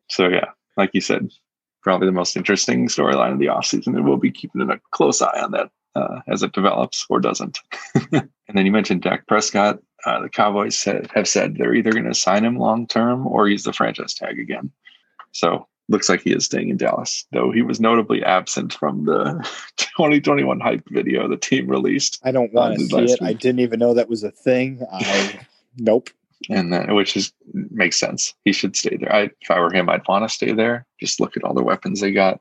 so 0.09 0.27
yeah, 0.27 0.45
like 0.77 0.91
you 0.93 1.01
said, 1.01 1.29
probably 1.81 2.07
the 2.07 2.13
most 2.13 2.37
interesting 2.37 2.87
storyline 2.87 3.33
of 3.33 3.39
the 3.39 3.47
offseason. 3.47 3.87
And 3.87 4.05
we'll 4.05 4.17
be 4.17 4.31
keeping 4.31 4.61
a 4.61 4.79
close 4.91 5.21
eye 5.21 5.41
on 5.41 5.51
that 5.51 5.69
uh, 5.95 6.21
as 6.27 6.43
it 6.43 6.53
develops 6.53 7.05
or 7.09 7.19
doesn't. 7.19 7.59
and 8.11 8.29
then 8.53 8.65
you 8.65 8.71
mentioned 8.71 9.01
Dak 9.01 9.27
Prescott. 9.27 9.79
Uh, 10.05 10.21
the 10.21 10.29
Cowboys 10.29 10.81
have 10.83 11.27
said 11.27 11.55
they're 11.55 11.75
either 11.75 11.91
going 11.91 12.05
to 12.05 12.13
sign 12.13 12.45
him 12.45 12.57
long 12.57 12.87
term 12.87 13.27
or 13.27 13.49
use 13.49 13.63
the 13.63 13.73
franchise 13.73 14.13
tag 14.13 14.39
again. 14.39 14.71
So 15.31 15.67
looks 15.89 16.07
like 16.07 16.21
he 16.21 16.31
is 16.31 16.45
staying 16.45 16.69
in 16.69 16.77
Dallas, 16.77 17.25
though 17.31 17.51
he 17.51 17.61
was 17.61 17.79
notably 17.79 18.23
absent 18.23 18.73
from 18.73 19.05
the 19.05 19.33
2021 19.77 20.59
hype 20.59 20.87
video 20.89 21.27
the 21.27 21.35
team 21.35 21.67
released. 21.67 22.19
I 22.23 22.31
don't 22.31 22.53
want 22.53 22.75
to 22.75 22.85
see 22.85 22.97
it. 22.97 23.19
Week. 23.21 23.29
I 23.29 23.33
didn't 23.33 23.59
even 23.59 23.79
know 23.79 23.93
that 23.93 24.09
was 24.09 24.23
a 24.23 24.31
thing. 24.31 24.81
I 24.91 25.39
nope. 25.77 26.09
And 26.49 26.71
then, 26.71 26.95
which 26.95 27.17
is 27.17 27.33
makes 27.53 27.99
sense. 27.99 28.33
He 28.45 28.53
should 28.53 28.75
stay 28.75 28.95
there. 28.95 29.13
I, 29.13 29.29
if 29.41 29.51
I 29.51 29.59
were 29.59 29.73
him, 29.73 29.89
I'd 29.89 30.07
want 30.07 30.23
to 30.23 30.33
stay 30.33 30.53
there. 30.53 30.85
Just 30.99 31.19
look 31.19 31.35
at 31.35 31.43
all 31.43 31.53
the 31.53 31.63
weapons 31.63 31.99
they 31.99 32.11
got. 32.11 32.39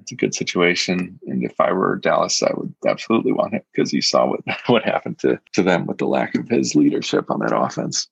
It's 0.00 0.12
a 0.12 0.16
good 0.16 0.34
situation. 0.34 1.18
And 1.26 1.44
if 1.44 1.60
I 1.60 1.72
were 1.72 1.96
Dallas, 1.96 2.42
I 2.42 2.50
would 2.54 2.74
absolutely 2.86 3.32
want 3.32 3.54
him 3.54 3.62
because 3.72 3.92
you 3.92 4.02
saw 4.02 4.26
what 4.26 4.40
what 4.66 4.84
happened 4.84 5.18
to 5.20 5.40
to 5.52 5.62
them 5.62 5.86
with 5.86 5.98
the 5.98 6.06
lack 6.06 6.34
of 6.34 6.48
his 6.48 6.74
leadership 6.74 7.30
on 7.30 7.40
that 7.40 7.56
offense. 7.56 8.08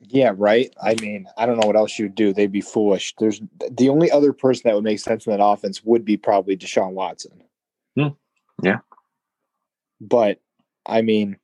Yeah, 0.00 0.32
right. 0.36 0.72
I 0.82 0.96
mean, 1.00 1.26
I 1.38 1.46
don't 1.46 1.58
know 1.58 1.66
what 1.66 1.76
else 1.76 1.98
you'd 1.98 2.14
do. 2.14 2.32
They'd 2.32 2.52
be 2.52 2.60
foolish. 2.60 3.14
There's 3.18 3.40
the 3.70 3.88
only 3.88 4.10
other 4.10 4.32
person 4.32 4.62
that 4.64 4.74
would 4.74 4.84
make 4.84 4.98
sense 4.98 5.26
in 5.26 5.32
that 5.32 5.42
offense 5.42 5.82
would 5.84 6.04
be 6.04 6.16
probably 6.16 6.56
Deshaun 6.56 6.92
Watson. 6.92 7.42
Hmm. 7.98 8.08
Yeah. 8.62 8.80
But 10.00 10.40
I 10.86 11.00
mean, 11.00 11.38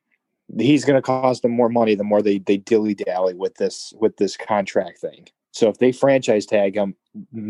he's 0.58 0.84
going 0.84 0.96
to 0.96 1.02
cost 1.02 1.42
them 1.42 1.52
more 1.52 1.68
money 1.68 1.94
the 1.94 2.04
more 2.04 2.22
they 2.22 2.38
they 2.38 2.58
dilly 2.58 2.94
dally 2.94 3.34
with 3.34 3.54
this 3.56 3.94
with 3.98 4.16
this 4.16 4.36
contract 4.36 4.98
thing. 4.98 5.28
So 5.52 5.68
if 5.68 5.78
they 5.78 5.92
franchise 5.92 6.46
tag 6.46 6.76
him, 6.76 6.94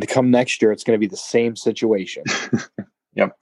come 0.09 0.31
next 0.31 0.63
year, 0.63 0.73
it's 0.73 0.85
going 0.85 0.97
to 0.97 1.01
be 1.01 1.11
the 1.11 1.17
same 1.17 1.57
situation. 1.57 2.25
yep. 3.15 3.37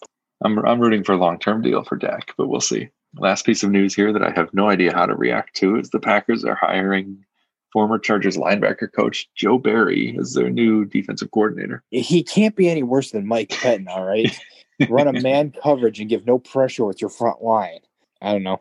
I'm 0.44 0.58
I'm 0.64 0.80
rooting 0.80 1.04
for 1.04 1.12
a 1.12 1.16
long 1.16 1.38
term 1.38 1.62
deal 1.62 1.82
for 1.84 1.96
Dak, 1.96 2.32
but 2.36 2.48
we'll 2.48 2.60
see. 2.60 2.88
Last 3.16 3.46
piece 3.46 3.62
of 3.62 3.70
news 3.70 3.94
here 3.94 4.12
that 4.12 4.22
I 4.22 4.30
have 4.30 4.52
no 4.52 4.68
idea 4.68 4.94
how 4.94 5.06
to 5.06 5.14
react 5.14 5.56
to 5.56 5.76
is 5.76 5.90
the 5.90 5.98
Packers 5.98 6.44
are 6.44 6.54
hiring 6.54 7.24
former 7.72 7.98
Chargers 7.98 8.36
linebacker 8.36 8.92
coach 8.94 9.28
Joe 9.34 9.58
Barry 9.58 10.16
as 10.20 10.34
their 10.34 10.50
new 10.50 10.84
defensive 10.84 11.30
coordinator. 11.30 11.82
He 11.90 12.22
can't 12.22 12.56
be 12.56 12.68
any 12.68 12.82
worse 12.82 13.10
than 13.10 13.26
Mike 13.26 13.50
Pettine, 13.50 13.88
all 13.88 14.04
right? 14.04 14.38
Run 14.88 15.08
a 15.08 15.20
man 15.20 15.52
coverage 15.62 16.00
and 16.00 16.08
give 16.08 16.26
no 16.26 16.38
pressure 16.38 16.84
with 16.84 17.00
your 17.00 17.10
front 17.10 17.42
line. 17.42 17.80
I 18.22 18.32
don't 18.32 18.42
know. 18.42 18.60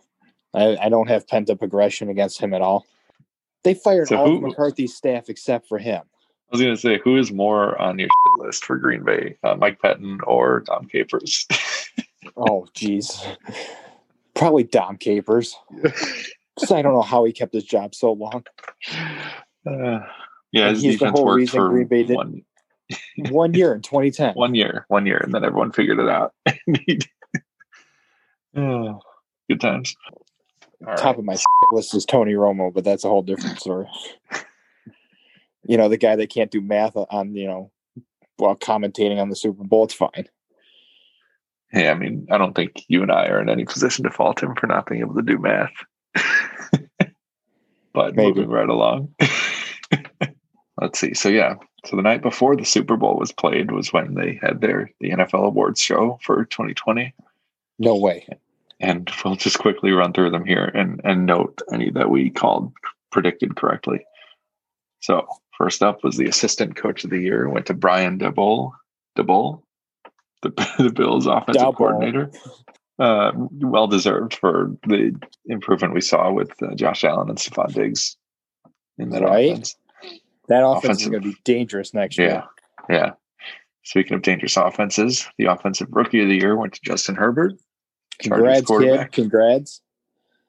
I, 0.54 0.78
I 0.82 0.90
don't 0.90 1.08
have 1.08 1.28
pent 1.28 1.50
up 1.50 1.62
aggression 1.62 2.10
against 2.10 2.40
him 2.40 2.54
at 2.54 2.62
all. 2.62 2.86
They 3.68 3.74
fired 3.74 4.08
so 4.08 4.16
all 4.16 4.28
who, 4.28 4.38
of 4.38 4.44
McCarthy's 4.44 4.96
staff 4.96 5.28
except 5.28 5.68
for 5.68 5.78
him. 5.78 6.02
I 6.02 6.56
was 6.56 6.62
going 6.62 6.74
to 6.74 6.80
say, 6.80 7.02
who 7.04 7.18
is 7.18 7.34
more 7.34 7.78
on 7.82 8.00
your 8.00 8.08
list 8.38 8.64
for 8.64 8.78
Green 8.78 9.04
Bay, 9.04 9.36
uh, 9.44 9.56
Mike 9.56 9.82
Pettine 9.82 10.20
or 10.26 10.62
Dom 10.62 10.88
Capers? 10.88 11.46
oh, 12.38 12.66
jeez. 12.74 13.22
Probably 14.36 14.64
Dom 14.64 14.96
Capers. 14.96 15.54
I 16.72 16.82
don't 16.82 16.94
know 16.94 17.02
how 17.02 17.26
he 17.26 17.34
kept 17.34 17.54
his 17.54 17.66
job 17.66 17.94
so 17.94 18.14
long. 18.14 18.46
Uh, 19.70 20.00
yeah, 20.54 20.70
his 20.70 20.82
he's 20.82 21.00
the 21.00 21.12
whole 21.12 21.34
reason 21.34 21.60
Green 21.68 21.88
Bay 21.88 22.04
did 22.04 22.16
one, 22.16 22.44
one 23.32 23.54
year 23.54 23.74
in 23.74 23.82
2010. 23.82 24.36
One 24.36 24.56
year, 24.56 24.86
one 24.88 25.06
year, 25.06 25.18
and 25.18 25.34
then 25.34 25.44
everyone 25.44 25.74
figured 25.74 26.00
it 26.00 26.08
out. 26.08 26.34
oh, 28.56 29.02
good 29.50 29.60
times. 29.60 29.94
All 30.86 30.96
Top 30.96 31.06
right. 31.06 31.20
of 31.20 31.26
my 31.26 31.38
list 31.72 31.96
is 31.96 32.06
Tony 32.06 32.34
Romo, 32.34 32.74
but 32.74 32.84
that's 32.84 33.04
a 33.04 33.10
whole 33.10 33.24
different 33.24 33.60
story. 33.60 33.88
you 35.64 35.78
know, 35.78 35.90
the 35.90 35.98
guy 35.98 36.16
that 36.16 36.30
can't 36.30 36.52
do 36.52 36.62
math 36.62 36.94
on, 36.96 37.36
you 37.36 37.48
know, 37.48 37.72
while 38.38 38.56
commentating 38.56 39.20
on 39.20 39.30
the 39.30 39.36
Super 39.36 39.64
Bowl, 39.64 39.86
it's 39.86 39.94
fine. 39.94 40.30
Hey, 41.72 41.90
I 41.90 41.96
mean, 41.96 42.28
I 42.32 42.38
don't 42.38 42.56
think 42.56 42.84
you 42.88 43.02
and 43.02 43.12
I 43.12 43.28
are 43.28 43.42
in 43.42 43.50
any 43.50 43.66
position 43.66 44.04
to 44.04 44.12
fault 44.12 44.42
him 44.42 44.56
for 44.56 44.68
not 44.68 44.86
being 44.86 45.02
able 45.02 45.16
to 45.16 45.22
do 45.22 45.38
math. 45.38 45.74
but 47.94 48.16
Maybe. 48.16 48.36
moving 48.36 48.50
right 48.50 48.70
along. 48.70 49.14
Let's 50.82 51.00
see. 51.00 51.14
So 51.16 51.30
yeah, 51.30 51.56
so 51.86 51.96
the 51.96 52.04
night 52.04 52.22
before 52.22 52.56
the 52.56 52.64
Super 52.64 52.96
Bowl 52.96 53.18
was 53.18 53.32
played 53.32 53.72
was 53.72 53.92
when 53.92 54.14
they 54.14 54.40
had 54.42 54.62
their 54.62 54.92
the 55.02 55.10
NFL 55.10 55.46
awards 55.46 55.82
show 55.82 56.20
for 56.22 56.46
2020. 56.46 57.14
No 57.80 57.96
way. 57.96 58.28
And 58.80 59.10
we'll 59.24 59.36
just 59.36 59.60
quickly 59.60 59.92
run 59.92 60.14
through 60.14 60.32
them 60.32 60.46
here 60.46 60.66
and 60.66 61.02
and 61.04 61.26
note 61.26 61.62
any 61.72 61.90
that 61.92 62.10
we 62.10 62.30
called 62.30 62.72
predicted 63.12 63.56
correctly. 63.56 64.06
So 65.00 65.28
first 65.58 65.82
up 65.82 66.04
was 66.04 66.18
the 66.18 66.28
assistant 66.28 66.76
coach 66.76 67.04
of 67.04 67.10
the 67.10 67.20
year 67.20 67.50
went 67.50 67.66
to 67.68 67.74
Brian 67.74 68.20
Daboll. 68.20 68.72
Daboll, 69.18 69.64
the, 70.44 70.50
the 70.78 70.92
Bills 70.92 71.26
offensive 71.26 71.62
Daboll. 71.62 71.76
coordinator 71.76 72.32
uh, 73.00 73.32
well 73.36 73.88
deserved 73.88 74.36
for 74.36 74.76
the 74.88 75.16
improvement 75.46 75.94
we 75.94 76.02
saw 76.02 76.32
with 76.32 76.52
uh, 76.62 76.74
Josh 76.76 77.04
Allen 77.04 77.30
and 77.30 77.38
Stefon 77.38 77.74
Diggs 77.74 78.18
in 78.98 79.10
that 79.10 79.24
right? 79.24 79.52
offense. 79.52 79.76
That 80.48 80.66
offense 80.66 80.84
offensive, 80.84 81.02
is 81.02 81.10
going 81.10 81.24
to 81.24 81.30
be 81.30 81.38
dangerous 81.44 81.94
next 81.94 82.18
year. 82.18 82.44
Yeah, 82.90 82.96
yeah. 82.96 83.12
Speaking 83.84 84.16
of 84.16 84.22
dangerous 84.22 84.58
offenses, 84.58 85.28
the 85.38 85.46
offensive 85.46 85.88
rookie 85.92 86.22
of 86.22 86.30
the 86.30 86.36
year 86.36 86.56
went 86.56 86.74
to 86.74 86.80
Justin 86.84 87.16
Herbert. 87.16 87.54
Congrats, 88.20 88.68
kid! 88.68 89.12
Congrats. 89.12 89.82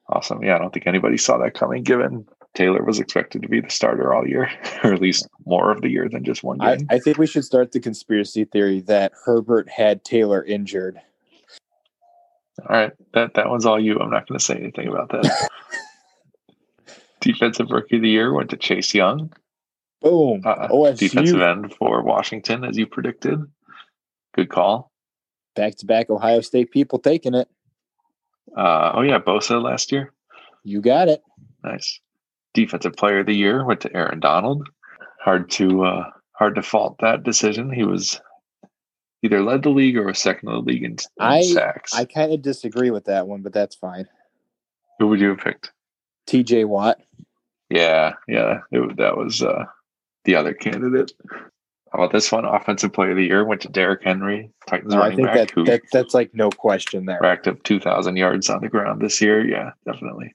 Awesome. 0.08 0.42
Yeah, 0.42 0.56
I 0.56 0.58
don't 0.58 0.72
think 0.72 0.86
anybody 0.86 1.18
saw 1.18 1.36
that 1.38 1.54
coming. 1.54 1.82
Given 1.82 2.26
Taylor 2.54 2.82
was 2.82 2.98
expected 2.98 3.42
to 3.42 3.48
be 3.48 3.60
the 3.60 3.70
starter 3.70 4.14
all 4.14 4.26
year, 4.26 4.50
or 4.84 4.94
at 4.94 5.02
least 5.02 5.28
more 5.46 5.70
of 5.70 5.82
the 5.82 5.88
year 5.88 6.08
than 6.08 6.24
just 6.24 6.42
one 6.42 6.58
game. 6.58 6.86
I, 6.90 6.96
I 6.96 6.98
think 6.98 7.18
we 7.18 7.26
should 7.26 7.44
start 7.44 7.72
the 7.72 7.80
conspiracy 7.80 8.44
theory 8.44 8.80
that 8.82 9.12
Herbert 9.24 9.68
had 9.68 10.04
Taylor 10.04 10.42
injured 10.42 11.00
all 12.66 12.76
right, 12.76 12.92
that 13.14 13.34
that 13.34 13.48
one's 13.48 13.66
all 13.66 13.78
you. 13.78 13.98
I'm 13.98 14.10
not 14.10 14.26
going 14.26 14.38
to 14.38 14.44
say 14.44 14.56
anything 14.56 14.88
about 14.88 15.10
that. 15.10 15.48
Defensive 17.20 17.70
Rookie 17.70 17.96
of 17.96 18.02
the 18.02 18.08
Year 18.08 18.32
went 18.32 18.50
to 18.50 18.56
Chase 18.56 18.94
Young. 18.94 19.32
Boom. 20.00 20.42
Uh, 20.44 20.92
defensive 20.92 21.40
end 21.40 21.74
for 21.74 22.02
Washington, 22.02 22.64
as 22.64 22.76
you 22.76 22.86
predicted. 22.86 23.40
Good 24.32 24.48
call. 24.48 24.92
Back 25.56 25.76
to 25.78 25.86
back 25.86 26.08
Ohio 26.08 26.40
State 26.40 26.70
people 26.70 27.00
taking 27.00 27.34
it. 27.34 27.48
Uh, 28.56 28.92
oh 28.94 29.02
yeah, 29.02 29.18
Bosa 29.18 29.62
last 29.62 29.92
year. 29.92 30.12
You 30.64 30.80
got 30.80 31.08
it. 31.08 31.22
Nice. 31.64 32.00
Defensive 32.54 32.94
Player 32.94 33.20
of 33.20 33.26
the 33.26 33.34
Year 33.34 33.64
went 33.64 33.80
to 33.82 33.96
Aaron 33.96 34.20
Donald. 34.20 34.68
Hard 35.20 35.50
to 35.52 35.84
uh, 35.84 36.10
hard 36.32 36.54
to 36.54 36.62
fault 36.62 36.96
that 37.00 37.22
decision. 37.22 37.72
He 37.72 37.84
was 37.84 38.20
either 39.22 39.42
led 39.42 39.62
the 39.62 39.70
league 39.70 39.96
or 39.96 40.04
was 40.04 40.18
second 40.18 40.48
in 40.48 40.54
the 40.54 40.60
league 40.60 40.84
in, 40.84 40.92
in 40.92 40.98
I, 41.18 41.42
sacks. 41.42 41.94
I 41.94 42.04
kind 42.04 42.32
of 42.32 42.42
disagree 42.42 42.90
with 42.90 43.04
that 43.06 43.26
one, 43.26 43.42
but 43.42 43.52
that's 43.52 43.74
fine. 43.76 44.08
Who 44.98 45.08
would 45.08 45.20
you 45.20 45.30
have 45.30 45.38
picked? 45.38 45.72
T.J. 46.26 46.64
Watt. 46.64 47.00
Yeah, 47.70 48.14
yeah, 48.26 48.60
it, 48.70 48.96
that 48.96 49.16
was 49.16 49.42
uh, 49.42 49.64
the 50.24 50.36
other 50.36 50.54
candidate. 50.54 51.12
About 51.92 52.12
this 52.12 52.30
one? 52.30 52.44
Offensive 52.44 52.92
Player 52.92 53.12
of 53.12 53.16
the 53.16 53.24
Year 53.24 53.44
went 53.44 53.62
to 53.62 53.68
Derrick 53.68 54.02
Henry, 54.04 54.50
Titans 54.66 54.92
no, 54.92 55.00
running 55.00 55.24
back. 55.24 55.54
That, 55.54 55.64
that, 55.64 55.82
that's 55.92 56.14
like 56.14 56.34
no 56.34 56.50
question 56.50 57.06
there. 57.06 57.18
Racked 57.20 57.48
up 57.48 57.62
two 57.62 57.80
thousand 57.80 58.16
yards 58.16 58.50
on 58.50 58.60
the 58.60 58.68
ground 58.68 59.00
this 59.00 59.20
year. 59.20 59.46
Yeah, 59.46 59.70
definitely. 59.86 60.34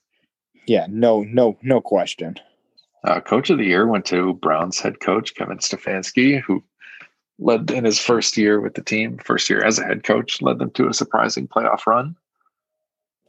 Yeah, 0.66 0.88
no, 0.90 1.24
no, 1.24 1.58
no 1.62 1.82
question. 1.82 2.40
Uh, 3.04 3.20
coach 3.20 3.50
of 3.50 3.58
the 3.58 3.66
Year 3.66 3.86
went 3.86 4.06
to 4.06 4.34
Browns 4.36 4.80
head 4.80 5.00
coach 5.00 5.36
Kevin 5.36 5.58
Stefanski, 5.60 6.42
who 6.42 6.64
led 7.38 7.70
in 7.70 7.84
his 7.84 8.00
first 8.00 8.38
year 8.38 8.62
with 8.62 8.74
the 8.76 8.84
team, 8.84 9.18
first 9.18 9.50
year 9.50 9.64
as 9.64 9.78
a 9.78 9.84
head 9.84 10.04
coach, 10.04 10.42
led 10.42 10.60
them 10.60 10.72
to 10.72 10.88
a 10.88 10.94
surprising 10.94 11.48
playoff 11.48 11.86
run. 11.86 12.16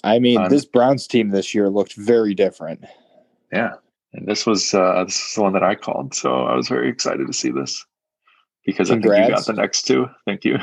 I 0.05 0.19
mean, 0.19 0.49
this 0.49 0.65
Browns 0.65 1.07
team 1.07 1.31
this 1.31 1.55
year 1.55 1.69
looked 1.69 1.95
very 1.95 2.35
different. 2.35 2.85
Yeah, 3.53 3.75
and 4.13 4.29
this 4.29 4.47
was 4.47 4.73
uh, 4.73 5.05
this 5.05 5.17
is 5.17 5.35
the 5.35 5.43
one 5.43 5.55
that 5.55 5.63
I 5.63 5.75
called, 5.75 6.15
so 6.15 6.45
I 6.45 6.55
was 6.55 6.69
very 6.69 6.89
excited 6.89 7.27
to 7.27 7.33
see 7.33 7.51
this 7.51 7.85
because 8.65 8.89
Congrats. 8.91 9.21
I 9.21 9.27
think 9.27 9.29
you 9.29 9.35
got 9.37 9.47
the 9.47 9.61
next 9.61 9.83
two. 9.83 10.07
Thank 10.27 10.45
you. 10.45 10.59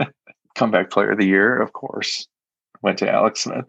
Comeback 0.54 0.90
Player 0.90 1.12
of 1.12 1.18
the 1.18 1.26
Year, 1.26 1.60
of 1.60 1.72
course, 1.72 2.26
went 2.82 2.98
to 2.98 3.10
Alex 3.10 3.40
Smith. 3.40 3.66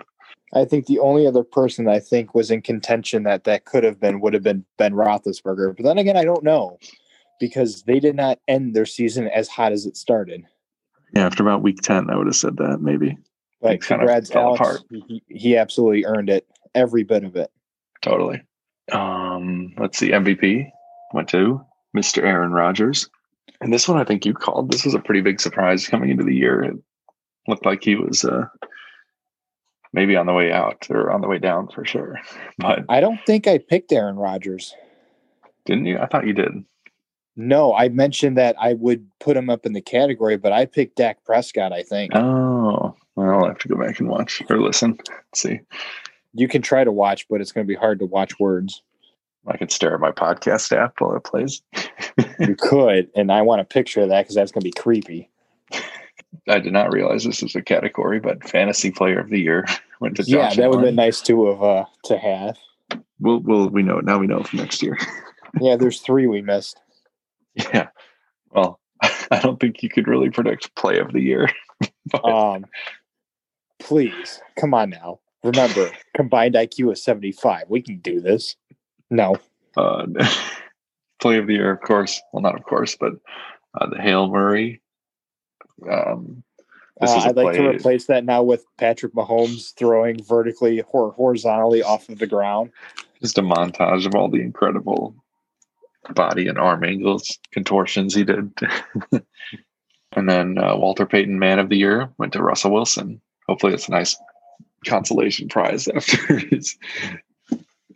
I 0.53 0.65
think 0.65 0.85
the 0.85 0.99
only 0.99 1.27
other 1.27 1.43
person 1.43 1.87
I 1.87 1.99
think 1.99 2.35
was 2.35 2.51
in 2.51 2.61
contention 2.61 3.23
that 3.23 3.43
that 3.45 3.65
could 3.65 3.83
have 3.83 3.99
been 3.99 4.21
would 4.21 4.33
have 4.33 4.43
been 4.43 4.65
Ben 4.77 4.93
Roethlisberger, 4.93 5.75
but 5.75 5.83
then 5.83 5.97
again, 5.97 6.15
I 6.15 6.23
don't 6.23 6.43
know 6.43 6.77
because 7.39 7.83
they 7.83 7.99
did 7.99 8.15
not 8.15 8.39
end 8.47 8.73
their 8.73 8.85
season 8.85 9.27
as 9.27 9.47
hot 9.49 9.71
as 9.71 9.85
it 9.85 9.97
started. 9.97 10.43
Yeah, 11.13 11.25
after 11.25 11.43
about 11.43 11.61
week 11.61 11.81
10, 11.81 12.09
I 12.09 12.15
would 12.15 12.27
have 12.27 12.35
said 12.35 12.57
that 12.57 12.79
maybe. 12.81 13.17
But 13.61 13.81
congrats, 13.81 14.31
Alex. 14.31 14.83
He, 14.89 15.23
he 15.27 15.57
absolutely 15.57 16.05
earned 16.05 16.29
it, 16.29 16.47
every 16.73 17.03
bit 17.03 17.23
of 17.23 17.35
it. 17.35 17.49
Totally. 18.01 18.41
Um, 18.91 19.73
let's 19.77 19.97
see, 19.97 20.11
MVP 20.11 20.69
went 21.13 21.29
to 21.29 21.65
Mr. 21.95 22.23
Aaron 22.23 22.51
Rodgers. 22.51 23.09
And 23.65 23.73
this 23.73 23.87
one 23.87 23.97
I 23.97 24.03
think 24.03 24.27
you 24.27 24.35
called. 24.35 24.71
This 24.71 24.85
was 24.85 24.93
a 24.93 24.99
pretty 24.99 25.21
big 25.21 25.41
surprise 25.41 25.87
coming 25.87 26.11
into 26.11 26.23
the 26.23 26.35
year. 26.35 26.63
It 26.63 26.75
looked 27.47 27.65
like 27.65 27.83
he 27.83 27.95
was 27.95 28.23
uh, 28.23 28.45
maybe 29.91 30.15
on 30.15 30.27
the 30.27 30.33
way 30.33 30.51
out 30.51 30.85
or 30.91 31.09
on 31.09 31.21
the 31.21 31.27
way 31.27 31.39
down 31.39 31.69
for 31.69 31.83
sure. 31.83 32.21
But 32.59 32.85
I 32.89 32.99
don't 32.99 33.19
think 33.25 33.47
I 33.47 33.57
picked 33.57 33.91
Aaron 33.91 34.17
Rodgers. 34.17 34.75
Didn't 35.65 35.87
you? 35.87 35.97
I 35.97 36.05
thought 36.05 36.27
you 36.27 36.33
did. 36.33 36.51
No, 37.35 37.73
I 37.73 37.89
mentioned 37.89 38.37
that 38.37 38.55
I 38.61 38.73
would 38.73 39.09
put 39.19 39.35
him 39.35 39.49
up 39.49 39.65
in 39.65 39.73
the 39.73 39.81
category, 39.81 40.37
but 40.37 40.51
I 40.51 40.67
picked 40.67 40.97
Dak 40.97 41.23
Prescott, 41.23 41.73
I 41.73 41.81
think. 41.81 42.15
Oh, 42.15 42.95
well, 43.15 43.29
I'll 43.31 43.47
have 43.47 43.57
to 43.57 43.67
go 43.67 43.77
back 43.77 43.99
and 43.99 44.07
watch 44.07 44.43
or 44.47 44.61
listen. 44.61 44.99
Let's 45.09 45.41
see. 45.41 45.59
You 46.35 46.47
can 46.47 46.61
try 46.61 46.83
to 46.83 46.91
watch, 46.91 47.27
but 47.27 47.41
it's 47.41 47.51
going 47.51 47.65
to 47.65 47.67
be 47.67 47.79
hard 47.79 47.97
to 47.97 48.05
watch 48.05 48.39
words. 48.39 48.83
I 49.47 49.57
can 49.57 49.69
stare 49.69 49.93
at 49.93 49.99
my 49.99 50.11
podcast 50.11 50.75
app 50.75 50.99
while 50.99 51.15
it 51.15 51.23
plays. 51.23 51.61
you 52.39 52.55
could, 52.59 53.09
and 53.15 53.31
I 53.31 53.41
want 53.41 53.61
a 53.61 53.65
picture 53.65 54.01
of 54.01 54.09
that 54.09 54.23
because 54.23 54.35
that's 54.35 54.51
going 54.51 54.61
to 54.61 54.65
be 54.65 54.71
creepy. 54.71 55.29
I 56.47 56.59
did 56.59 56.73
not 56.73 56.91
realize 56.91 57.23
this 57.23 57.43
is 57.43 57.55
a 57.55 57.61
category, 57.61 58.19
but 58.19 58.47
fantasy 58.47 58.91
player 58.91 59.19
of 59.19 59.29
the 59.29 59.39
year 59.39 59.65
went 59.99 60.17
to 60.17 60.23
Josh 60.23 60.29
Yeah, 60.29 60.53
that 60.55 60.69
would 60.69 60.79
have 60.79 60.85
been 60.85 60.95
nice 60.95 61.21
too 61.21 61.47
of 61.47 61.63
uh 61.63 61.85
to 62.05 62.17
have. 62.17 62.57
We'll, 63.19 63.39
we'll 63.39 63.69
we 63.69 63.83
know 63.83 63.99
now 63.99 64.17
we 64.17 64.27
know 64.27 64.43
for 64.43 64.57
next 64.57 64.83
year. 64.83 64.97
yeah, 65.61 65.75
there's 65.75 66.01
three 66.01 66.27
we 66.27 66.41
missed. 66.41 66.79
Yeah. 67.55 67.87
Well, 68.51 68.79
I 69.01 69.39
don't 69.41 69.59
think 69.59 69.81
you 69.81 69.89
could 69.89 70.07
really 70.07 70.29
predict 70.29 70.75
play 70.75 70.99
of 70.99 71.13
the 71.13 71.21
year. 71.21 71.49
um 72.23 72.65
please, 73.79 74.41
come 74.59 74.73
on 74.73 74.89
now. 74.89 75.19
Remember, 75.43 75.91
combined 76.15 76.55
IQ 76.55 76.91
is 76.93 77.03
75. 77.03 77.65
We 77.69 77.81
can 77.81 77.99
do 77.99 78.19
this. 78.19 78.55
No. 79.09 79.37
Uh, 79.77 80.05
play 81.21 81.37
of 81.37 81.47
the 81.47 81.53
year, 81.53 81.71
of 81.71 81.81
course. 81.81 82.21
Well, 82.31 82.41
not 82.41 82.55
of 82.55 82.63
course, 82.63 82.95
but 82.99 83.13
uh, 83.79 83.89
the 83.89 84.01
Hail 84.01 84.29
Murray. 84.29 84.81
Um, 85.89 86.43
uh, 87.01 87.23
I'd 87.25 87.35
like 87.35 87.55
to 87.55 87.69
replace 87.69 88.05
that 88.05 88.23
now 88.23 88.41
with 88.41 88.65
Patrick 88.77 89.13
Mahomes 89.13 89.75
throwing 89.75 90.23
vertically 90.23 90.81
or 90.89 91.11
horizontally 91.11 91.83
off 91.83 92.07
of 92.07 92.19
the 92.19 92.27
ground. 92.27 92.71
Just 93.21 93.37
a 93.37 93.41
montage 93.41 94.05
of 94.05 94.15
all 94.15 94.29
the 94.29 94.41
incredible 94.41 95.15
body 96.13 96.47
and 96.47 96.57
arm 96.57 96.83
angles, 96.83 97.37
contortions 97.51 98.13
he 98.13 98.23
did. 98.23 98.51
and 100.13 100.29
then 100.29 100.57
uh, 100.57 100.75
Walter 100.77 101.05
Payton 101.05 101.37
Man 101.37 101.59
of 101.59 101.69
the 101.69 101.77
Year 101.77 102.09
went 102.17 102.33
to 102.33 102.43
Russell 102.43 102.71
Wilson. 102.71 103.19
Hopefully, 103.47 103.73
it's 103.73 103.89
a 103.89 103.91
nice 103.91 104.15
consolation 104.85 105.49
prize 105.49 105.87
after 105.95 106.37
his 106.37 106.77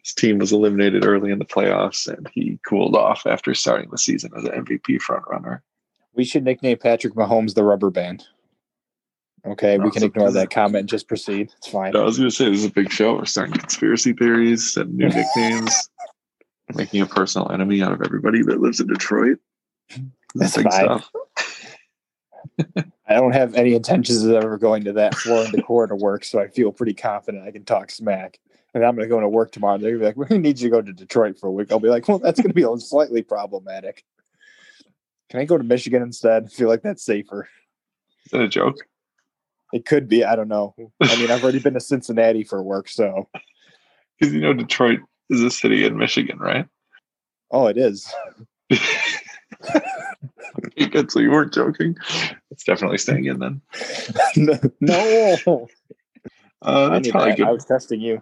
his 0.04 0.14
team 0.14 0.38
was 0.38 0.52
eliminated 0.52 1.06
early 1.06 1.32
in 1.32 1.40
the 1.40 1.46
playoffs 1.46 2.08
and 2.08 2.30
he 2.34 2.60
cooled 2.68 2.96
off 2.96 3.24
after 3.26 3.54
starting 3.54 3.90
the 3.90 3.98
season 3.98 4.32
as 4.38 4.44
an 4.46 4.66
MVP 4.66 5.00
frontrunner. 5.00 5.62
We 6.14 6.24
should 6.24 6.44
nickname 6.44 6.78
Patrick 6.78 7.14
Mahomes 7.14 7.54
the 7.54 7.64
rubber 7.64 7.90
band. 7.90 8.26
Okay, 9.46 9.78
no, 9.78 9.86
we 9.86 9.92
can 9.92 10.04
ignore 10.04 10.32
that 10.32 10.50
comment 10.50 10.82
and 10.82 10.90
just 10.90 11.08
proceed. 11.08 11.50
It's 11.58 11.68
fine. 11.68 11.92
No, 11.94 12.02
I 12.02 12.06
was 12.06 12.18
going 12.18 12.30
to 12.30 12.36
say 12.36 12.50
this 12.50 12.60
is 12.60 12.66
a 12.66 12.72
big 12.72 12.92
show. 12.92 13.16
We're 13.16 13.26
starting 13.26 13.56
conspiracy 13.56 14.14
theories 14.14 14.76
and 14.76 14.94
new 14.96 15.08
nicknames, 15.08 15.90
making 16.76 17.02
a 17.02 17.06
personal 17.06 17.50
enemy 17.52 17.82
out 17.82 17.94
of 17.94 18.02
everybody 18.02 18.42
that 18.44 18.60
lives 18.60 18.82
in 18.82 18.88
Detroit. 18.88 19.38
That's 20.36 20.58
big 20.58 20.72
stuff. 20.72 21.10
I 23.08 23.14
don't 23.14 23.32
have 23.32 23.56
any 23.56 23.74
intentions 23.76 24.24
of 24.24 24.32
ever 24.32 24.58
going 24.58 24.84
to 24.84 24.94
that 24.94 25.16
floor 25.16 25.46
in 25.46 25.52
the 25.52 25.62
core 25.62 25.88
to 25.88 25.96
work, 25.96 26.26
so 26.26 26.40
I 26.40 26.48
feel 26.48 26.72
pretty 26.72 26.94
confident 26.94 27.48
I 27.48 27.52
can 27.52 27.64
talk 27.64 27.90
smack 27.92 28.40
and 28.74 28.86
I'm 28.86 28.96
going 28.96 29.08
to 29.08 29.14
go 29.14 29.20
to 29.20 29.28
work 29.28 29.52
tomorrow. 29.52 29.78
They're 29.78 29.98
going 29.98 30.14
to 30.14 30.16
be 30.16 30.22
like, 30.22 30.30
we 30.30 30.38
need 30.38 30.60
you 30.60 30.70
to 30.70 30.76
go 30.76 30.82
to 30.82 30.94
Detroit 30.94 31.40
for 31.40 31.48
a 31.48 31.52
week. 31.52 31.72
I'll 31.72 31.80
be 31.80 31.90
like, 31.90 32.08
well, 32.08 32.20
that's 32.20 32.40
going 32.40 32.54
to 32.54 32.54
be 32.54 32.66
slightly 32.80 33.22
problematic. 33.22 34.04
Can 35.30 35.40
I 35.40 35.46
go 35.46 35.58
to 35.58 35.64
Michigan 35.64 36.02
instead? 36.02 36.46
I 36.46 36.48
feel 36.48 36.68
like 36.68 36.82
that's 36.82 37.04
safer. 37.04 37.48
Is 38.26 38.32
that 38.32 38.42
a 38.42 38.48
joke? 38.48 38.78
It 39.72 39.86
could 39.86 40.10
be. 40.10 40.24
I 40.24 40.36
don't 40.36 40.48
know. 40.48 40.74
I 41.02 41.16
mean, 41.18 41.30
I've 41.30 41.44
already 41.44 41.60
been 41.60 41.76
to 41.76 41.80
Cincinnati 41.80 42.44
for 42.44 42.64
work, 42.64 42.90
so. 42.90 43.30
Because 44.20 44.34
you 44.34 44.42
know 44.42 44.54
Detroit 44.54 45.00
is 45.30 45.42
a 45.42 45.52
city 45.52 45.86
in 45.86 45.98
Michigan, 45.98 46.40
right? 46.40 46.66
Oh, 47.52 47.68
it 47.68 47.78
is. 47.78 48.12
okay, 48.72 48.82
good. 50.92 51.12
So 51.12 51.20
you 51.20 51.32
weren't 51.32 51.54
joking. 51.54 51.96
It's 52.52 52.64
definitely 52.64 52.98
staying 52.98 53.26
in 53.26 53.40
then. 53.40 53.62
no. 54.82 55.68
Uh, 56.62 56.90
that's 56.90 57.10
probably 57.10 57.36
good. 57.36 57.48
I 57.48 57.52
was 57.52 57.66
testing 57.66 58.02
you. 58.02 58.22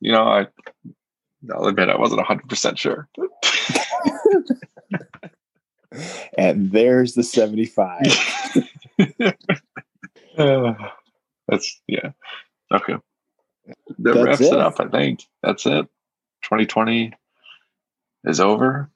You 0.00 0.12
know, 0.12 0.22
I 0.22 0.46
I'll 1.52 1.66
admit 1.66 1.88
I 1.88 1.96
wasn't 1.96 2.22
hundred 2.22 2.48
percent 2.48 2.78
sure. 2.78 3.08
and 6.38 6.70
there's 6.70 7.14
the 7.14 7.22
seventy-five. 7.22 8.02
uh, 10.38 10.72
that's 11.48 11.80
yeah. 11.86 12.10
Okay. 12.72 12.96
That 13.98 14.14
that's 14.14 14.24
wraps 14.24 14.40
it. 14.40 14.52
it 14.52 14.60
up. 14.60 14.80
I 14.80 14.86
think 14.88 15.22
that's 15.42 15.66
it. 15.66 15.86
2020 16.42 17.12
is 18.24 18.38
over, 18.38 18.90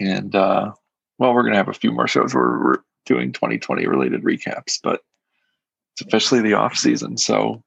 and 0.00 0.34
uh, 0.34 0.72
well, 1.18 1.34
we're 1.34 1.44
gonna 1.44 1.56
have 1.56 1.68
a 1.68 1.74
few 1.74 1.92
more 1.92 2.08
shows 2.08 2.34
where 2.34 2.58
we're 2.58 2.78
doing 3.06 3.32
2020 3.32 3.86
related 3.86 4.22
recaps, 4.22 4.80
but 4.82 5.02
it's 6.00 6.06
officially 6.06 6.40
the 6.40 6.54
off 6.54 6.76
season. 6.76 7.16
So, 7.16 7.62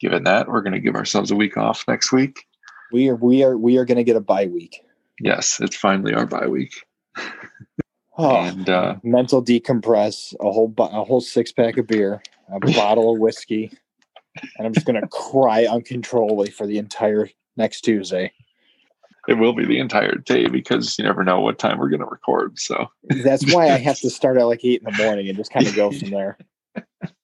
given 0.00 0.24
that, 0.24 0.48
we're 0.48 0.62
going 0.62 0.72
to 0.72 0.80
give 0.80 0.94
ourselves 0.94 1.30
a 1.30 1.36
week 1.36 1.56
off 1.56 1.84
next 1.88 2.12
week. 2.12 2.44
We 2.92 3.08
are 3.08 3.16
we 3.16 3.42
are 3.42 3.56
we 3.56 3.78
are 3.78 3.84
going 3.84 3.96
to 3.96 4.04
get 4.04 4.16
a 4.16 4.20
bye 4.20 4.46
week. 4.46 4.80
Yes, 5.20 5.60
it's 5.60 5.76
finally 5.76 6.14
our 6.14 6.26
bye 6.26 6.46
week. 6.46 6.72
oh, 8.18 8.36
and 8.36 8.68
uh, 8.68 8.96
mental 9.02 9.44
decompress, 9.44 10.34
a 10.40 10.50
whole 10.50 10.72
a 10.78 11.04
whole 11.04 11.20
six 11.20 11.52
pack 11.52 11.76
of 11.76 11.86
beer, 11.86 12.22
a 12.52 12.60
bottle 12.72 13.12
of 13.12 13.20
whiskey, 13.20 13.70
and 14.58 14.66
I'm 14.66 14.74
just 14.74 14.86
going 14.86 15.00
to 15.00 15.08
cry 15.08 15.66
uncontrollably 15.66 16.50
for 16.50 16.66
the 16.66 16.78
entire 16.78 17.30
next 17.56 17.82
Tuesday. 17.82 18.32
It 19.26 19.34
will 19.34 19.54
be 19.54 19.64
the 19.64 19.78
entire 19.78 20.16
day 20.16 20.48
because 20.48 20.98
you 20.98 21.04
never 21.04 21.24
know 21.24 21.40
what 21.40 21.58
time 21.58 21.78
we're 21.78 21.88
going 21.88 22.00
to 22.00 22.06
record. 22.06 22.58
So 22.58 22.88
that's 23.22 23.50
why 23.54 23.70
I 23.70 23.78
have 23.78 23.98
to 24.00 24.10
start 24.10 24.36
at 24.36 24.44
like 24.44 24.62
eight 24.64 24.82
in 24.82 24.92
the 24.92 25.02
morning 25.02 25.28
and 25.28 25.38
just 25.38 25.50
kind 25.50 25.66
of 25.66 25.74
go 25.74 25.90
from 25.90 26.10
there. 26.10 26.36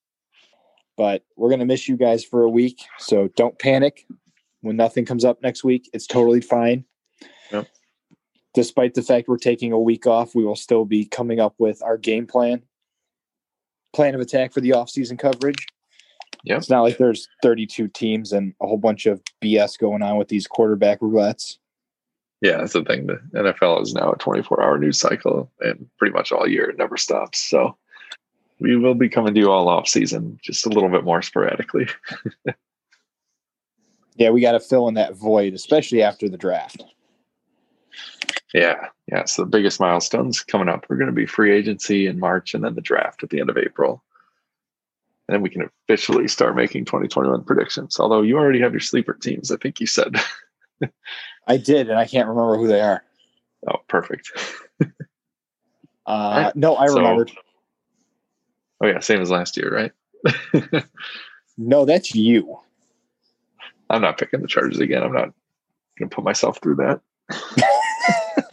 But 1.00 1.24
we're 1.34 1.48
going 1.48 1.60
to 1.60 1.64
miss 1.64 1.88
you 1.88 1.96
guys 1.96 2.26
for 2.26 2.42
a 2.42 2.50
week. 2.50 2.82
So 2.98 3.28
don't 3.28 3.58
panic 3.58 4.06
when 4.60 4.76
nothing 4.76 5.06
comes 5.06 5.24
up 5.24 5.42
next 5.42 5.64
week. 5.64 5.88
It's 5.94 6.06
totally 6.06 6.42
fine. 6.42 6.84
Yep. 7.50 7.68
Despite 8.52 8.92
the 8.92 9.00
fact 9.00 9.26
we're 9.26 9.38
taking 9.38 9.72
a 9.72 9.80
week 9.80 10.06
off, 10.06 10.34
we 10.34 10.44
will 10.44 10.56
still 10.56 10.84
be 10.84 11.06
coming 11.06 11.40
up 11.40 11.54
with 11.56 11.82
our 11.82 11.96
game 11.96 12.26
plan, 12.26 12.60
plan 13.94 14.14
of 14.14 14.20
attack 14.20 14.52
for 14.52 14.60
the 14.60 14.72
offseason 14.72 15.18
coverage. 15.18 15.66
Yep. 16.44 16.58
It's 16.58 16.68
not 16.68 16.82
like 16.82 16.98
there's 16.98 17.26
32 17.42 17.88
teams 17.88 18.34
and 18.34 18.52
a 18.60 18.66
whole 18.66 18.76
bunch 18.76 19.06
of 19.06 19.22
BS 19.42 19.78
going 19.78 20.02
on 20.02 20.18
with 20.18 20.28
these 20.28 20.46
quarterback 20.46 21.00
roulettes. 21.00 21.56
Yeah, 22.42 22.58
that's 22.58 22.74
the 22.74 22.84
thing. 22.84 23.06
The 23.06 23.22
NFL 23.34 23.80
is 23.80 23.94
now 23.94 24.12
a 24.12 24.18
24 24.18 24.62
hour 24.62 24.76
news 24.76 25.00
cycle 25.00 25.50
and 25.60 25.88
pretty 25.96 26.12
much 26.12 26.30
all 26.30 26.46
year 26.46 26.68
it 26.68 26.76
never 26.76 26.98
stops. 26.98 27.38
So 27.38 27.78
we 28.60 28.76
will 28.76 28.94
be 28.94 29.08
coming 29.08 29.34
to 29.34 29.40
you 29.40 29.50
all 29.50 29.68
off 29.68 29.88
season, 29.88 30.38
just 30.42 30.66
a 30.66 30.68
little 30.68 30.90
bit 30.90 31.02
more 31.02 31.22
sporadically. 31.22 31.88
yeah, 34.16 34.30
we 34.30 34.40
got 34.40 34.52
to 34.52 34.60
fill 34.60 34.86
in 34.88 34.94
that 34.94 35.14
void, 35.14 35.54
especially 35.54 36.02
after 36.02 36.28
the 36.28 36.36
draft. 36.36 36.84
Yeah, 38.52 38.88
yeah. 39.10 39.24
So 39.24 39.42
the 39.42 39.48
biggest 39.50 39.80
milestones 39.80 40.42
coming 40.42 40.68
up 40.68 40.86
We're 40.88 40.96
going 40.96 41.06
to 41.06 41.12
be 41.12 41.26
free 41.26 41.52
agency 41.52 42.06
in 42.06 42.18
March, 42.18 42.54
and 42.54 42.62
then 42.62 42.74
the 42.74 42.80
draft 42.80 43.22
at 43.22 43.30
the 43.30 43.40
end 43.40 43.48
of 43.48 43.56
April. 43.56 44.02
And 45.26 45.34
then 45.34 45.42
we 45.42 45.50
can 45.50 45.70
officially 45.84 46.28
start 46.28 46.56
making 46.56 46.84
2021 46.84 47.44
predictions. 47.44 47.98
Although 47.98 48.22
you 48.22 48.36
already 48.36 48.60
have 48.60 48.72
your 48.72 48.80
sleeper 48.80 49.14
teams, 49.14 49.50
I 49.50 49.56
think 49.56 49.80
you 49.80 49.86
said. 49.86 50.16
I 51.46 51.56
did, 51.56 51.88
and 51.88 51.98
I 51.98 52.06
can't 52.06 52.28
remember 52.28 52.56
who 52.56 52.66
they 52.66 52.80
are. 52.80 53.04
Oh, 53.70 53.78
perfect. 53.88 54.30
uh. 56.06 56.52
No, 56.54 56.74
I 56.74 56.86
remembered. 56.86 57.30
Oh 58.80 58.86
yeah, 58.86 59.00
same 59.00 59.20
as 59.20 59.30
last 59.30 59.56
year, 59.56 59.70
right? 59.72 60.84
no, 61.58 61.84
that's 61.84 62.14
you. 62.14 62.58
I'm 63.88 64.02
not 64.02 64.18
picking 64.18 64.40
the 64.40 64.48
Chargers 64.48 64.78
again. 64.78 65.02
I'm 65.02 65.12
not 65.12 65.32
going 65.98 66.08
to 66.08 66.14
put 66.14 66.24
myself 66.24 66.60
through 66.62 66.76
that. 66.76 67.00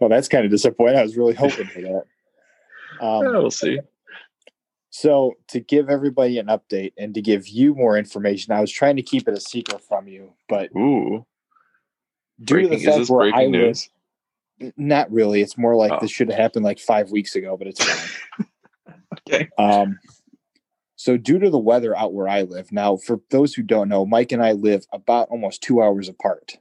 well, 0.00 0.08
that's 0.08 0.28
kind 0.28 0.44
of 0.44 0.50
disappointing. 0.50 0.98
I 0.98 1.02
was 1.02 1.16
really 1.16 1.34
hoping 1.34 1.66
for 1.66 1.80
that. 1.80 2.04
Um, 3.00 3.24
yeah, 3.24 3.38
we'll 3.38 3.50
see. 3.50 3.80
So, 4.90 5.34
to 5.48 5.60
give 5.60 5.88
everybody 5.88 6.38
an 6.38 6.46
update 6.46 6.92
and 6.98 7.14
to 7.14 7.22
give 7.22 7.46
you 7.46 7.74
more 7.74 7.96
information, 7.96 8.52
I 8.52 8.60
was 8.60 8.72
trying 8.72 8.96
to 8.96 9.02
keep 9.02 9.28
it 9.28 9.36
a 9.36 9.40
secret 9.40 9.82
from 9.82 10.08
you, 10.08 10.32
but 10.48 10.70
ooh, 10.76 11.24
due 12.42 12.54
breaking, 12.54 12.70
to 12.80 12.84
the 12.84 12.98
fact 12.98 13.10
where 13.10 13.32
I 13.32 13.46
news? 13.46 13.88
live, 14.60 14.72
not 14.76 15.10
really. 15.12 15.42
It's 15.42 15.56
more 15.56 15.76
like 15.76 15.92
oh. 15.92 15.98
this 16.00 16.10
should 16.10 16.28
have 16.28 16.38
happened 16.38 16.64
like 16.64 16.80
five 16.80 17.10
weeks 17.10 17.36
ago, 17.36 17.56
but 17.56 17.68
it's 17.68 17.84
fine. 17.84 18.46
Okay. 19.32 19.48
Um, 19.58 19.98
so 20.96 21.16
due 21.16 21.38
to 21.38 21.50
the 21.50 21.58
weather 21.58 21.96
out 21.96 22.12
where 22.12 22.28
I 22.28 22.42
live 22.42 22.72
now, 22.72 22.96
for 22.96 23.20
those 23.30 23.54
who 23.54 23.62
don't 23.62 23.88
know, 23.88 24.04
Mike 24.04 24.32
and 24.32 24.42
I 24.42 24.52
live 24.52 24.84
about 24.92 25.28
almost 25.28 25.62
two 25.62 25.82
hours 25.82 26.08
apart. 26.08 26.58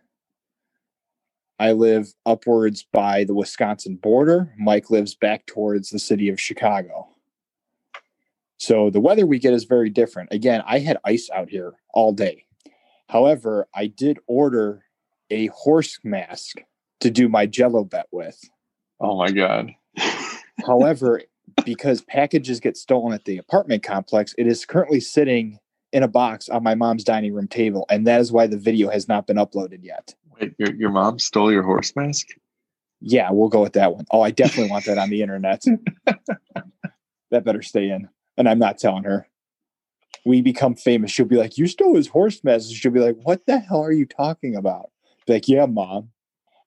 I 1.59 1.73
live 1.73 2.13
upwards 2.25 2.85
by 2.93 3.25
the 3.25 3.33
Wisconsin 3.33 3.97
border. 3.97 4.53
Mike 4.57 4.89
lives 4.89 5.13
back 5.13 5.45
towards 5.45 5.89
the 5.89 5.99
city 5.99 6.29
of 6.29 6.39
Chicago. 6.39 7.09
So 8.57 8.89
the 8.89 9.01
weather 9.01 9.25
we 9.25 9.39
get 9.39 9.53
is 9.53 9.65
very 9.65 9.89
different. 9.89 10.31
Again, 10.31 10.63
I 10.65 10.79
had 10.79 10.97
ice 11.03 11.29
out 11.33 11.49
here 11.49 11.73
all 11.93 12.13
day. 12.13 12.45
However, 13.09 13.67
I 13.73 13.87
did 13.87 14.19
order 14.27 14.85
a 15.29 15.47
horse 15.47 15.99
mask 16.03 16.57
to 17.01 17.09
do 17.09 17.27
my 17.27 17.45
jello 17.45 17.83
bet 17.83 18.07
with. 18.11 18.39
Oh 18.99 19.17
my 19.17 19.31
god. 19.31 19.71
However, 20.65 21.21
because 21.65 22.01
packages 22.01 22.59
get 22.59 22.77
stolen 22.77 23.13
at 23.13 23.25
the 23.25 23.37
apartment 23.37 23.83
complex, 23.83 24.33
it 24.37 24.47
is 24.47 24.65
currently 24.65 24.99
sitting 24.99 25.59
in 25.91 26.03
a 26.03 26.07
box 26.07 26.49
on 26.49 26.63
my 26.63 26.75
mom's 26.75 27.03
dining 27.03 27.33
room 27.33 27.47
table, 27.47 27.85
and 27.89 28.05
that 28.07 28.21
is 28.21 28.31
why 28.31 28.47
the 28.47 28.57
video 28.57 28.89
has 28.89 29.07
not 29.07 29.27
been 29.27 29.37
uploaded 29.37 29.79
yet. 29.83 30.13
Wait, 30.39 30.53
your 30.57 30.73
your 30.75 30.89
mom 30.89 31.19
stole 31.19 31.51
your 31.51 31.63
horse 31.63 31.95
mask? 31.95 32.27
Yeah, 33.01 33.29
we'll 33.31 33.49
go 33.49 33.61
with 33.61 33.73
that 33.73 33.95
one. 33.95 34.05
Oh, 34.11 34.21
I 34.21 34.31
definitely 34.31 34.71
want 34.71 34.85
that 34.85 34.97
on 34.97 35.09
the 35.09 35.21
internet. 35.21 35.63
that 37.31 37.45
better 37.45 37.61
stay 37.61 37.89
in. 37.89 38.09
And 38.37 38.47
I'm 38.47 38.59
not 38.59 38.77
telling 38.77 39.03
her. 39.03 39.27
We 40.25 40.41
become 40.41 40.75
famous. 40.75 41.11
She'll 41.11 41.25
be 41.25 41.37
like, 41.37 41.57
You 41.57 41.65
stole 41.67 41.95
his 41.95 42.07
horse 42.07 42.43
mask. 42.43 42.71
She'll 42.73 42.91
be 42.91 42.99
like, 42.99 43.15
What 43.23 43.45
the 43.45 43.59
hell 43.59 43.81
are 43.81 43.91
you 43.91 44.05
talking 44.05 44.55
about? 44.55 44.91
Be 45.25 45.33
like, 45.33 45.47
Yeah, 45.47 45.65
mom. 45.65 46.09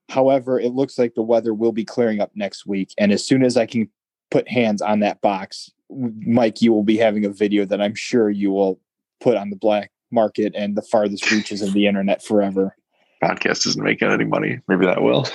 However, 0.08 0.58
it 0.58 0.72
looks 0.72 0.98
like 0.98 1.14
the 1.14 1.22
weather 1.22 1.54
will 1.54 1.72
be 1.72 1.84
clearing 1.84 2.20
up 2.20 2.32
next 2.34 2.66
week. 2.66 2.92
And 2.98 3.12
as 3.12 3.26
soon 3.26 3.44
as 3.44 3.56
I 3.56 3.66
can 3.66 3.90
put 4.32 4.48
hands 4.48 4.80
on 4.80 5.00
that 5.00 5.20
box, 5.20 5.70
Mike, 5.90 6.62
you 6.62 6.72
will 6.72 6.82
be 6.82 6.96
having 6.96 7.24
a 7.26 7.28
video 7.28 7.66
that 7.66 7.82
I'm 7.82 7.94
sure 7.94 8.30
you 8.30 8.50
will 8.50 8.80
put 9.20 9.36
on 9.36 9.50
the 9.50 9.56
black 9.56 9.92
market 10.10 10.54
and 10.56 10.74
the 10.74 10.82
farthest 10.82 11.30
reaches 11.30 11.60
of 11.60 11.74
the 11.74 11.86
internet 11.86 12.24
forever. 12.24 12.74
Podcast 13.22 13.66
isn't 13.66 13.84
making 13.84 14.10
any 14.10 14.24
money. 14.24 14.58
Maybe 14.66 14.86
that 14.86 15.02
will. 15.02 15.28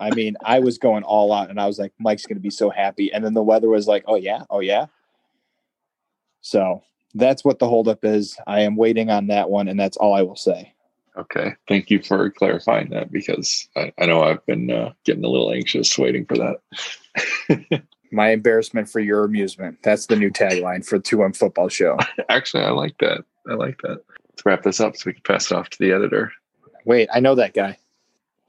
I 0.00 0.10
mean, 0.14 0.36
I 0.42 0.58
was 0.58 0.78
going 0.78 1.04
all 1.04 1.32
out 1.32 1.50
and 1.50 1.60
I 1.60 1.66
was 1.66 1.78
like, 1.78 1.92
Mike's 2.00 2.26
going 2.26 2.36
to 2.36 2.42
be 2.42 2.50
so 2.50 2.70
happy. 2.70 3.12
And 3.12 3.24
then 3.24 3.34
the 3.34 3.42
weather 3.42 3.68
was 3.68 3.86
like, 3.86 4.04
oh, 4.08 4.16
yeah, 4.16 4.44
oh, 4.48 4.60
yeah. 4.60 4.86
So 6.40 6.82
that's 7.14 7.44
what 7.44 7.58
the 7.58 7.68
holdup 7.68 8.04
is. 8.04 8.36
I 8.46 8.62
am 8.62 8.74
waiting 8.74 9.10
on 9.10 9.28
that 9.28 9.50
one, 9.50 9.68
and 9.68 9.78
that's 9.78 9.96
all 9.98 10.14
I 10.14 10.22
will 10.22 10.34
say. 10.34 10.72
Okay. 11.16 11.54
Thank 11.68 11.90
you 11.90 12.02
for 12.02 12.30
clarifying 12.30 12.90
that 12.90 13.12
because 13.12 13.68
I, 13.76 13.92
I 13.98 14.06
know 14.06 14.22
I've 14.22 14.44
been 14.46 14.70
uh, 14.70 14.92
getting 15.04 15.24
a 15.24 15.28
little 15.28 15.52
anxious 15.52 15.98
waiting 15.98 16.26
for 16.26 16.36
that. 16.38 17.82
My 18.12 18.30
embarrassment 18.30 18.88
for 18.88 19.00
your 19.00 19.24
amusement. 19.24 19.78
That's 19.82 20.06
the 20.06 20.16
new 20.16 20.30
tagline 20.30 20.86
for 20.86 20.98
the 20.98 21.04
2M 21.04 21.36
Football 21.36 21.68
Show. 21.68 21.98
Actually, 22.28 22.64
I 22.64 22.70
like 22.70 22.96
that. 22.98 23.24
I 23.48 23.54
like 23.54 23.80
that. 23.82 24.02
Let's 24.30 24.46
wrap 24.46 24.62
this 24.62 24.80
up 24.80 24.96
so 24.96 25.04
we 25.06 25.14
can 25.14 25.22
pass 25.22 25.50
it 25.50 25.56
off 25.56 25.68
to 25.70 25.78
the 25.78 25.92
editor. 25.92 26.32
Wait, 26.84 27.08
I 27.12 27.20
know 27.20 27.34
that 27.34 27.54
guy. 27.54 27.78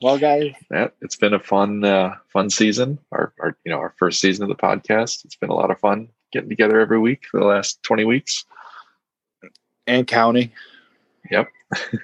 Well, 0.02 0.18
guys, 0.18 0.54
yeah, 0.70 0.90
it's 1.02 1.16
been 1.16 1.34
a 1.34 1.40
fun, 1.40 1.86
uh, 1.86 2.16
fun 2.28 2.50
season. 2.50 3.00
Our, 3.14 3.34
our, 3.40 3.58
you 3.64 3.72
know, 3.72 3.78
our 3.78 3.94
first 3.98 4.20
season 4.20 4.44
of 4.44 4.50
the 4.50 4.62
podcast. 4.62 5.24
It's 5.24 5.38
been 5.38 5.50
a 5.50 5.56
lot 5.56 5.72
of 5.72 5.80
fun 5.80 6.10
getting 6.34 6.50
together 6.50 6.82
every 6.82 7.00
week 7.00 7.24
for 7.30 7.40
the 7.40 7.46
last 7.46 7.82
twenty 7.84 8.04
weeks 8.04 8.44
and 9.88 10.06
counting. 10.08 10.52
Yep. 11.32 11.48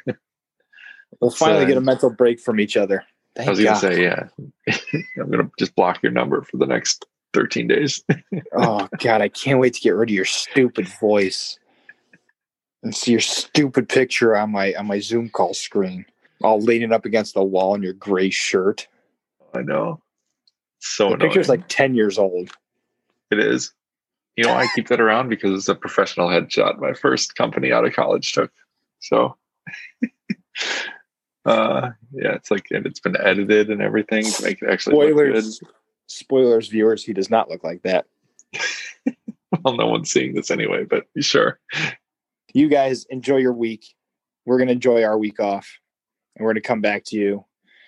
we'll 1.22 1.32
finally 1.32 1.64
uh, 1.64 1.68
get 1.68 1.78
a 1.78 1.82
mental 1.82 2.10
break 2.10 2.40
from 2.40 2.60
each 2.60 2.78
other. 2.78 3.04
Thank 3.36 3.48
I 3.48 3.52
was 3.52 3.60
going 3.60 3.74
to 3.74 3.80
say, 3.80 4.04
yeah. 4.04 4.28
I'm 5.18 5.32
going 5.32 5.46
to 5.46 5.52
just 5.58 5.76
block 5.76 6.02
your 6.02 6.12
number 6.12 6.42
for 6.42 6.58
the 6.58 6.66
next 6.66 7.06
13 7.34 7.68
days. 7.68 8.04
oh, 8.54 8.88
God. 9.00 9.22
I 9.22 9.30
can't 9.30 9.60
wait 9.60 9.74
to 9.76 9.82
get 9.82 9.92
rid 9.92 10.10
of 10.10 10.16
your 10.16 10.26
stupid 10.26 10.88
voice 10.88 11.60
and 12.84 12.96
see 12.96 13.12
your 13.12 13.20
stupid 13.20 13.90
picture 13.90 14.36
on 14.36 14.52
my 14.52 14.74
on 14.74 14.88
my 14.88 15.00
Zoom 15.00 15.30
call 15.30 15.54
screen, 15.54 16.06
all 16.42 16.60
leaning 16.60 16.92
up 16.92 17.06
against 17.06 17.34
the 17.34 17.44
wall 17.44 17.76
in 17.76 17.84
your 17.84 17.94
gray 17.94 18.30
shirt. 18.30 18.88
I 19.54 19.62
know. 19.62 20.02
So 20.80 21.10
the 21.10 21.16
annoying. 21.16 21.30
picture's 21.30 21.50
like 21.50 21.68
10 21.68 21.96
years 21.96 22.18
old. 22.18 22.52
It 23.32 23.40
is. 23.40 23.74
You 24.36 24.46
know, 24.46 24.54
I 24.54 24.68
keep 24.74 24.88
that 24.88 25.02
around 25.02 25.28
because 25.28 25.52
it's 25.52 25.68
a 25.68 25.76
professional 25.76 26.30
headshot 26.30 26.80
my 26.80 26.94
first 26.94 27.36
company 27.36 27.74
out 27.74 27.86
of 27.86 27.94
college 27.94 28.32
took. 28.32 28.52
So, 29.00 29.36
uh, 31.50 31.92
yeah, 32.14 32.34
it's 32.34 32.52
like, 32.52 32.68
and 32.70 32.86
it's 32.86 33.00
been 33.00 33.18
edited 33.20 33.72
and 33.72 33.82
everything 33.82 34.24
to 34.24 34.44
make 34.44 34.62
it 34.62 34.70
actually 34.70 34.94
spoilers. 34.94 35.60
Spoilers, 36.06 36.68
viewers, 36.68 37.04
he 37.04 37.14
does 37.14 37.30
not 37.30 37.50
look 37.50 37.64
like 37.64 37.82
that. 37.84 38.06
well, 39.64 39.76
no 39.76 39.88
one's 39.88 40.12
seeing 40.12 40.36
this 40.36 40.52
anyway, 40.52 40.84
but 40.84 41.06
sure. 41.20 41.60
You 42.54 42.68
guys 42.68 43.06
enjoy 43.06 43.38
your 43.38 43.54
week. 43.54 43.86
We're 44.46 44.58
going 44.58 44.68
to 44.68 44.74
enjoy 44.74 45.04
our 45.04 45.18
week 45.18 45.40
off 45.40 45.68
and 46.36 46.46
we're 46.46 46.54
going 46.54 46.62
to 46.62 46.68
come 46.68 46.82
back 46.82 47.04
to 47.06 47.16
you, 47.16 47.46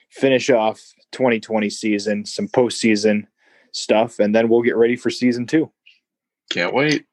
finish 0.09 0.49
off 0.49 0.80
2020 1.12 1.70
season, 1.70 2.26
some 2.26 2.47
postseason 2.47 3.26
stuff, 3.72 4.20
and 4.20 4.36
then 4.36 4.49
we'll 4.49 4.62
get 4.62 4.76
ready 4.76 4.95
for 4.95 5.09
season 5.09 5.45
two. 5.45 5.72
Can't 6.51 6.74
wait. 6.74 7.05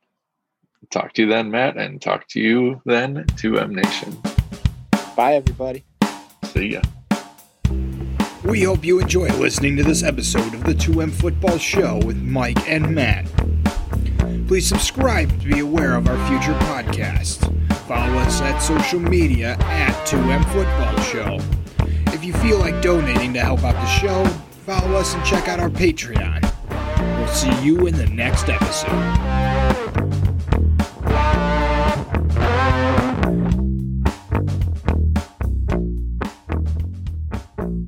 Talk 0.90 1.12
to 1.14 1.22
you 1.22 1.28
then, 1.28 1.50
Matt, 1.50 1.76
and 1.76 2.00
talk 2.00 2.26
to 2.28 2.40
you 2.40 2.80
then, 2.86 3.24
2M 3.36 3.70
Nation. 3.70 4.16
Bye, 5.14 5.34
everybody. 5.34 5.84
See 6.58 6.72
ya. 6.72 6.80
We 8.44 8.64
hope 8.64 8.84
you 8.84 8.98
enjoy 8.98 9.28
listening 9.28 9.76
to 9.76 9.84
this 9.84 10.02
episode 10.02 10.54
of 10.54 10.64
the 10.64 10.74
2M 10.74 11.12
Football 11.12 11.56
Show 11.56 12.00
with 12.04 12.20
Mike 12.20 12.68
and 12.68 12.92
Matt. 12.92 13.26
Please 14.48 14.66
subscribe 14.66 15.30
to 15.40 15.46
be 15.46 15.60
aware 15.60 15.94
of 15.94 16.08
our 16.08 16.16
future 16.28 16.58
podcasts. 16.64 17.38
Follow 17.86 18.18
us 18.18 18.40
at 18.40 18.58
social 18.58 18.98
media 18.98 19.52
at 19.60 19.94
2M 20.04 20.44
Football 20.52 21.00
Show. 21.04 21.38
If 22.12 22.24
you 22.24 22.32
feel 22.32 22.58
like 22.58 22.82
donating 22.82 23.32
to 23.34 23.40
help 23.40 23.62
out 23.62 23.74
the 23.74 23.86
show, 23.86 24.24
follow 24.66 24.96
us 24.96 25.14
and 25.14 25.24
check 25.24 25.46
out 25.46 25.60
our 25.60 25.70
Patreon. 25.70 26.42
We'll 27.18 27.28
see 27.28 27.64
you 27.64 27.86
in 27.86 27.94
the 27.94 28.08
next 28.08 28.48
episode. 28.48 29.57